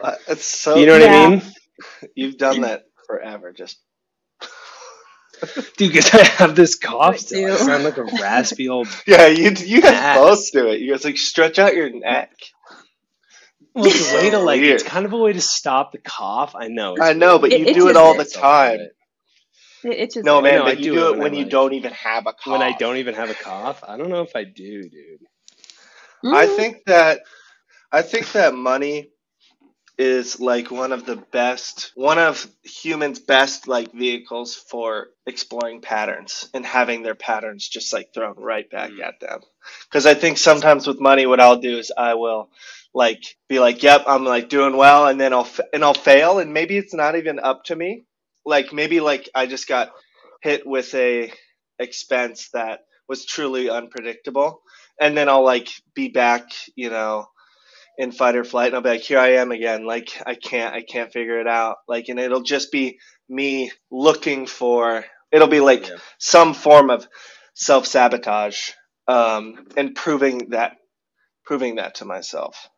Uh, 0.04 0.16
It's 0.28 0.46
so 0.46 0.80
you 0.80 0.88
know 0.88 0.94
what 0.94 1.04
Yeah. 1.04 1.12
I 1.12 1.30
mean? 1.30 1.42
you've 2.16 2.38
done 2.38 2.62
that 2.62 2.86
forever, 3.08 3.54
just 3.54 3.78
Dude, 5.78 5.93
because 5.93 6.14
I 6.14 6.24
have 6.26 6.56
this 6.56 6.76
cough 6.76 7.18
I 7.18 7.18
still. 7.18 7.54
I 7.54 7.56
sound 7.58 7.84
like 7.84 7.97
a 7.97 8.04
raspy 8.06 8.70
old. 8.70 8.88
Yeah, 9.08 9.28
you 9.28 9.52
you 9.52 9.82
guys 9.82 9.99
Ass. 9.99 10.12
both 10.14 10.52
do 10.52 10.68
it. 10.70 10.82
You 10.82 10.91
guys 10.91 11.06
like 11.06 11.18
stretch 11.18 11.60
out 11.60 11.76
your 11.76 11.89
neck. 11.91 12.32
Well, 13.74 13.86
it's 13.86 14.11
a 14.11 14.15
way 14.15 14.30
to 14.32 14.39
like. 14.49 14.61
Weird. 14.61 14.76
It's 14.76 14.84
kind 14.84 15.05
of 15.05 15.13
a 15.13 15.17
way 15.17 15.34
to 15.34 15.41
stop 15.41 15.91
the 15.91 15.97
cough. 15.97 16.53
I 16.55 16.67
know. 16.67 16.95
I 16.99 17.13
know, 17.13 17.38
weird. 17.38 17.41
but 17.41 17.51
It 17.53 17.59
you 17.67 17.74
do 17.74 17.89
it 17.89 17.95
all 17.97 18.15
the 18.17 18.26
time. 18.26 18.80
It, 18.80 18.91
it 19.84 20.13
just 20.13 20.26
No, 20.26 20.39
I 20.39 20.41
man, 20.41 20.55
know, 20.59 20.61
I 20.65 20.76
but 20.76 20.80
you 20.80 20.93
do 20.93 20.93
do 20.93 21.05
it 21.05 21.07
it 21.07 21.11
when 21.11 21.19
when 21.19 21.34
you 21.34 21.43
like- 21.43 21.51
don't 21.51 21.74
even 21.74 21.91
have 21.93 22.28
a 22.28 22.34
cough. 22.34 22.51
when 22.51 22.61
I 22.61 22.76
don't 22.78 22.97
even 22.97 23.15
have 23.15 23.30
a 23.30 23.34
cough. 23.34 23.84
I 23.88 23.97
don't 23.97 24.09
know 24.09 24.22
if 24.22 24.36
I 24.36 24.43
do, 24.43 24.82
dude. 24.84 25.22
I 26.24 26.45
Mm. 26.45 26.55
think 26.55 26.84
that 26.86 27.22
I 27.91 28.03
think 28.03 28.32
that 28.34 28.53
money 28.53 29.09
is 29.97 30.39
like 30.39 30.72
one 30.72 30.91
of 30.93 31.05
the 31.05 31.15
best 31.15 31.91
one 31.95 32.17
of 32.17 32.47
humans 32.63 33.19
best 33.19 33.67
like 33.67 33.91
vehicles 33.91 34.55
for 34.55 35.07
exploring 35.28 35.82
patterns 35.82 36.49
and 36.53 36.65
having 36.65 37.03
their 37.03 37.13
patterns 37.13 37.67
just 37.67 37.91
like 37.93 38.13
thrown 38.13 38.36
right 38.38 38.69
back 38.72 38.89
Mm. 38.91 39.03
at 39.03 39.19
them 39.19 39.41
because 39.84 40.05
i 40.05 40.13
think 40.15 40.38
sometimes 40.38 40.88
with 40.88 40.99
money 40.99 41.26
what 41.28 41.39
i'll 41.41 41.57
do 41.59 41.78
is 41.78 41.91
i 41.95 42.13
will 42.15 42.49
like 42.94 43.24
be 43.50 43.60
like 43.60 43.84
yep 43.84 44.04
i'm 44.08 44.26
like 44.26 44.50
doing 44.50 44.78
well 44.78 45.08
and 45.08 45.20
then 45.22 45.34
i'll 45.34 45.42
f- 45.46 45.60
and 45.74 45.84
i'll 45.84 45.94
fail 45.94 46.39
and 46.39 46.54
maybe 46.54 46.78
it's 46.78 46.94
not 46.94 47.16
even 47.16 47.39
up 47.39 47.64
to 47.66 47.76
me 47.76 48.06
like 48.46 48.74
maybe 48.74 49.00
like 49.02 49.30
i 49.36 49.46
just 49.48 49.68
got 49.68 49.92
hit 50.44 50.68
with 50.68 50.94
a 50.96 51.32
expense 51.80 52.50
that 52.54 52.82
was 53.10 53.26
truly 53.26 53.70
unpredictable 53.70 54.62
and 55.00 55.18
then 55.18 55.30
I'll 55.30 55.44
like 55.44 55.70
be 55.96 56.10
back, 56.10 56.52
you 56.76 56.89
know, 56.89 57.28
in 57.98 58.12
fight 58.12 58.36
or 58.36 58.44
flight 58.44 58.68
and 58.68 58.76
I'll 58.76 58.82
be 58.84 58.89
like, 58.89 59.02
here 59.02 59.20
I 59.20 59.34
am 59.36 59.52
again. 59.52 59.86
Like 59.86 60.12
I 60.26 60.36
can't 60.36 60.74
I 60.76 60.84
can't 60.84 61.14
figure 61.14 61.39
it 61.39 61.48
out. 61.48 61.78
Like 61.88 62.10
and 62.10 62.20
it'll 62.20 62.44
just 62.44 62.72
be 62.72 63.00
me 63.30 63.72
looking 63.92 64.48
for 64.48 65.06
it'll 65.32 65.48
be 65.48 65.62
like 65.62 65.88
Yeah. 65.89 65.98
some 66.20 66.54
form 66.54 66.89
of 66.89 67.08
self 67.56 67.88
sabotage. 67.88 68.72
Um 69.08 69.68
and 69.78 69.96
proving 69.96 70.50
that 70.52 70.78
proving 71.46 71.76
that 71.78 71.96
to 71.96 72.06
myself. 72.06 72.70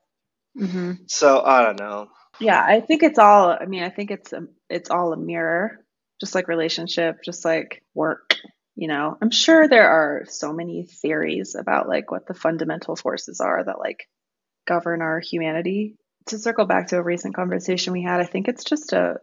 Hmm 0.58 0.94
So 1.08 1.42
I 1.42 1.64
don't 1.64 1.80
know. 1.80 2.10
Yeah, 2.40 2.64
I 2.64 2.82
think 2.82 3.04
it's 3.04 3.20
all. 3.20 3.50
I 3.50 3.66
mean, 3.66 3.84
I 3.84 3.90
think 3.90 4.12
it's 4.12 4.34
a, 4.34 4.48
it's 4.70 4.90
all 4.90 5.14
a 5.14 5.18
mirror, 5.18 5.80
just 6.20 6.36
like 6.36 6.48
relationship, 6.48 7.24
just 7.24 7.46
like 7.46 7.84
work. 7.94 8.36
You 8.76 8.88
know, 8.88 9.18
I'm 9.22 9.30
sure 9.30 9.68
there 9.68 9.90
are 9.90 10.26
so 10.28 10.52
many 10.52 10.84
theories 10.84 11.56
about 11.56 11.88
like 11.88 12.10
what 12.10 12.26
the 12.28 12.34
fundamental 12.34 12.96
forces 12.96 13.40
are 13.40 13.64
that 13.64 13.80
like 13.80 14.10
govern 14.68 15.02
our 15.02 15.20
humanity. 15.20 15.96
To 16.28 16.40
circle 16.40 16.66
back 16.66 16.88
to 16.88 16.98
a 16.98 17.04
recent 17.04 17.36
conversation 17.36 17.94
we 17.94 18.02
had, 18.02 18.22
I 18.22 18.26
think 18.26 18.48
it's 18.48 18.64
just 18.64 18.94
a, 18.94 19.18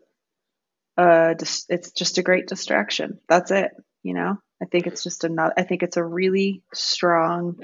a 0.96 1.34
it's 1.40 1.90
just 1.92 2.18
a 2.18 2.22
great 2.22 2.46
distraction. 2.46 3.18
That's 3.28 3.50
it. 3.50 3.72
You 4.02 4.14
know, 4.14 4.36
I 4.62 4.66
think 4.66 4.86
it's 4.86 5.02
just 5.02 5.24
another. 5.24 5.54
I 5.56 5.62
think 5.62 5.82
it's 5.82 5.96
a 5.96 6.04
really 6.04 6.62
strong 6.74 7.56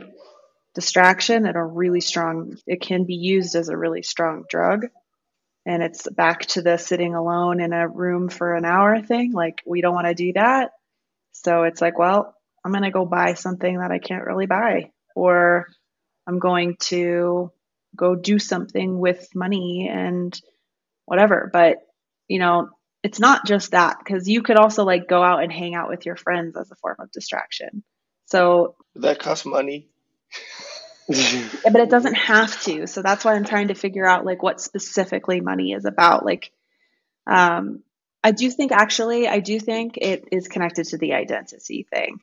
distraction 0.77 1.47
and 1.47 1.57
a 1.57 1.63
really 1.63 2.01
strong. 2.01 2.57
It 2.69 2.81
can 2.81 3.05
be 3.05 3.17
used 3.17 3.57
as 3.57 3.69
a 3.69 3.77
really 3.77 4.03
strong 4.03 4.45
drug 4.49 4.87
and 5.67 5.83
it's 5.83 6.09
back 6.09 6.43
to 6.43 6.63
the 6.63 6.79
sitting 6.79 7.17
alone 7.17 7.61
in 7.61 7.73
a 7.73 7.89
room 7.89 8.29
for 8.29 8.55
an 8.55 8.65
hour 8.65 9.03
thing. 9.03 9.33
Like, 9.33 9.63
we 9.67 9.81
don't 9.81 9.95
want 9.95 10.07
to 10.07 10.15
do 10.15 10.33
that. 10.35 10.71
So 11.33 11.65
it's 11.65 11.81
like, 11.81 11.99
well, 11.99 12.35
I'm 12.65 12.71
going 12.71 12.85
to 12.85 12.93
go 12.93 13.05
buy 13.05 13.35
something 13.35 13.81
that 13.81 13.91
I 13.91 13.99
can't 13.99 14.25
really 14.25 14.47
buy, 14.47 14.93
or 15.17 15.67
I'm 16.27 16.39
going 16.39 16.77
to 16.83 17.51
go 17.97 18.15
do 18.15 18.39
something 18.39 18.99
with 19.01 19.29
money 19.35 19.91
and 19.93 20.41
whatever. 21.05 21.51
But, 21.53 21.79
you 22.29 22.39
know, 22.39 22.69
it's 23.03 23.19
not 23.19 23.45
just 23.45 23.73
that 23.73 23.97
because 23.99 24.29
you 24.29 24.43
could 24.43 24.57
also 24.57 24.85
like 24.85 25.09
go 25.09 25.23
out 25.23 25.43
and 25.43 25.53
hang 25.53 25.75
out 25.75 25.89
with 25.89 26.07
your 26.07 26.17
friends 26.17 26.57
as 26.57 26.71
a 26.71 26.77
form 26.77 26.97
of 27.01 27.11
distraction. 27.11 27.83
So 28.27 28.77
That 28.95 29.19
costs 29.19 29.45
money. 29.45 29.89
yeah, 31.09 31.49
but 31.65 31.81
it 31.81 31.91
doesn't 31.91 32.15
have 32.15 32.61
to. 32.63 32.87
So 32.87 33.03
that's 33.03 33.25
why 33.25 33.35
I'm 33.35 33.45
trying 33.45 33.69
to 33.69 33.75
figure 33.75 34.07
out 34.07 34.25
like 34.25 34.43
what 34.43 34.61
specifically 34.61 35.41
money 35.41 35.73
is 35.73 35.85
about. 35.85 36.25
Like, 36.25 36.51
um, 37.27 37.83
I 38.25 38.33
do 38.33 38.51
think 38.51 38.73
actually, 38.73 39.29
I 39.29 39.41
do 39.41 39.61
think 39.61 39.97
it 39.97 40.29
is 40.33 40.49
connected 40.49 40.87
to 40.87 40.99
the 40.99 41.15
identity 41.15 41.87
thing, 41.89 42.21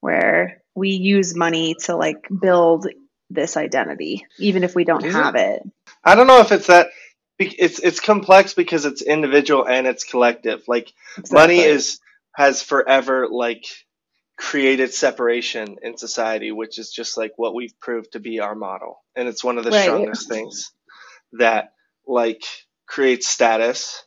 where 0.00 0.62
we 0.74 0.90
use 0.90 1.36
money 1.36 1.74
to 1.84 1.96
like 1.96 2.28
build 2.28 2.86
this 3.30 3.56
identity, 3.56 4.26
even 4.38 4.62
if 4.62 4.74
we 4.74 4.84
don't 4.84 5.04
Is 5.04 5.14
have 5.14 5.34
it. 5.34 5.62
I 6.04 6.14
don't 6.14 6.26
know 6.26 6.40
if 6.40 6.52
it's 6.52 6.66
that 6.68 6.90
it's 7.38 7.78
it's 7.78 8.00
complex 8.00 8.54
because 8.54 8.84
it's 8.84 9.02
individual 9.02 9.66
and 9.66 9.86
it's 9.86 10.04
collective. 10.04 10.62
Like 10.68 10.92
money 11.30 11.60
is 11.60 12.00
has 12.34 12.62
forever 12.62 13.28
like 13.28 13.64
created 14.42 14.94
separation 14.94 15.78
in 15.82 15.98
society, 15.98 16.52
which 16.52 16.78
is 16.78 16.90
just 16.92 17.18
like 17.18 17.32
what 17.38 17.54
we've 17.54 17.78
proved 17.80 18.12
to 18.14 18.20
be 18.20 18.40
our 18.40 18.56
model. 18.56 19.04
And 19.16 19.28
it's 19.28 19.44
one 19.44 19.58
of 19.58 19.64
the 19.64 19.72
Right. 19.72 19.82
strongest 19.82 20.28
things 20.28 20.72
that 21.34 21.72
like 22.06 22.42
creates 22.88 23.28
status 23.28 24.04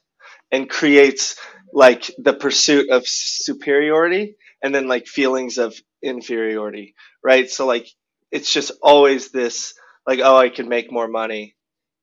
and 0.51 0.69
creates 0.69 1.37
like 1.73 2.11
the 2.19 2.33
pursuit 2.33 2.89
of 2.91 3.07
superiority 3.07 4.37
and 4.63 4.75
then 4.75 4.87
like 4.89 5.07
feelings 5.07 5.59
of 5.59 5.75
inferiority, 6.03 6.95
right? 7.23 7.49
So 7.49 7.67
like 7.67 7.87
it's 8.31 8.53
just 8.53 8.71
always 8.83 9.31
this 9.31 9.75
like 10.07 10.21
oh 10.23 10.37
I 10.37 10.49
could 10.49 10.67
make 10.67 10.91
more 10.91 11.09
money 11.09 11.55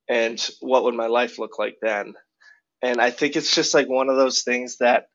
and 0.08 0.40
what 0.60 0.84
would 0.84 0.94
my 0.94 1.08
life 1.08 1.38
look 1.38 1.58
like 1.58 1.76
then? 1.82 2.14
And 2.82 3.00
I 3.00 3.10
think 3.10 3.36
it's 3.36 3.54
just 3.54 3.74
like 3.74 3.88
one 3.88 4.10
of 4.10 4.16
those 4.16 4.42
things 4.42 4.78
that 4.78 5.06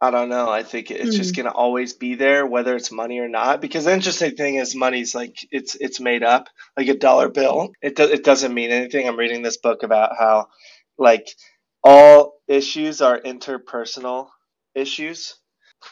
I 0.00 0.12
don't 0.12 0.28
know. 0.28 0.48
I 0.48 0.62
think 0.62 0.92
it's 0.92 1.16
just 1.16 1.34
hmm. 1.34 1.42
gonna 1.42 1.54
always 1.54 1.92
be 1.92 2.14
there, 2.14 2.46
whether 2.46 2.76
it's 2.76 2.92
money 2.92 3.18
or 3.18 3.28
not. 3.28 3.60
Because 3.60 3.84
the 3.84 3.92
interesting 3.92 4.36
thing 4.36 4.54
is, 4.54 4.74
money's 4.74 5.14
like 5.14 5.36
it's 5.50 5.74
it's 5.74 5.98
made 5.98 6.22
up, 6.22 6.48
like 6.76 6.86
a 6.88 6.94
dollar 6.96 7.28
bill. 7.28 7.72
It 7.82 7.96
do, 7.96 8.04
it 8.04 8.22
doesn't 8.22 8.54
mean 8.54 8.70
anything. 8.70 9.08
I'm 9.08 9.18
reading 9.18 9.42
this 9.42 9.56
book 9.56 9.82
about 9.82 10.12
how, 10.16 10.48
like, 10.98 11.28
all 11.82 12.40
issues 12.46 13.00
are 13.02 13.20
interpersonal 13.20 14.28
issues, 14.74 15.34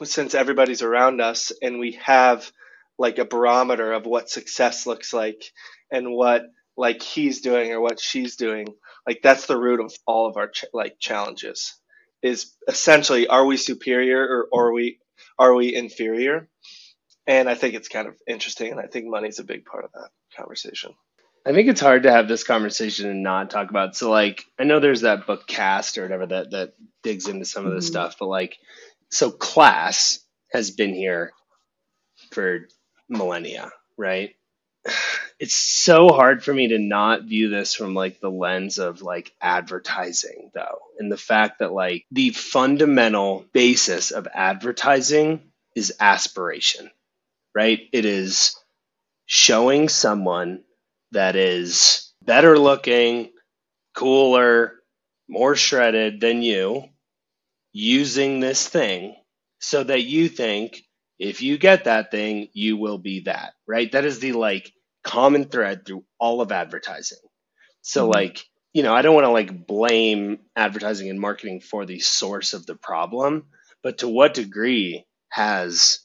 since 0.04 0.34
everybody's 0.34 0.82
around 0.82 1.20
us, 1.20 1.50
and 1.60 1.80
we 1.80 1.92
have 2.04 2.50
like 2.98 3.18
a 3.18 3.24
barometer 3.24 3.92
of 3.92 4.06
what 4.06 4.30
success 4.30 4.86
looks 4.86 5.12
like, 5.12 5.42
and 5.90 6.12
what 6.12 6.42
like 6.76 7.02
he's 7.02 7.40
doing 7.40 7.72
or 7.72 7.80
what 7.80 7.98
she's 7.98 8.36
doing. 8.36 8.68
Like 9.04 9.20
that's 9.22 9.46
the 9.46 9.58
root 9.58 9.80
of 9.80 9.92
all 10.06 10.28
of 10.28 10.36
our 10.36 10.48
ch- 10.48 10.66
like 10.72 11.00
challenges 11.00 11.74
is 12.22 12.54
essentially 12.68 13.26
are 13.28 13.44
we 13.46 13.56
superior 13.56 14.46
or 14.52 14.66
are 14.66 14.72
we 14.72 14.98
are 15.38 15.54
we 15.54 15.74
inferior 15.74 16.48
and 17.26 17.48
i 17.48 17.54
think 17.54 17.74
it's 17.74 17.88
kind 17.88 18.08
of 18.08 18.16
interesting 18.26 18.70
and 18.72 18.80
i 18.80 18.86
think 18.86 19.06
money's 19.06 19.38
a 19.38 19.44
big 19.44 19.64
part 19.64 19.84
of 19.84 19.92
that 19.92 20.10
conversation 20.36 20.92
I 21.46 21.52
think 21.52 21.68
it's 21.68 21.80
hard 21.80 22.02
to 22.02 22.10
have 22.12 22.26
this 22.26 22.42
conversation 22.42 23.08
and 23.08 23.22
not 23.22 23.50
talk 23.50 23.70
about. 23.70 23.96
So, 23.96 24.10
like, 24.10 24.44
I 24.58 24.64
know 24.64 24.80
there's 24.80 25.02
that 25.02 25.28
book 25.28 25.46
Caste 25.46 25.96
or 25.96 26.02
whatever 26.02 26.26
that 26.26 26.50
that 26.50 26.74
digs 27.04 27.28
into 27.28 27.44
some 27.44 27.66
of 27.66 27.72
this 27.74 27.86
Mhm. 27.86 27.90
stuff, 27.90 28.16
but 28.18 28.26
like, 28.26 28.58
so 29.10 29.30
class 29.30 30.18
has 30.52 30.72
been 30.72 30.92
here 30.92 31.32
for 32.32 32.68
millennia, 33.08 33.72
right? 33.98 34.35
It's 35.38 35.56
so 35.56 36.08
hard 36.08 36.42
for 36.44 36.54
me 36.54 36.68
to 36.68 36.78
not 36.78 37.24
view 37.24 37.50
this 37.50 37.74
from 37.74 37.94
like 37.94 38.20
the 38.20 38.30
lens 38.30 38.78
of 38.78 39.02
like 39.02 39.34
advertising, 39.40 40.50
though, 40.54 40.78
and 40.98 41.12
the 41.12 41.18
fact 41.18 41.58
that 41.60 41.72
like 41.72 42.06
the 42.10 42.30
fundamental 42.30 43.44
basis 43.52 44.12
of 44.12 44.28
advertising 44.32 45.42
is 45.74 45.94
aspiration, 46.00 46.90
right? 47.54 47.80
It 47.92 48.06
is 48.06 48.56
showing 49.26 49.88
someone 49.88 50.64
that 51.12 51.36
is 51.36 52.12
better 52.22 52.58
looking, 52.58 53.30
cooler, 53.94 54.74
more 55.28 55.56
shredded 55.56 56.20
than 56.20 56.42
you 56.42 56.84
using 57.72 58.40
this 58.40 58.68
thing 58.68 59.16
so 59.60 59.84
that 59.84 60.02
you 60.04 60.28
think 60.28 60.82
if 61.18 61.42
you 61.42 61.58
get 61.58 61.84
that 61.84 62.10
thing, 62.10 62.48
you 62.54 62.76
will 62.78 62.98
be 62.98 63.20
that, 63.22 63.54
right? 63.66 63.92
That 63.92 64.04
is 64.06 64.20
the 64.20 64.32
like 64.32 64.72
common 65.06 65.46
thread 65.46 65.86
through 65.86 66.04
all 66.20 66.42
of 66.42 66.52
advertising. 66.52 67.18
So, 67.82 68.06
Mhm. 68.06 68.10
like, 68.10 68.44
you 68.74 68.82
know, 68.84 68.94
I 68.94 69.02
don't 69.02 69.14
want 69.14 69.26
to 69.26 69.30
like 69.32 69.66
blame 69.66 70.40
advertising 70.56 71.10
and 71.10 71.20
marketing 71.20 71.60
for 71.60 71.86
the 71.86 72.00
source 72.00 72.54
of 72.54 72.66
the 72.66 72.76
problem, 72.76 73.46
but 73.82 73.98
to 74.00 74.08
what 74.08 74.34
degree 74.34 75.06
has 75.30 76.00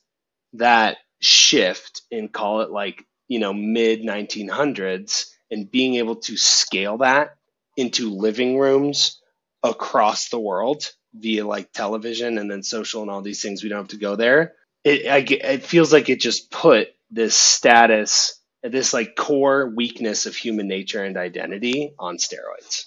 that 0.54 0.98
shift 1.22 2.02
in 2.12 2.30
call 2.30 2.62
it 2.62 2.72
like, 2.72 3.06
you 3.28 3.40
know, 3.40 3.54
mid 3.54 4.04
1900s 4.04 5.28
and 5.52 5.72
being 5.72 5.96
able 5.96 6.18
to 6.18 6.38
scale 6.38 7.00
that 7.00 7.36
into 7.78 8.12
living 8.12 8.58
rooms 8.58 9.22
across 9.64 10.30
the 10.30 10.40
world 10.40 10.92
via 11.16 11.46
like 11.46 11.72
television 11.74 12.38
and 12.38 12.50
then 12.52 12.64
social 12.64 13.02
and 13.02 13.12
all 13.12 13.22
these 13.22 13.42
things. 13.42 13.64
We 13.64 13.70
don't 13.70 13.80
have 13.80 13.90
to 13.90 13.98
go 13.98 14.16
there. 14.16 14.54
It, 14.84 15.08
I, 15.08 15.22
get- 15.22 15.46
it 15.46 15.64
feels 15.66 15.94
like 15.94 16.10
it 16.10 16.22
just 16.22 16.52
put 16.52 16.90
this 17.12 17.36
status, 17.38 18.41
this 18.64 18.94
like 18.94 19.16
core 19.16 19.70
weakness 19.70 20.26
of 20.26 20.36
human 20.36 20.68
nature 20.68 21.04
and 21.04 21.18
identity 21.18 21.94
on 22.00 22.18
steroids. 22.18 22.86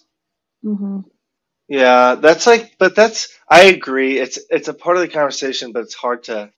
hmm 0.62 1.00
yeah 1.68 2.16
that's 2.16 2.46
like 2.46 2.76
but 2.78 2.96
that's 2.96 3.28
i 3.48 3.64
agree. 3.64 4.18
It's 4.18 4.38
it's 4.50 4.68
a 4.68 4.74
part 4.74 4.96
of 4.96 5.02
the 5.02 5.08
conversation 5.08 5.72
but 5.72 5.84
it's 5.84 5.94
hard 5.94 6.24
to 6.24 6.50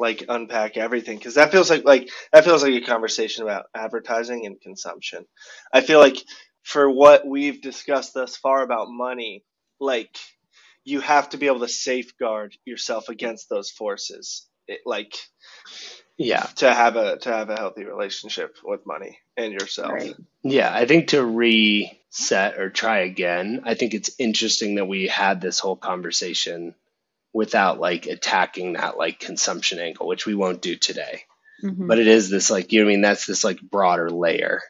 like 0.00 0.24
unpack 0.28 0.78
everything 0.78 1.18
because 1.18 1.36
that 1.36 1.52
feels 1.52 1.70
like 1.70 1.84
like 1.84 2.10
that 2.32 2.44
feels 2.44 2.62
like 2.64 2.74
a 2.74 2.86
conversation 2.86 3.44
about 3.44 3.66
advertising 3.74 4.46
and 4.46 4.60
consumption. 4.60 5.26
I 5.72 5.82
feel 5.82 6.00
like 6.00 6.18
for 6.64 6.90
what 6.90 7.26
we've 7.26 7.62
discussed 7.62 8.14
thus 8.14 8.36
far 8.36 8.62
about 8.62 8.88
money 8.90 9.44
like 9.80 10.16
you 10.84 11.00
have 11.00 11.30
to 11.30 11.38
be 11.38 11.46
able 11.46 11.60
to 11.60 11.68
safeguard 11.68 12.56
yourself 12.66 13.08
against 13.10 13.48
those 13.50 13.70
forces. 13.70 14.48
It, 14.68 14.80
like 14.86 15.14
Yeah. 16.18 16.44
to 16.56 16.72
have 16.72 16.96
a 16.96 17.18
to 17.18 17.28
have 17.30 17.50
a 17.50 17.56
healthy 17.56 17.84
relationship 17.84 18.56
with 18.64 18.86
money 18.86 19.18
and 19.36 19.52
yourself 19.52 19.92
Right. 19.92 20.16
Yeah. 20.42 20.72
I 20.72 20.86
think 20.86 21.08
to 21.08 21.24
reset 21.24 22.58
or 22.58 22.70
try 22.70 23.00
again, 23.00 23.62
I 23.64 23.74
think 23.74 23.92
it's 23.94 24.10
interesting 24.18 24.76
that 24.76 24.86
we 24.86 25.08
had 25.08 25.40
this 25.40 25.58
whole 25.58 25.76
conversation 25.76 26.74
without 27.32 27.78
like 27.78 28.06
attacking 28.06 28.74
that 28.74 28.96
like 28.96 29.20
consumption 29.20 29.78
angle, 29.78 30.06
which 30.06 30.24
we 30.24 30.34
won't 30.34 30.62
do 30.62 30.74
today. 30.76 31.22
Mhm. 31.62 31.86
But 31.86 31.98
it 31.98 32.06
is 32.06 32.30
this 32.30 32.50
like, 32.50 32.72
you 32.72 32.80
know 32.80 32.86
what 32.86 32.92
I 32.92 32.94
mean? 32.94 33.02
That's 33.02 33.26
this 33.26 33.44
like 33.44 33.60
broader 33.60 34.10
layer 34.10 34.62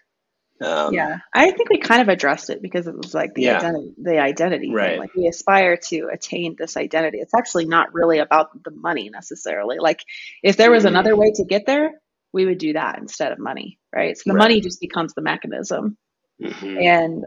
Um, 0.63 0.93
yeah, 0.93 1.17
I 1.35 1.51
think 1.51 1.71
we 1.71 1.79
kind 1.79 2.03
of 2.03 2.09
addressed 2.09 2.51
it 2.51 2.63
because 2.63 2.87
it 2.87 2.97
was 2.97 3.15
like 3.15 3.35
the 3.35 3.47
Yeah. 3.47 3.49
identity, 3.49 3.95
the 3.99 4.19
identity 4.19 4.75
Right. 4.75 4.79
thing. 4.79 4.97
Like 4.99 5.11
we 5.17 5.29
aspire 5.29 5.77
to 5.89 6.09
attain 6.13 6.57
this 6.59 6.77
identity. 6.77 7.19
It's 7.19 7.35
actually 7.35 7.67
not 7.67 7.95
really 7.95 8.19
about 8.19 8.63
the 8.65 8.71
money 8.73 9.11
necessarily. 9.11 9.79
Like 9.81 10.03
if 10.43 10.57
there 10.57 10.71
was 10.71 10.85
Mhm. 10.85 10.91
another 10.91 11.17
way 11.17 11.33
to 11.37 11.45
get 11.45 11.67
there, 11.67 11.91
we 12.33 12.47
would 12.47 12.59
do 12.59 12.75
that 12.75 12.99
instead 12.99 13.33
of 13.33 13.39
money, 13.39 13.79
right? 13.95 14.17
So 14.17 14.25
the 14.31 14.35
Right. 14.35 14.39
money 14.39 14.61
just 14.61 14.81
becomes 14.81 15.15
the 15.15 15.23
mechanism. 15.23 15.97
mhm. 16.41 16.87
And 16.87 17.25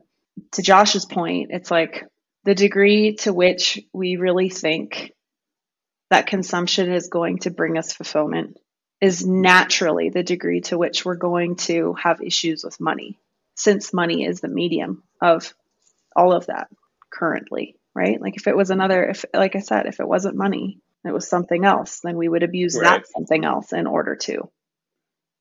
to 0.54 0.62
Josh's 0.62 1.06
point, 1.06 1.50
it's 1.52 1.72
like 1.72 2.06
the 2.46 2.56
degree 2.56 3.16
to 3.18 3.34
which 3.34 3.80
we 3.94 4.18
really 4.18 4.50
think 4.50 5.12
that 6.12 6.28
consumption 6.28 6.92
is 6.94 7.10
going 7.10 7.40
to 7.40 7.52
bring 7.52 7.78
us 7.78 7.94
fulfillment 7.94 8.58
is 9.02 9.26
naturally 9.26 10.10
the 10.10 10.24
degree 10.24 10.62
to 10.62 10.78
which 10.78 11.06
we're 11.06 11.16
going 11.16 11.56
to 11.56 11.94
have 11.94 12.22
issues 12.22 12.64
with 12.64 12.80
money, 12.80 13.18
since 13.56 13.94
money 13.94 14.26
is 14.26 14.42
the 14.42 14.48
medium 14.48 15.04
of 15.22 15.54
all 16.16 16.34
of 16.34 16.48
that 16.48 16.68
currently, 17.12 17.76
right? 17.96 18.20
Like 18.22 18.36
if 18.38 18.48
it 18.48 18.58
was 18.58 18.72
another, 18.72 19.06
if, 19.06 19.26
like 19.34 19.56
I 19.56 19.60
said, 19.60 19.86
if 19.86 20.00
it 20.00 20.08
wasn't 20.08 20.36
money, 20.36 20.80
it 21.06 21.14
was 21.14 21.30
something 21.30 21.64
else, 21.66 22.02
then 22.02 22.18
we 22.18 22.28
would 22.28 22.44
abuse 22.44 22.76
Right. 22.76 23.02
that 23.02 23.08
something 23.08 23.46
else 23.46 23.72
in 23.74 23.88
order 23.88 24.16
to, 24.18 24.50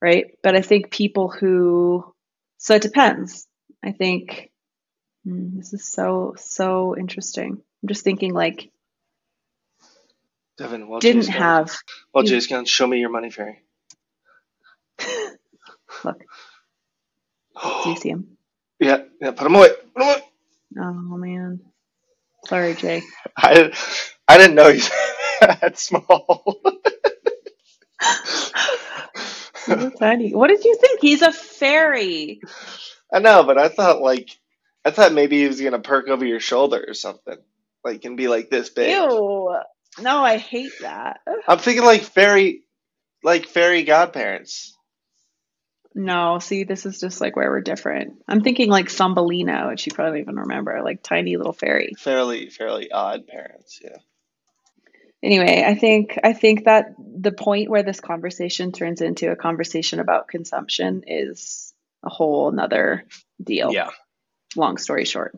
right? 0.01 0.27
But 0.43 0.55
I 0.57 0.63
think 0.63 0.91
people 0.93 1.29
who, 1.29 2.15
so 2.59 2.75
it 2.77 2.83
depends. 2.83 3.47
I 3.85 3.93
think 3.93 4.51
hmm, 5.25 5.57
this 5.59 5.73
is 5.73 5.87
so, 5.89 6.35
so 6.39 6.97
interesting. 6.97 7.61
I'm 7.83 7.89
just 7.89 8.05
thinking 8.05 8.33
like, 8.35 8.71
Devon, 10.59 10.89
while 10.89 11.01
didn't 11.01 11.23
Jay's 11.23 11.31
gone- 11.31 11.39
have, 11.43 11.79
While 12.13 12.25
Jay's 12.25 12.47
gone, 12.49 12.65
show 12.65 12.87
me 12.87 12.99
your 12.99 13.11
money 13.11 13.31
fairy. 13.31 13.63
look, 16.05 16.25
do 17.85 17.91
you 17.91 17.97
see 17.97 18.09
him? 18.11 18.37
yeah, 18.81 19.03
yeah, 19.21 19.31
put 19.31 19.47
him 19.47 19.55
away. 19.55 19.69
Put 19.95 20.03
'em 20.03 20.09
away. 20.09 20.23
Oh 20.81 21.17
man. 21.17 21.61
Sorry, 22.47 22.75
Jay. 22.75 23.03
I 23.37 23.55
didn't, 23.55 23.75
I 24.27 24.39
didn't 24.39 24.55
know 24.57 24.71
he's 24.73 24.89
that 25.41 25.79
small. 25.79 26.61
Tiny. 29.99 30.35
What 30.35 30.49
did 30.49 30.65
you 30.65 30.77
think? 30.81 31.01
He's 31.01 31.23
a 31.23 31.33
fairy. 31.33 32.41
I 33.13 33.19
know, 33.19 33.45
but 33.45 33.59
I 33.59 33.69
thought 33.69 34.01
like 34.01 34.31
I 34.85 34.91
thought 34.91 35.13
maybe 35.13 35.41
he 35.41 35.47
was 35.47 35.61
gonna 35.61 35.79
perk 35.79 36.09
over 36.09 36.25
your 36.25 36.41
shoulder 36.41 36.83
or 36.89 36.95
something, 36.95 37.37
like 37.85 38.05
and 38.05 38.17
be 38.17 38.29
like 38.29 38.49
this 38.51 38.71
big. 38.71 38.91
Ew. 38.97 39.59
No, 40.01 40.23
I 40.23 40.39
hate 40.39 40.73
that. 40.81 41.21
I'm 41.47 41.59
thinking 41.59 41.85
like 41.85 42.03
fairy, 42.03 42.63
like 43.23 43.47
fairy 43.47 43.83
godparents. 43.85 44.77
No, 45.95 46.39
see, 46.39 46.65
this 46.65 46.87
is 46.87 47.01
just 47.01 47.21
like 47.21 47.35
where 47.35 47.51
we're 47.51 47.61
different. 47.61 48.23
I'm 48.29 48.43
thinking 48.43 48.69
like 48.71 48.89
Thumbelina, 48.89 49.69
which 49.69 49.87
you 49.87 49.93
probably 49.93 50.21
don't 50.21 50.31
even 50.31 50.41
remember, 50.41 50.81
like 50.83 51.03
tiny 51.03 51.37
little 51.37 51.53
fairy. 51.53 51.95
Fairly, 51.99 52.51
fairly 52.51 52.91
odd 52.93 53.27
parents. 53.27 53.81
Yeah. 53.83 53.97
Anyway, 55.23 55.65
I 55.67 55.75
think 55.75 56.19
I 56.23 56.33
think 56.33 56.65
that 56.67 56.95
the 56.99 57.33
point 57.33 57.69
where 57.69 57.83
this 57.83 58.01
conversation 58.01 58.71
turns 58.71 59.01
into 59.01 59.33
a 59.33 59.37
conversation 59.37 59.99
about 59.99 60.29
consumption 60.29 61.03
is 61.07 61.75
a 62.05 62.09
whole 62.09 62.53
nother 62.53 63.05
deal. 63.43 63.73
yeah. 63.73 63.91
long 64.55 64.79
story 64.79 65.05
short 65.05 65.37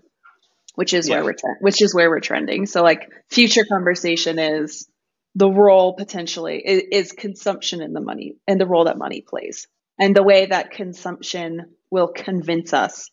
which 0.75 0.95
is 0.95 1.09
Yeah. 1.09 1.16
where 1.16 1.25
we're 1.25 1.33
tre- 1.35 1.57
which 1.61 1.83
is 1.83 1.95
where 1.95 2.09
we're 2.11 2.21
trending 2.21 2.66
so 2.66 2.83
like 2.83 3.09
future 3.31 3.64
conversation 3.64 4.39
is 4.39 4.89
the 5.35 5.51
role 5.51 5.95
potentially 5.95 6.61
is, 6.64 6.83
is 6.93 7.12
consumption 7.12 7.81
in 7.83 7.93
the 7.93 8.01
money 8.01 8.37
and 8.47 8.61
the 8.61 8.66
role 8.66 8.85
that 8.85 8.99
money 8.99 9.23
plays 9.27 9.66
and 9.99 10.14
the 10.16 10.23
way 10.23 10.47
that 10.47 10.71
consumption 10.73 11.75
will 11.91 12.09
convince 12.09 12.73
us 12.73 13.11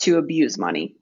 to 0.00 0.18
abuse 0.18 0.58
money 0.58 0.96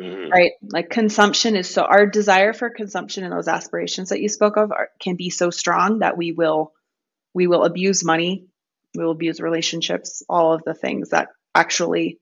Mhm. 0.00 0.30
right 0.30 0.52
like 0.72 0.90
consumption 0.90 1.54
is 1.54 1.70
so 1.70 1.82
our 1.82 2.04
desire 2.06 2.52
for 2.52 2.68
consumption 2.68 3.22
and 3.22 3.32
those 3.32 3.46
aspirations 3.46 4.08
that 4.08 4.20
you 4.20 4.28
spoke 4.28 4.56
of 4.56 4.72
are, 4.72 4.88
can 5.00 5.14
be 5.14 5.30
so 5.30 5.50
strong 5.50 6.00
that 6.00 6.16
we 6.16 6.32
will 6.32 6.72
we 7.32 7.46
will 7.46 7.62
abuse 7.64 8.04
money 8.04 8.46
we 8.96 9.04
will 9.04 9.12
abuse 9.12 9.40
relationships 9.40 10.24
all 10.28 10.52
of 10.52 10.62
the 10.64 10.74
things 10.74 11.10
that 11.10 11.28
actually 11.54 12.18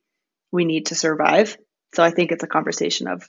we 0.51 0.67
need 0.67 0.87
to 0.87 0.95
survive 0.95 1.57
so 1.95 2.03
i 2.03 2.11
think 2.11 2.33
it's 2.33 2.45
a 2.45 2.49
conversation 2.49 3.09
of 3.09 3.29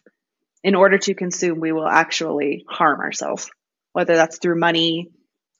in 0.63 0.75
order 0.75 0.97
to 0.97 1.13
consume 1.13 1.59
we 1.59 1.71
will 1.71 1.87
actually 1.87 2.65
harm 2.69 3.01
ourselves 3.01 3.49
whether 3.93 4.15
that's 4.15 4.39
through 4.39 4.59
money 4.59 5.09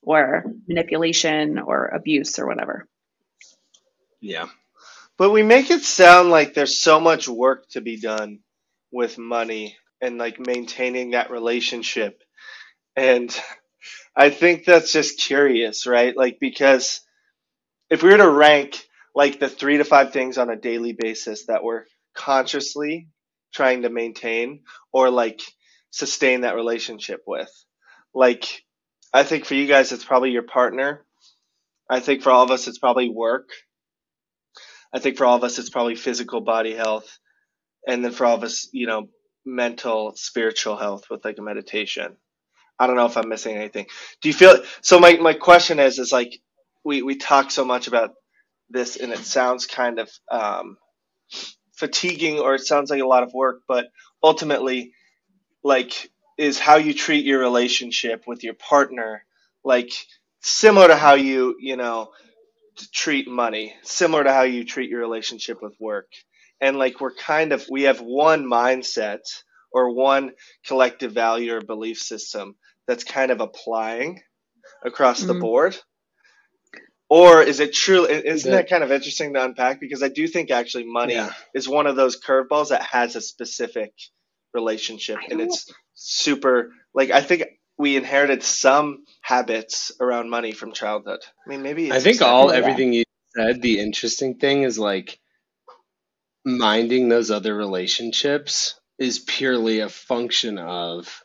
or 0.04 0.43
manipulation 0.68 1.60
or 1.60 1.88
abuse 1.88 2.39
or 2.39 2.47
whatever 2.47 2.88
Yeah. 4.22 4.47
But 5.18 5.32
we 5.32 5.43
make 5.43 5.72
it 5.72 5.84
sound 5.84 6.30
like 6.30 6.54
there's 6.54 6.80
so 6.80 6.99
much 6.99 7.28
work 7.28 7.70
to 7.72 7.82
be 7.82 7.99
done 7.99 8.39
with 8.91 9.18
money 9.18 9.78
and 10.01 10.18
like 10.18 10.39
maintaining 10.39 11.12
that 11.12 11.32
relationship. 11.32 12.22
And 12.95 13.36
I 14.16 14.30
think 14.30 14.66
that's 14.66 14.91
just 14.93 15.20
curious, 15.20 15.88
right? 15.88 16.16
Like, 16.16 16.39
because 16.39 17.01
if 17.89 18.04
we 18.04 18.12
were 18.12 18.18
to 18.18 18.30
rank 18.30 18.84
like 19.16 19.39
the 19.39 19.49
three 19.49 19.78
to 19.78 19.86
five 19.86 20.14
things 20.14 20.38
on 20.38 20.49
a 20.49 20.56
daily 20.56 20.93
basis 20.93 21.45
that 21.47 21.64
we're 21.64 21.86
consciously 22.16 23.07
trying 23.53 23.84
to 23.84 23.89
maintain 23.89 24.61
or 24.91 25.09
like 25.09 25.41
sustain 25.91 26.41
that 26.41 26.55
relationship 26.55 27.22
with, 27.28 27.51
like, 28.14 28.64
I 29.14 29.24
think 29.24 29.45
for 29.45 29.53
you 29.53 29.68
guys, 29.68 29.91
it's 29.91 30.05
probably 30.05 30.32
your 30.32 30.43
partner. 30.43 31.05
I 31.89 31.99
think 31.99 32.24
for 32.24 32.32
all 32.32 32.43
of 32.43 32.51
us, 32.51 32.68
it's 32.68 32.80
probably 32.80 33.09
work. 33.09 33.49
I 34.93 34.99
think 34.99 35.18
for 35.18 35.26
all 35.26 35.36
of 35.36 35.43
us, 35.43 35.59
it's 35.59 35.70
probably 35.70 35.95
physical 35.95 36.41
body 36.41 36.74
health. 36.74 37.20
And 37.88 38.03
then 38.03 38.11
for 38.11 38.26
all 38.26 38.36
of 38.36 38.43
us, 38.43 38.70
you 38.72 38.88
know, 38.88 39.09
mental, 39.45 40.14
spiritual 40.16 40.78
health 40.78 41.09
with 41.09 41.26
like 41.26 41.38
a 41.38 41.41
meditation. 41.43 42.16
I 42.80 42.88
don't 42.88 42.95
know 42.95 43.05
if 43.05 43.18
I'm 43.18 43.30
missing 43.30 43.55
anything. 43.55 43.86
Do 44.22 44.30
you 44.30 44.34
feel 44.34 44.64
so? 44.82 44.99
My, 44.99 45.14
my 45.18 45.34
question 45.34 45.80
is, 45.80 45.99
is 45.99 46.11
like, 46.11 46.39
we, 46.84 47.01
we 47.01 47.16
talk 47.18 47.51
so 47.51 47.66
much 47.66 47.88
about 47.88 48.11
this 48.70 48.97
and 48.97 49.11
it 49.11 49.20
sounds 49.20 49.68
kind 49.68 49.99
of 49.99 50.09
um, 50.32 50.78
fatiguing 51.76 52.39
or 52.39 52.55
it 52.55 52.65
sounds 52.65 52.89
like 52.89 53.01
a 53.01 53.07
lot 53.07 53.24
of 53.24 53.34
work, 53.34 53.61
but 53.67 53.88
ultimately, 54.24 54.93
like, 55.63 56.09
is 56.38 56.59
how 56.59 56.76
you 56.78 56.93
treat 56.93 57.26
your 57.26 57.39
relationship 57.39 58.24
with 58.28 58.43
your 58.43 58.55
partner, 58.55 59.24
like, 59.63 59.91
similar 60.41 60.88
to 60.88 60.95
how 60.95 61.15
you, 61.15 61.55
you 61.59 61.78
know, 61.78 62.09
treat 62.93 63.28
money, 63.28 63.76
similar 63.84 64.24
to 64.24 64.34
how 64.34 64.43
you 64.43 64.63
treat 64.65 64.89
your 64.89 64.99
relationship 65.01 65.61
with 65.61 65.76
work. 65.80 66.07
And 66.61 66.78
like 66.78 67.01
we're 67.01 67.13
kind 67.13 67.51
of 67.51 67.65
we 67.69 67.84
have 67.84 67.99
one 68.01 68.45
mindset 68.45 69.21
or 69.71 69.93
one 69.93 70.32
collective 70.65 71.11
value 71.13 71.55
or 71.55 71.61
belief 71.61 71.99
system 71.99 72.55
that's 72.88 73.03
kind 73.03 73.32
of 73.32 73.41
applying 73.41 74.21
across 74.86 75.24
the 75.24 75.34
Mm. 75.34 75.41
board. 75.41 75.78
Or 77.14 77.43
is 77.43 77.59
it 77.59 77.74
true? 77.74 78.07
Isn't 78.07 78.51
that 78.51 78.68
kind 78.68 78.84
of 78.84 78.91
interesting 78.91 79.36
to 79.36 79.43
unpack? 79.43 79.80
Because 79.80 80.01
I 80.01 80.07
do 80.07 80.28
think 80.28 80.49
actually 80.49 80.86
money 80.86 81.14
Yeah. 81.14 81.32
is 81.53 81.70
one 81.70 81.86
of 81.86 81.95
those 81.95 82.20
curveballs 82.20 82.70
that 82.70 82.82
has 82.82 83.16
a 83.16 83.22
specific 83.22 83.93
relationship, 84.51 85.20
and 85.30 85.39
it's 85.39 85.72
super. 85.93 86.72
Like 86.91 87.11
I 87.11 87.22
think 87.22 87.43
we 87.78 87.97
inherited 87.97 88.41
some 88.41 89.05
habits 89.22 89.91
around 89.99 90.32
money 90.32 90.53
from 90.53 90.72
childhood. 90.72 91.20
I 91.45 91.49
mean, 91.51 91.61
maybe 91.61 91.91
I 91.91 91.99
think 91.99 92.24
all 92.24 92.49
Yeah. 92.49 92.57
everything 92.57 92.93
you 92.93 93.03
said, 93.36 93.61
the 93.61 93.78
interesting 93.80 94.39
thing 94.39 94.64
is 94.64 94.80
like 94.80 95.20
minding 96.43 97.09
those 97.09 97.30
other 97.30 97.53
relationships 97.55 98.74
is 98.97 99.20
purely 99.20 99.82
a 99.82 99.89
function 99.89 100.57
of 100.57 101.24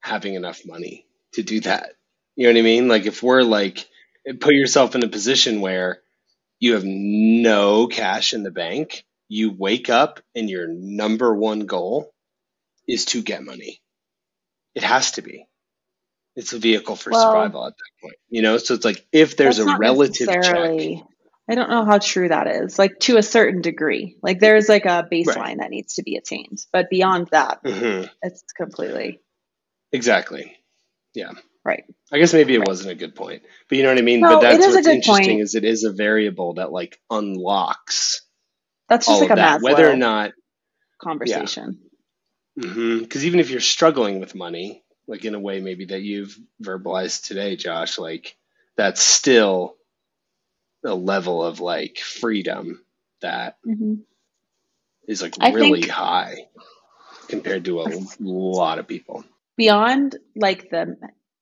having 0.00 0.34
enough 0.34 0.66
money 0.66 1.06
to 1.32 1.42
do 1.42 1.60
that. 1.60 1.94
You 2.36 2.46
know 2.46 2.52
what 2.52 2.58
I 2.58 2.62
mean? 2.62 2.88
Like 2.88 3.06
if 3.06 3.22
we're 3.22 3.42
like 3.42 3.88
put 4.34 4.54
yourself 4.54 4.94
in 4.94 5.02
a 5.02 5.08
position 5.08 5.60
where 5.60 6.02
you 6.58 6.74
have 6.74 6.84
no 6.84 7.86
cash 7.86 8.32
in 8.32 8.42
the 8.42 8.50
bank, 8.50 9.04
you 9.28 9.52
wake 9.52 9.88
up 9.88 10.20
and 10.34 10.48
your 10.50 10.66
number 10.68 11.34
one 11.34 11.60
goal 11.60 12.12
is 12.86 13.04
to 13.06 13.22
get 13.22 13.42
money. 13.42 13.80
It 14.74 14.82
has 14.82 15.12
to 15.12 15.22
be. 15.22 15.46
It's 16.36 16.52
a 16.52 16.58
vehicle 16.58 16.96
for 16.96 17.10
Well- 17.10 17.32
survival 17.32 17.66
at 17.66 17.74
that 17.76 18.02
point. 18.02 18.16
You 18.28 18.42
know, 18.42 18.58
so 18.58 18.74
it's 18.74 18.84
like 18.84 19.06
if 19.12 19.36
there's 19.36 19.58
a 19.58 19.76
relative 19.78 20.28
check. 20.28 21.04
I 21.48 21.56
don't 21.56 21.68
know 21.70 21.84
how 21.84 21.98
true 21.98 22.28
that 22.28 22.46
is. 22.46 22.78
Like 22.78 23.00
to 23.00 23.16
a 23.16 23.24
certain 23.24 23.60
degree, 23.60 24.16
like 24.22 24.38
there's 24.38 24.68
like 24.68 24.84
a 24.84 25.08
baseline 25.10 25.56
that 25.58 25.70
needs 25.70 25.94
to 25.94 26.04
be 26.04 26.14
attained, 26.14 26.64
but 26.72 26.88
beyond 26.88 27.28
that, 27.32 27.58
hmm 27.64 28.04
it's 28.22 28.44
completely 28.56 29.18
Exactly. 29.92 30.56
Yeah. 31.14 31.32
Right. 31.64 31.84
I 32.12 32.18
guess 32.18 32.34
maybe 32.34 32.54
it 32.54 32.60
Right. 32.60 32.68
wasn't 32.68 32.92
a 32.92 32.96
good 32.96 33.14
point, 33.16 33.42
but 33.68 33.78
you 33.78 33.84
know 33.84 33.90
what 33.90 33.98
I 33.98 34.02
mean. 34.02 34.26
No, 34.26 34.28
but 34.28 34.40
that's 34.40 34.66
what's 34.68 34.88
interesting 34.88 35.40
point. 35.40 35.40
is 35.40 35.54
it 35.56 35.64
is 35.64 35.84
a 35.84 35.92
variable 35.92 36.54
that 36.54 36.72
like 36.72 37.00
unlocks 37.10 38.22
That's 38.88 39.08
just 39.08 39.20
like 39.20 39.30
a 39.30 39.36
that, 39.36 39.60
Maslow 39.60 39.60
whether 39.60 39.90
or 39.90 39.96
not. 39.96 40.32
conversation. 41.02 41.80
Because 42.56 43.26
even 43.26 43.40
if 43.40 43.50
you're 43.50 43.60
struggling 43.60 44.20
with 44.20 44.34
money, 44.34 44.84
like 45.08 45.24
in 45.24 45.34
a 45.34 45.40
way 45.40 45.60
maybe 45.60 45.86
that 45.86 46.02
you've 46.02 46.36
verbalized 46.62 47.26
today, 47.26 47.56
Josh, 47.56 47.98
like 47.98 48.36
that's 48.76 49.02
still 49.02 49.76
a 50.84 50.94
level 50.94 51.44
of 51.44 51.60
like 51.60 51.98
freedom 51.98 52.84
that 53.22 53.58
hmm 53.64 53.94
is 55.08 55.22
like 55.22 55.34
I 55.40 55.52
really 55.52 55.86
high 55.86 56.48
compared 57.28 57.66
to 57.66 57.82
a 57.82 57.90
lot 58.20 58.78
of 58.78 58.88
people. 58.88 59.24
beyond 59.56 60.16
like 60.36 60.70
the 60.70 60.96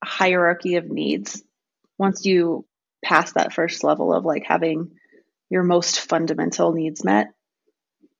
hierarchy 0.05 0.77
of 0.77 0.89
needs, 0.91 1.43
once 1.99 2.25
you 2.25 2.67
pass 3.05 3.33
that 3.33 3.53
first 3.53 3.85
level 3.85 4.13
of 4.13 4.25
like 4.25 4.45
having 4.45 4.93
your 5.51 5.63
most 5.63 6.01
fundamental 6.01 6.73
needs 6.73 7.05
met, 7.05 7.29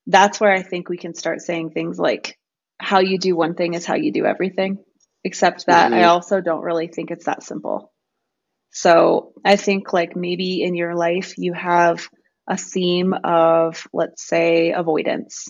that's 0.07 0.41
where 0.41 0.53
I 0.53 0.63
think 0.63 0.89
we 0.89 0.97
can 0.97 1.15
start 1.15 1.41
saying 1.41 1.71
things 1.71 1.99
like 1.99 2.39
how 2.79 3.01
you 3.01 3.19
do 3.19 3.37
one 3.37 3.55
thing 3.55 3.75
is 3.75 3.85
how 3.85 3.95
you 3.97 4.13
do 4.13 4.25
everything. 4.25 4.79
Except 5.25 5.67
that 5.67 5.93
I 5.93 6.05
hmm 6.05 6.05
also 6.05 6.41
don't 6.41 6.63
really 6.63 6.87
think 6.89 7.11
it's 7.11 7.27
that 7.27 7.43
simple. 7.43 7.93
So 8.71 9.33
I 9.45 9.57
think 9.57 9.93
like 9.93 10.17
maybe 10.17 10.63
in 10.63 10.75
your 10.75 10.95
life 10.95 11.37
you 11.39 11.53
have 11.53 12.09
a 12.49 12.57
theme 12.57 13.15
of, 13.25 13.87
let's 13.93 14.27
say, 14.27 14.73
avoidance 14.73 15.49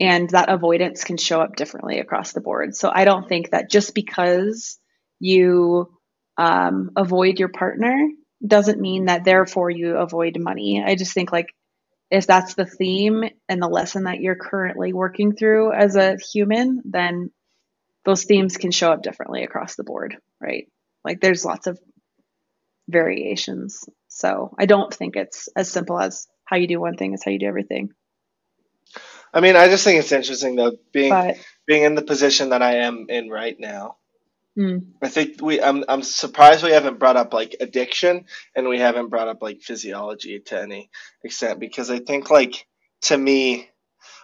and 0.00 0.28
that 0.30 0.50
avoidance 0.50 1.04
can 1.04 1.16
show 1.16 1.40
up 1.40 1.56
differently 1.56 2.00
across 2.00 2.32
the 2.32 2.40
board. 2.40 2.74
So 2.76 2.90
I 2.92 3.04
don't 3.04 3.28
think 3.28 3.50
that 3.50 3.70
just 3.70 3.94
because 3.94 4.78
you 5.20 5.92
um, 6.36 6.90
avoid 6.96 7.38
your 7.38 7.48
partner 7.48 8.08
doesn't 8.46 8.80
mean 8.80 9.06
that 9.06 9.24
therefore 9.24 9.70
you 9.70 9.96
avoid 9.96 10.38
money. 10.38 10.82
I 10.84 10.94
just 10.94 11.14
think 11.14 11.32
like 11.32 11.54
if 12.10 12.26
that's 12.26 12.54
the 12.54 12.66
theme 12.66 13.24
and 13.48 13.60
the 13.60 13.68
lesson 13.68 14.04
that 14.04 14.20
you're 14.20 14.36
currently 14.36 14.92
working 14.92 15.34
through 15.34 15.72
as 15.72 15.96
a 15.96 16.16
human, 16.32 16.82
then 16.84 17.30
those 18.04 18.24
themes 18.24 18.56
can 18.56 18.70
show 18.70 18.92
up 18.92 19.02
differently 19.02 19.42
across 19.42 19.74
the 19.74 19.84
board, 19.84 20.16
right? 20.40 20.68
Like 21.04 21.20
there's 21.20 21.44
lots 21.44 21.66
of 21.66 21.78
variations. 22.88 23.84
So 24.08 24.54
I 24.56 24.66
don't 24.66 24.92
think 24.92 25.16
it's 25.16 25.48
as 25.56 25.70
simple 25.70 25.98
as 25.98 26.28
how 26.44 26.56
you 26.56 26.68
do 26.68 26.80
one 26.80 26.96
thing 26.96 27.14
is 27.14 27.24
how 27.24 27.32
you 27.32 27.38
do 27.38 27.46
everything. 27.46 27.90
I 29.34 29.40
mean, 29.40 29.56
I 29.56 29.68
just 29.68 29.84
think 29.84 29.98
it's 29.98 30.12
interesting 30.12 30.54
though, 30.54 30.76
being 30.92 31.10
But 31.10 31.36
being 31.66 31.82
in 31.82 31.96
the 31.96 32.02
position 32.02 32.50
that 32.50 32.62
I 32.62 32.76
am 32.76 33.06
in 33.08 33.28
right 33.28 33.56
now. 33.58 33.96
Mm, 34.58 34.86
I 35.02 35.08
think 35.08 35.40
we 35.42 35.60
I'm 35.62 35.84
I'm 35.88 36.02
surprised 36.02 36.64
we 36.64 36.72
haven't 36.72 36.98
brought 36.98 37.16
up 37.16 37.32
like 37.32 37.56
addiction 37.60 38.24
and 38.56 38.68
we 38.68 38.78
haven't 38.80 39.10
brought 39.10 39.28
up 39.28 39.42
like 39.42 39.62
physiology 39.62 40.40
to 40.46 40.60
any 40.60 40.90
extent 41.24 41.60
because 41.60 41.90
I 41.90 42.00
think 42.00 42.30
like 42.30 42.66
to 43.02 43.16
me 43.18 43.70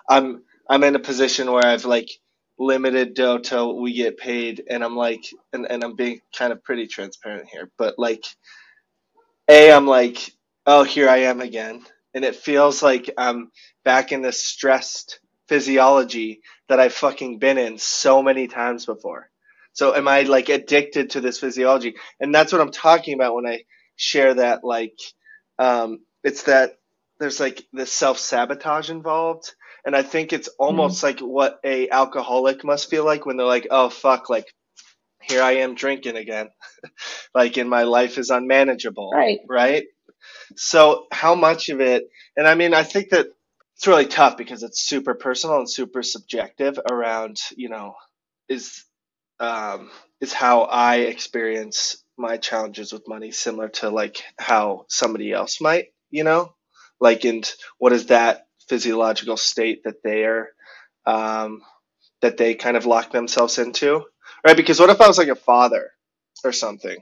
I'm 0.09 0.45
I'm 0.71 0.85
in 0.85 0.97
a 0.97 1.01
position 1.01 1.51
where 1.53 1.67
I've 1.67 1.87
like 1.87 2.11
limited 2.59 3.15
dough 3.15 3.39
till 3.39 3.81
we 3.81 3.95
get 3.95 4.19
paid 4.19 4.65
and 4.71 4.85
I'm 4.85 4.97
like 4.97 5.25
and, 5.53 5.67
and 5.71 5.85
I'm 5.85 5.97
being 5.97 6.21
kind 6.37 6.53
of 6.53 6.65
pretty 6.65 6.87
transparent 6.89 7.49
here, 7.51 7.71
but 7.79 7.99
like 7.99 8.25
A 9.49 9.73
I'm 9.73 9.87
like, 9.89 10.19
oh 10.67 10.85
here 10.85 11.11
I 11.11 11.19
am 11.19 11.43
again. 11.43 11.85
And 12.15 12.25
it 12.25 12.37
feels 12.37 12.83
like 12.83 13.11
I'm 13.19 13.53
back 13.85 14.13
in 14.13 14.23
this 14.23 14.43
stressed 14.43 15.21
physiology 15.49 16.43
that 16.69 16.81
I've 16.81 16.95
fucking 16.95 17.41
been 17.41 17.59
in 17.59 17.79
so 17.79 18.23
many 18.23 18.49
times 18.49 18.87
before. 18.87 19.31
So 19.73 19.95
am 19.95 20.09
I 20.09 20.23
like 20.23 20.49
addicted 20.49 21.11
to 21.11 21.21
this 21.21 21.39
physiology? 21.39 21.95
And 22.21 22.35
that's 22.35 22.53
what 22.53 22.61
I'm 22.61 22.73
talking 22.73 23.15
about 23.15 23.35
when 23.35 23.47
I 23.47 23.65
share 23.97 24.35
that 24.35 24.65
like 24.65 24.99
um 25.59 26.01
it's 26.25 26.45
that 26.45 26.79
there's 27.21 27.39
like 27.39 27.65
this 27.73 27.93
self-sabotage 27.93 28.91
involved 28.91 29.55
and 29.85 29.97
I 29.97 30.03
think 30.03 30.33
it's 30.33 30.49
mm, 30.49 30.55
almost 30.59 31.03
like 31.03 31.21
what 31.21 31.61
a 31.65 31.89
alcoholic 31.91 32.65
must 32.65 32.91
feel 32.91 33.05
like 33.05 33.27
when 33.27 33.37
they're 33.37 33.47
like, 33.47 33.67
"Oh 33.71 33.89
fuck, 33.89 34.31
like 34.31 34.47
here 35.23 35.43
I 35.43 35.53
am 35.57 35.75
drinking 35.75 36.17
again." 36.17 36.51
like 37.35 37.57
and 37.57 37.69
my 37.69 37.83
life 37.85 38.19
is 38.19 38.31
unmanageable, 38.31 39.11
right. 39.13 39.41
right? 39.49 39.85
So 40.57 41.07
how 41.11 41.35
much 41.35 41.69
of 41.69 41.81
it 41.81 42.09
and 42.37 42.47
I 42.47 42.55
mean 42.55 42.75
I 42.75 42.83
think 42.83 43.11
that 43.11 43.27
it's 43.77 43.87
really 43.87 44.07
tough 44.07 44.37
because 44.37 44.63
it's 44.63 44.81
super 44.81 45.15
personal 45.15 45.57
and 45.57 45.69
super 45.71 46.05
subjective 46.05 46.79
around, 46.91 47.41
you 47.57 47.69
know, 47.69 47.95
is 48.49 48.85
um, 49.43 49.91
is 50.21 50.33
how 50.33 50.63
I 50.63 50.99
experience 50.99 52.03
my 52.17 52.37
challenges 52.37 52.93
with 52.93 53.09
money, 53.09 53.33
similar 53.33 53.69
to 53.71 53.91
like 53.91 54.23
how 54.39 54.87
somebody 54.89 55.33
else 55.33 55.61
might, 55.61 55.89
you 56.11 56.23
know, 56.23 56.55
like 57.01 57.25
and 57.25 57.51
what 57.79 57.93
is 57.93 58.07
that 58.07 58.47
physiological 58.69 59.37
state 59.37 59.83
that 59.85 60.03
they 60.05 60.25
are 60.25 60.51
um, 61.07 61.63
that 62.21 62.37
they 62.37 62.55
kind 62.55 62.77
of 62.77 62.87
lock 62.87 63.11
themselves 63.11 63.59
into, 63.59 64.05
right? 64.47 64.57
Because 64.57 64.79
what 64.79 64.91
if 64.91 65.01
I 65.01 65.09
was 65.09 65.19
like 65.19 65.29
a 65.29 65.35
father 65.35 65.91
or 66.45 66.53
something, 66.53 66.99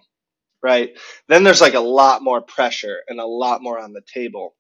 right? 0.63 0.97
Then 1.29 1.45
there's 1.45 1.61
like 1.61 1.75
a 1.75 1.81
lot 1.81 2.23
more 2.23 2.41
pressure 2.41 3.01
and 3.07 3.21
a 3.21 3.27
lot 3.27 3.63
more 3.63 3.79
on 3.79 3.93
the 3.93 4.03
table. 4.15 4.55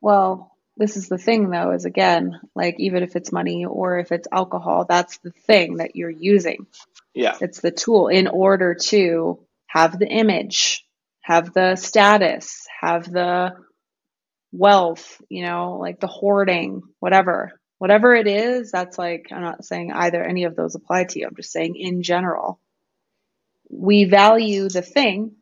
Well, 0.00 0.56
this 0.78 0.96
is 0.96 1.08
the 1.08 1.18
thing 1.18 1.50
though, 1.50 1.72
is 1.72 1.84
again, 1.84 2.40
like 2.54 2.76
even 2.78 3.02
if 3.02 3.16
it's 3.16 3.32
money 3.32 3.66
or 3.66 3.98
if 3.98 4.12
it's 4.12 4.28
alcohol, 4.32 4.86
that's 4.88 5.18
the 5.18 5.32
thing 5.32 5.76
that 5.76 5.94
you're 5.94 6.08
using. 6.08 6.66
Yeah, 7.18 7.36
It's 7.40 7.60
the 7.60 7.72
tool 7.72 8.06
in 8.06 8.28
order 8.28 8.74
to 8.74 9.40
have 9.66 9.98
the 9.98 10.06
image, 10.06 10.86
have 11.22 11.52
the 11.52 11.74
status, 11.74 12.64
have 12.80 13.10
the 13.10 13.54
wealth, 14.52 15.20
you 15.28 15.42
know, 15.44 15.78
like 15.80 15.98
the 15.98 16.06
hoarding, 16.06 16.82
whatever. 17.00 17.60
Whatever 17.78 18.14
it 18.14 18.28
is, 18.28 18.70
that's 18.70 18.98
like, 18.98 19.28
I'm 19.32 19.42
not 19.42 19.64
saying 19.64 19.90
either 19.92 20.22
any 20.22 20.44
of 20.44 20.54
those 20.54 20.76
apply 20.76 21.04
to 21.04 21.18
you. 21.18 21.26
I'm 21.26 21.34
just 21.34 21.50
saying 21.50 21.74
in 21.74 22.04
general, 22.04 22.60
we 23.68 24.04
value 24.04 24.68
the 24.68 24.82
thing 24.82 25.32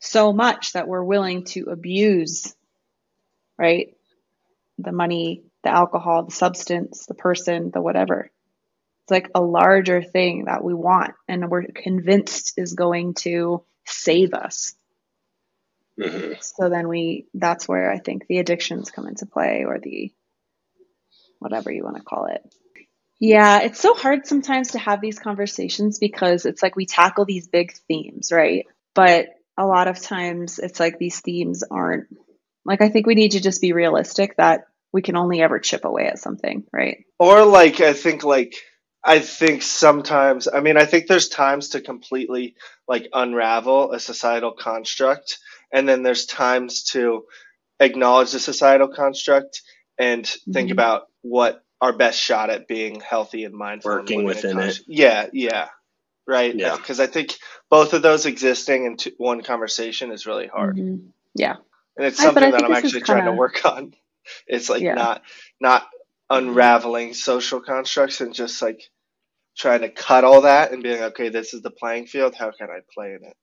so 0.00 0.32
much 0.32 0.72
that 0.72 0.88
we're 0.88 1.04
willing 1.04 1.44
to 1.52 1.64
abuse, 1.64 2.54
right? 3.58 3.94
The 4.78 4.92
money, 4.92 5.42
the 5.64 5.70
alcohol, 5.70 6.24
the 6.24 6.32
substance, 6.32 7.04
the 7.04 7.14
person, 7.14 7.70
the 7.74 7.82
whatever. 7.82 8.30
It's 9.08 9.10
like 9.10 9.30
a 9.34 9.40
larger 9.40 10.02
thing 10.02 10.44
that 10.44 10.62
we 10.62 10.74
want 10.74 11.14
and 11.26 11.48
we're 11.48 11.64
convinced 11.64 12.52
is 12.58 12.74
going 12.74 13.14
to 13.14 13.64
save 13.86 14.34
us. 14.34 14.74
hmm 15.98 16.34
So 16.42 16.68
then 16.68 16.88
we, 16.88 17.24
that's 17.32 17.66
where 17.66 17.90
I 17.90 18.00
think 18.00 18.26
the 18.26 18.36
addictions 18.36 18.90
come 18.90 19.08
into 19.08 19.24
play 19.24 19.64
or 19.64 19.78
the 19.78 20.12
whatever 21.38 21.72
you 21.72 21.84
want 21.84 21.96
to 21.96 22.02
call 22.02 22.26
it. 22.26 22.42
Yeah, 23.18 23.62
it's 23.62 23.80
so 23.80 23.94
hard 23.94 24.26
sometimes 24.26 24.72
to 24.72 24.78
have 24.78 25.00
these 25.00 25.18
conversations 25.18 25.98
because 25.98 26.44
it's 26.44 26.62
like 26.62 26.76
we 26.76 26.84
tackle 26.84 27.24
these 27.24 27.48
big 27.48 27.72
themes, 27.88 28.30
right? 28.30 28.66
But 28.94 29.28
a 29.56 29.64
lot 29.64 29.88
of 29.88 29.98
times 29.98 30.58
it's 30.58 30.78
like 30.78 30.98
these 30.98 31.20
themes 31.20 31.64
aren't 31.70 32.08
like 32.66 32.82
I 32.82 32.90
think 32.90 33.06
we 33.06 33.14
need 33.14 33.30
to 33.30 33.40
just 33.40 33.62
be 33.62 33.72
realistic 33.72 34.36
that 34.36 34.66
we 34.92 35.00
can 35.00 35.16
only 35.16 35.40
ever 35.40 35.58
chip 35.58 35.86
away 35.86 36.08
at 36.08 36.18
something, 36.18 36.64
right? 36.74 37.06
or 37.18 37.46
like 37.46 37.80
I 37.80 37.94
think 37.94 38.22
like 38.22 38.54
I 39.04 39.20
think 39.20 39.62
sometimes 39.62 40.48
I 40.52 40.60
mean 40.60 40.76
I 40.76 40.84
think 40.86 41.06
there's 41.06 41.28
times 41.28 41.70
to 41.70 41.80
completely 41.80 42.56
like 42.88 43.08
unravel 43.12 43.92
a 43.92 44.00
societal 44.00 44.52
construct 44.52 45.38
and 45.72 45.88
then 45.88 46.02
there's 46.02 46.26
times 46.26 46.84
to 46.92 47.24
acknowledge 47.80 48.32
the 48.32 48.40
societal 48.40 48.88
construct 48.88 49.62
and 49.98 50.26
think 50.52 50.70
hmm 50.70 50.72
about 50.72 51.08
what 51.22 51.62
our 51.80 51.92
best 51.92 52.20
shot 52.20 52.50
at 52.50 52.68
being 52.68 53.00
healthy 53.00 53.44
and 53.44 53.54
mindful 53.54 53.90
Working 53.92 54.24
living 54.24 54.24
in 54.24 54.26
within 54.26 54.58
it. 54.60 54.80
Yeah, 54.86 55.26
yeah, 55.32 55.68
right. 56.26 56.54
Yeah. 56.54 56.76
Because 56.76 57.00
I 57.00 57.06
think 57.06 57.36
both 57.70 57.92
of 57.94 58.02
those 58.02 58.26
existing 58.26 58.86
in 58.86 58.96
two, 58.96 59.12
one 59.18 59.42
conversation 59.42 60.10
is 60.12 60.26
really 60.26 60.48
hard, 60.48 60.76
hmm 60.76 60.96
Yeah. 61.34 61.56
and 61.96 62.06
it's 62.06 62.20
something 62.20 62.42
I 62.44 62.50
that 62.50 62.64
I'm 62.64 62.70
this 62.70 62.84
is 62.84 62.84
actually 62.84 63.02
trying 63.02 63.24
kind 63.24 63.26
to 63.26 63.32
work 63.32 63.64
on. 63.64 63.94
It's 64.46 64.68
like 64.68 64.82
yeah. 64.82 64.94
not 64.94 65.22
not 65.60 65.88
unraveling 66.30 67.14
social 67.14 67.60
constructs 67.60 68.20
and 68.20 68.34
just 68.34 68.60
like 68.62 68.82
trying 69.56 69.80
to 69.80 69.88
cut 69.88 70.24
all 70.24 70.42
that 70.42 70.72
and 70.72 70.82
being 70.82 71.02
okay. 71.02 71.28
This 71.28 71.54
is 71.54 71.62
the 71.62 71.70
playing 71.70 72.06
field. 72.06 72.34
How 72.34 72.50
can 72.52 72.68
I 72.70 72.80
play 72.94 73.14
in 73.14 73.24
it? 73.24 73.36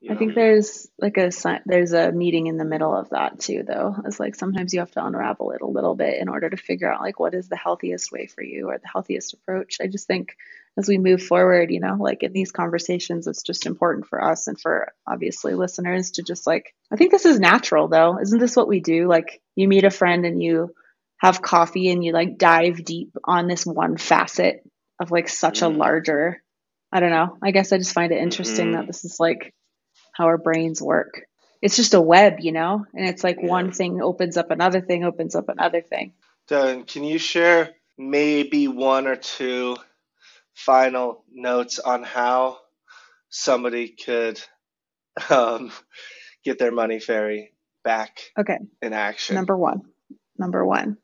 You 0.00 0.10
I 0.10 0.14
know. 0.14 0.18
think 0.18 0.34
there's 0.34 0.88
like 0.98 1.16
a 1.16 1.30
there's 1.64 1.92
a 1.94 2.12
meeting 2.12 2.46
in 2.46 2.58
the 2.58 2.66
middle 2.66 2.94
of 2.94 3.10
that 3.10 3.40
too, 3.40 3.64
though. 3.66 3.96
It's 4.04 4.20
like 4.20 4.34
sometimes 4.34 4.74
you 4.74 4.80
have 4.80 4.90
to 4.92 5.04
unravel 5.04 5.52
it 5.52 5.62
a 5.62 5.66
little 5.66 5.94
bit 5.96 6.20
in 6.20 6.28
order 6.28 6.50
to 6.50 6.56
figure 6.56 6.92
out 6.92 7.00
like 7.00 7.18
what 7.18 7.34
is 7.34 7.48
the 7.48 7.56
healthiest 7.56 8.12
way 8.12 8.26
for 8.26 8.42
you 8.42 8.68
or 8.68 8.78
the 8.78 8.88
healthiest 8.92 9.32
approach. 9.32 9.78
I 9.80 9.86
just 9.86 10.06
think 10.06 10.36
as 10.78 10.86
we 10.86 10.98
move 10.98 11.22
forward, 11.22 11.70
you 11.70 11.80
know, 11.80 11.96
like 11.98 12.22
in 12.22 12.32
these 12.34 12.52
conversations, 12.52 13.26
it's 13.26 13.42
just 13.42 13.64
important 13.64 14.06
for 14.06 14.22
us 14.22 14.46
and 14.46 14.60
for 14.60 14.92
obviously 15.06 15.54
listeners 15.54 16.10
to 16.12 16.22
just 16.22 16.46
like 16.46 16.74
I 16.92 16.96
think 16.96 17.10
this 17.10 17.24
is 17.24 17.40
natural 17.40 17.88
though. 17.88 18.18
Isn't 18.20 18.38
this 18.38 18.54
what 18.54 18.68
we 18.68 18.80
do? 18.80 19.08
Like 19.08 19.40
you 19.54 19.66
meet 19.66 19.84
a 19.84 19.90
friend 19.90 20.26
and 20.26 20.42
you 20.42 20.74
have 21.18 21.42
coffee 21.42 21.90
and 21.90 22.04
you 22.04 22.12
like 22.12 22.38
dive 22.38 22.84
deep 22.84 23.16
on 23.24 23.48
this 23.48 23.66
one 23.66 23.96
facet 23.98 24.62
of 25.00 25.10
like 25.10 25.28
such 25.28 25.62
a 25.62 25.66
Mm. 25.66 25.78
larger 25.78 26.42
I 26.92 27.00
don't 27.00 27.10
know. 27.10 27.38
I 27.42 27.50
guess 27.52 27.72
I 27.72 27.78
just 27.78 27.92
find 27.94 28.12
it 28.12 28.18
interesting 28.22 28.72
hmm 28.72 28.76
that 28.76 28.86
this 28.86 29.04
is 29.04 29.20
like 29.20 29.52
how 30.12 30.26
our 30.26 30.38
brains 30.38 30.82
work. 30.82 31.22
It's 31.62 31.76
just 31.76 31.94
a 31.94 32.00
web, 32.00 32.36
you 32.40 32.52
know? 32.52 32.86
And 32.94 33.06
it's 33.08 33.24
like 33.24 33.42
Yeah. 33.42 33.48
one 33.48 33.72
thing 33.72 34.02
opens 34.02 34.36
up 34.36 34.50
another 34.50 34.80
thing, 34.80 35.04
opens 35.04 35.34
up 35.36 35.48
another 35.48 35.82
thing. 35.82 36.14
Dylan, 36.50 36.86
can 36.86 37.04
you 37.04 37.18
share 37.18 37.70
maybe 37.98 38.68
one 38.68 39.06
or 39.06 39.16
two 39.16 39.76
final 40.54 41.24
notes 41.32 41.78
on 41.78 42.02
how 42.04 42.58
somebody 43.30 43.90
could 43.90 44.40
um, 45.30 45.72
get 46.44 46.58
their 46.58 46.72
money 46.72 47.00
fairy 47.00 47.52
back 47.84 48.18
Okay, 48.38 48.58
in 48.82 48.92
action? 48.94 49.36
number 49.36 49.56
one. 49.56 49.82
number 50.38 50.66
one. 50.66 50.98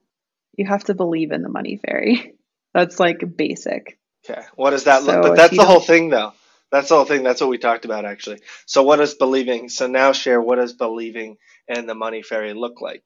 You 0.56 0.66
have 0.66 0.84
to 0.84 0.94
believe 0.94 1.32
in 1.32 1.42
the 1.42 1.48
money 1.48 1.80
fairy. 1.84 2.34
That's 2.74 2.98
like 2.98 3.22
basic. 3.36 3.98
Okay. 4.28 4.40
What 4.54 4.70
does 4.70 4.84
that 4.84 5.02
look? 5.02 5.14
So 5.16 5.22
But 5.22 5.36
that's 5.36 5.56
the 5.56 5.66
whole 5.66 5.80
thing, 5.80 6.08
though. 6.08 6.32
That's 6.70 6.88
the 6.88 6.94
whole 6.94 7.04
thing. 7.04 7.22
That's 7.22 7.40
what 7.40 7.50
we 7.50 7.58
talked 7.58 7.84
about, 7.84 8.04
actually. 8.04 8.40
So, 8.66 8.82
what 8.82 8.96
does 8.96 9.14
believing? 9.14 9.68
So 9.68 9.88
now, 9.88 10.12
share 10.12 10.40
what 10.40 10.56
does 10.56 10.72
believing 10.72 11.36
in 11.68 11.86
the 11.86 11.94
money 11.94 12.22
fairy 12.22 12.54
look 12.54 12.80
like? 12.80 13.04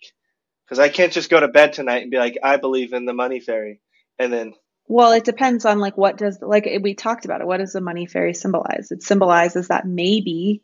Because 0.64 0.78
I 0.78 0.88
can't 0.88 1.12
just 1.12 1.30
go 1.30 1.40
to 1.40 1.49
bed 1.49 1.72
tonight 1.72 2.03
and 2.03 2.11
be 2.11 2.18
like, 2.18 2.36
I 2.42 2.59
believe 2.59 2.92
in 2.92 3.07
the 3.07 3.12
money 3.12 3.40
fairy, 3.40 3.80
and 4.18 4.32
then 4.32 4.55
Well, 4.88 5.12
it 5.12 5.24
depends 5.24 5.64
on 5.64 5.80
like 5.80 5.97
what 5.97 6.16
does 6.16 6.38
like 6.40 6.68
we 6.80 6.94
talked 6.94 7.24
about 7.24 7.40
it. 7.40 7.47
What 7.47 7.59
does 7.59 7.72
the 7.72 7.80
money 7.80 8.07
fairy 8.07 8.34
symbolize? 8.34 8.90
It 8.90 9.03
symbolizes 9.03 9.68
that 9.68 9.86
maybe 9.86 10.62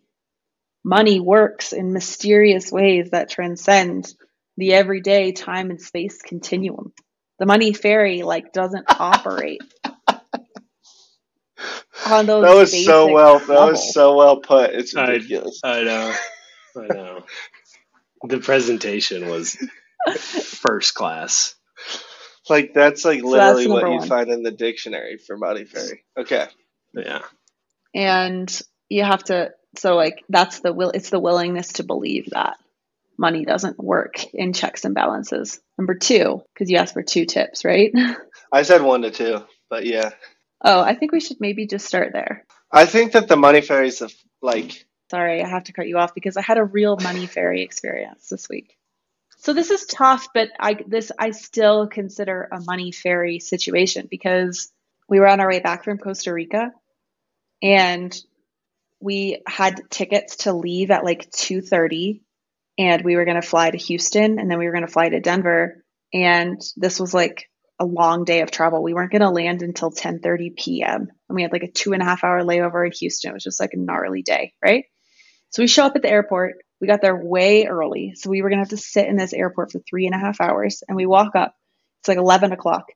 money 0.84 1.18
works 1.18 1.72
in 1.72 1.92
mysterious 1.92 2.70
ways 2.70 3.10
that 3.10 3.30
transcend 3.30 4.14
the 4.58 4.74
everyday 4.74 5.32
time 5.32 5.70
and 5.70 5.80
space 5.82 6.22
continuum. 6.22 6.92
The 7.38 7.46
money 7.46 7.74
fairy 7.74 8.22
like 8.22 8.52
doesn't 8.52 8.86
operate 9.00 9.62
on 12.06 12.26
those 12.26 12.42
that 12.46 12.54
was 12.54 12.70
basic 12.70 12.86
so 12.86 13.08
well. 13.08 13.38
That 13.40 13.64
was 13.64 13.92
so 13.92 14.16
well 14.16 14.38
put. 14.40 14.70
It's 14.72 14.94
ridiculous. 14.94 15.60
I 15.64 15.82
know. 15.84 16.14
I 16.76 16.88
know. 16.88 17.24
The 18.24 18.38
presentation 18.40 19.28
was 19.28 19.56
first 20.16 20.94
class. 20.94 21.54
Like 22.48 22.74
that's 22.74 23.04
like 23.04 23.24
So 23.26 23.28
literally 23.28 23.66
that's 23.66 23.68
what 23.68 23.88
you 23.90 24.00
one. 24.00 24.08
find 24.08 24.30
in 24.30 24.42
the 24.42 24.52
dictionary 24.52 25.18
for 25.18 25.36
money 25.38 25.64
fairy. 25.64 26.04
Okay. 26.18 26.46
Yeah. 26.94 27.22
and 27.94 28.60
you 28.88 29.04
have 29.04 29.24
to 29.24 29.50
so 29.76 29.96
like 29.96 30.22
that's 30.28 30.60
the 30.60 30.72
will 30.72 30.90
it's 30.90 31.10
the 31.10 31.20
willingness 31.20 31.74
to 31.74 31.84
believe 31.84 32.28
that 32.32 32.56
money 33.18 33.44
doesn't 33.44 33.78
work 33.78 34.24
in 34.34 34.52
checks 34.52 34.84
and 34.84 34.94
balances. 34.94 35.60
Number 35.78 35.94
two 35.94 36.42
because 36.52 36.70
you 36.70 36.78
asked 36.78 36.94
for 36.94 37.02
two 37.02 37.26
tips 37.26 37.64
right? 37.64 37.92
I 38.52 38.62
said 38.62 38.82
one 38.82 39.02
to 39.02 39.10
two, 39.10 39.44
but 39.70 39.86
yeah, 39.86 40.10
oh 40.64 40.80
i 40.80 40.94
think 40.94 41.12
we 41.12 41.20
should 41.20 41.40
maybe 41.40 41.66
just 41.66 41.86
start 41.86 42.12
there. 42.12 42.44
I 42.70 42.86
think 42.86 43.12
that 43.12 43.28
the 43.28 43.36
money 43.36 43.60
fairy 43.60 43.88
is 43.88 44.02
like 44.40 44.86
sorry 45.10 45.42
i 45.42 45.48
have 45.48 45.64
to 45.64 45.72
cut 45.72 45.88
you 45.88 45.98
off 45.98 46.14
because 46.14 46.36
i 46.36 46.42
had 46.42 46.58
a 46.58 46.64
real 46.64 46.96
money 47.02 47.26
fairy 47.26 47.62
experience 47.62 48.28
this 48.28 48.48
week. 48.48 48.76
So 49.38 49.52
this 49.52 49.70
is 49.70 49.86
tough 49.86 50.28
but 50.34 50.48
i 50.58 50.78
this 50.86 51.12
i 51.18 51.30
still 51.30 51.86
consider 51.88 52.48
a 52.50 52.60
money 52.60 52.92
fairy 52.92 53.40
situation 53.40 54.06
because 54.10 54.72
we 55.08 55.20
were 55.20 55.28
on 55.28 55.40
our 55.40 55.48
way 55.48 55.60
back 55.60 55.84
from 55.84 55.98
costa 55.98 56.32
rica 56.32 56.72
and 57.62 58.16
we 59.00 59.42
had 59.46 59.90
tickets 59.90 60.36
to 60.36 60.52
leave 60.52 60.90
at 60.90 61.04
like 61.04 61.30
2.30 61.30 62.20
and 62.78 63.02
we 63.04 63.16
were 63.16 63.24
going 63.24 63.40
to 63.40 63.46
fly 63.46 63.70
to 63.70 63.78
houston 63.78 64.38
and 64.38 64.50
then 64.50 64.58
we 64.58 64.66
were 64.66 64.72
going 64.72 64.86
to 64.86 64.92
fly 64.92 65.08
to 65.08 65.20
denver 65.20 65.84
and 66.12 66.60
this 66.76 67.00
was 67.00 67.14
like 67.14 67.48
a 67.80 67.86
long 67.86 68.24
day 68.24 68.42
of 68.42 68.50
travel. 68.50 68.82
We 68.82 68.94
weren't 68.94 69.10
going 69.10 69.22
to 69.22 69.30
land 69.30 69.62
until 69.62 69.90
10.30 69.90 70.56
p.m 70.56 71.08
and 71.28 71.36
we 71.36 71.42
had 71.42 71.52
like 71.52 71.64
a 71.64 71.70
two 71.70 71.92
and 71.92 72.02
a 72.02 72.04
half 72.04 72.24
hour 72.24 72.42
layover 72.42 72.86
in 72.86 72.92
houston. 72.92 73.30
It 73.30 73.34
was 73.34 73.44
just 73.44 73.60
like 73.60 73.72
a 73.72 73.78
gnarly 73.78 74.22
day 74.22 74.52
right? 74.64 74.84
So 75.50 75.62
we 75.62 75.66
show 75.66 75.84
up 75.84 75.96
at 75.96 76.02
the 76.02 76.10
airport. 76.10 76.54
We 76.80 76.86
got 76.86 77.02
there 77.02 77.16
way 77.16 77.66
early 77.66 78.14
so 78.16 78.30
we 78.30 78.42
were 78.42 78.48
going 78.48 78.58
to 78.58 78.64
have 78.64 78.78
to 78.78 78.84
sit 78.84 79.06
in 79.06 79.16
this 79.16 79.32
airport 79.32 79.72
for 79.72 79.80
three 79.80 80.06
and 80.06 80.14
a 80.14 80.18
half 80.18 80.40
hours 80.40 80.82
and 80.86 80.96
we 80.96 81.06
walk 81.06 81.34
up. 81.34 81.54
It's 82.00 82.08
like 82.08 82.18
11 82.18 82.52
o'clock 82.52 82.86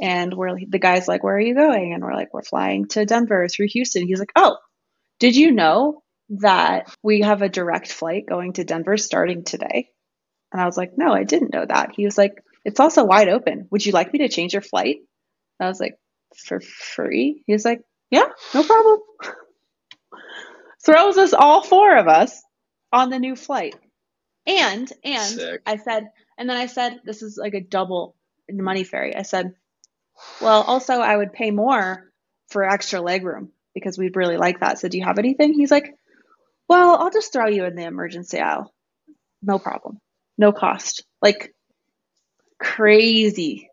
and 0.00 0.34
we're 0.34 0.58
the 0.68 0.78
guy's 0.78 1.08
like 1.08 1.22
where 1.22 1.36
are 1.36 1.40
you 1.40 1.54
going? 1.54 1.92
And 1.92 2.02
we're 2.02 2.14
like 2.14 2.32
we're 2.32 2.42
flying 2.42 2.88
to 2.88 3.06
denver 3.06 3.48
through 3.48 3.68
houston. 3.68 4.06
He's 4.06 4.18
like 4.18 4.32
oh 4.36 4.56
did 5.20 5.36
you 5.36 5.52
know 5.52 6.02
that 6.40 6.94
we 7.02 7.20
have 7.20 7.42
a 7.42 7.48
direct 7.48 7.92
flight 7.92 8.24
going 8.28 8.54
to 8.54 8.64
Denver 8.64 8.96
starting 8.96 9.44
today? 9.44 9.90
And 10.52 10.60
I 10.60 10.66
was 10.66 10.76
like, 10.76 10.92
no, 10.96 11.12
I 11.12 11.24
didn't 11.24 11.52
know 11.52 11.64
that. 11.64 11.92
He 11.96 12.04
was 12.04 12.18
like, 12.18 12.42
it's 12.64 12.80
also 12.80 13.04
wide 13.04 13.28
open. 13.28 13.68
Would 13.70 13.84
you 13.84 13.92
like 13.92 14.12
me 14.12 14.20
to 14.20 14.28
change 14.28 14.52
your 14.52 14.62
flight? 14.62 14.98
I 15.60 15.68
was 15.68 15.80
like, 15.80 15.96
for 16.36 16.60
free? 16.60 17.42
He 17.46 17.52
was 17.52 17.64
like, 17.64 17.80
yeah, 18.10 18.26
no 18.54 18.62
problem. 18.62 19.00
Throws 20.84 21.16
us 21.16 21.32
all 21.32 21.62
four 21.62 21.96
of 21.96 22.08
us 22.08 22.42
on 22.92 23.10
the 23.10 23.18
new 23.18 23.36
flight. 23.36 23.76
And, 24.46 24.90
and 25.04 25.22
Sick. 25.22 25.62
I 25.64 25.76
said, 25.76 26.08
and 26.36 26.48
then 26.48 26.56
I 26.56 26.66
said, 26.66 27.00
this 27.04 27.22
is 27.22 27.38
like 27.40 27.54
a 27.54 27.60
double 27.60 28.16
money 28.50 28.84
fairy. 28.84 29.14
I 29.14 29.22
said, 29.22 29.54
well, 30.40 30.62
also 30.62 30.94
I 30.94 31.16
would 31.16 31.32
pay 31.32 31.50
more 31.50 32.10
for 32.48 32.68
extra 32.68 33.00
legroom 33.00 33.48
because 33.74 33.96
we'd 33.96 34.16
really 34.16 34.36
like 34.36 34.60
that. 34.60 34.78
So 34.78 34.88
do 34.88 34.98
you 34.98 35.04
have 35.04 35.18
anything? 35.18 35.54
He's 35.54 35.70
like, 35.70 35.94
well, 36.68 36.96
I'll 36.96 37.10
just 37.10 37.32
throw 37.32 37.48
you 37.48 37.64
in 37.64 37.74
the 37.76 37.84
emergency 37.84 38.38
aisle. 38.40 38.72
No 39.42 39.58
problem. 39.58 39.98
No 40.38 40.52
cost. 40.52 41.04
Like 41.20 41.54
crazy 42.58 43.68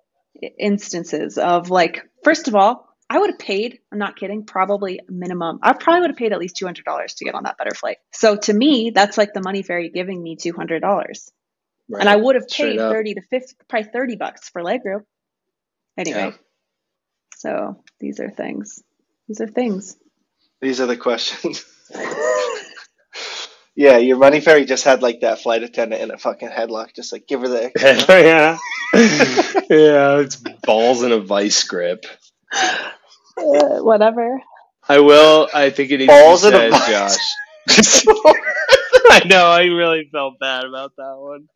instances 0.57 1.37
of 1.37 1.69
like, 1.69 2.01
first 2.23 2.47
of 2.47 2.55
all, 2.55 2.87
I 3.09 3.17
would 3.17 3.31
have 3.31 3.39
paid, 3.39 3.79
I'm 3.91 3.97
not 3.97 4.15
kidding, 4.17 4.45
probably 4.45 4.99
minimum. 5.09 5.59
I 5.63 5.73
probably 5.73 6.01
would 6.01 6.09
have 6.11 6.17
paid 6.17 6.31
at 6.31 6.39
least 6.39 6.57
$200 6.61 7.15
to 7.15 7.25
get 7.25 7.33
on 7.33 7.43
that 7.43 7.57
better 7.57 7.73
flight. 7.73 7.97
So 8.11 8.35
to 8.35 8.53
me, 8.53 8.91
that's 8.93 9.17
like 9.17 9.33
the 9.33 9.41
money 9.41 9.63
fairy 9.63 9.89
giving 9.89 10.21
me 10.21 10.35
$200. 10.37 10.81
Right. 10.81 11.99
And 12.01 12.07
I 12.07 12.15
would 12.15 12.35
have 12.35 12.47
paid 12.47 12.77
up. 12.79 12.91
30 12.93 13.15
to 13.15 13.21
50, 13.21 13.55
probably 13.67 13.89
30 13.91 14.15
bucks 14.17 14.49
for 14.49 14.61
legroom. 14.61 15.01
Anyway, 15.97 16.19
Yeah. 16.19 16.31
so 17.37 17.83
these 17.99 18.19
are 18.19 18.29
things. 18.29 18.83
These 19.27 19.41
are 19.41 19.47
things. 19.47 19.97
these 20.61 20.79
are 20.79 20.85
the 20.87 20.97
questions. 20.97 21.65
yeah, 23.79 23.97
your 23.97 24.17
money 24.17 24.41
fairy 24.41 24.65
just 24.65 24.83
had 24.83 25.01
like 25.01 25.21
that 25.21 25.39
flight 25.39 25.63
attendant 25.63 26.01
in 26.01 26.11
a 26.11 26.17
fucking 26.17 26.49
headlock, 26.49 26.93
just 26.93 27.13
like 27.13 27.27
give 27.27 27.39
her 27.43 27.47
the 27.47 27.63
extra. 27.63 28.03
yeah. 28.09 28.57
yeah, 28.93 30.19
it's 30.19 30.35
balls 30.35 31.01
in 31.03 31.13
a 31.13 31.19
vice 31.19 31.63
grip. 31.63 32.05
Uh, 33.37 33.79
whatever. 33.79 34.41
I 34.89 34.99
will. 34.99 35.49
I 35.53 35.69
think 35.69 35.91
it 35.91 35.99
needs 35.99 36.07
Balls 36.07 36.41
to 36.41 36.47
in 36.47 36.53
be 36.53 36.57
a 36.57 36.61
said, 36.61 36.71
vice. 36.71 36.87
Josh. 36.87 37.35
I 39.09 39.21
know. 39.25 39.47
I 39.47 39.63
really 39.63 40.09
felt 40.11 40.39
bad 40.39 40.65
about 40.65 40.93
that 40.97 41.15
one. 41.17 41.47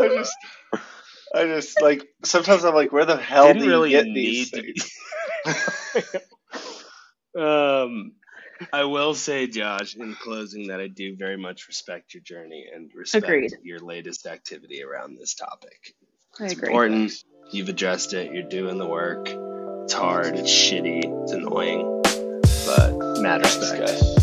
I 0.00 0.08
just, 0.08 0.36
I 1.34 1.44
just 1.44 1.80
like 1.82 2.06
sometimes 2.24 2.64
I'm 2.64 2.74
like, 2.74 2.92
where 2.92 3.04
the 3.06 3.16
hell 3.16 3.54
Didn't 3.54 3.62
do 3.62 3.66
you 3.66 3.70
really 3.70 3.90
get 3.90 4.06
need 4.06 4.14
these 4.14 4.50
to 4.52 4.62
be. 4.62 4.74
things? 4.74 4.90
um, 7.38 8.12
I 8.72 8.84
will 8.84 9.14
say, 9.14 9.46
Josh, 9.46 9.94
in 9.96 10.14
closing, 10.14 10.68
that 10.68 10.80
I 10.80 10.88
do 10.88 11.16
very 11.16 11.36
much 11.36 11.68
respect 11.68 12.14
your 12.14 12.22
journey 12.22 12.66
and 12.74 12.90
respect 12.94 13.24
Agreed. 13.26 13.52
your 13.62 13.78
latest 13.80 14.26
activity 14.26 14.82
around 14.82 15.16
this 15.16 15.34
topic. 15.34 15.94
I 16.40 16.44
It's 16.44 16.52
agree. 16.54 16.68
important. 16.68 17.12
You've 17.50 17.68
addressed 17.68 18.12
it. 18.14 18.32
You're 18.32 18.48
doing 18.48 18.78
the 18.78 18.86
work. 18.86 19.28
It's 19.84 19.92
hard. 19.94 20.36
It's 20.36 20.50
shitty. 20.50 21.22
It's 21.22 21.32
annoying. 21.32 22.02
But 22.66 23.20
respect. 23.20 23.72
guys. 23.72 24.17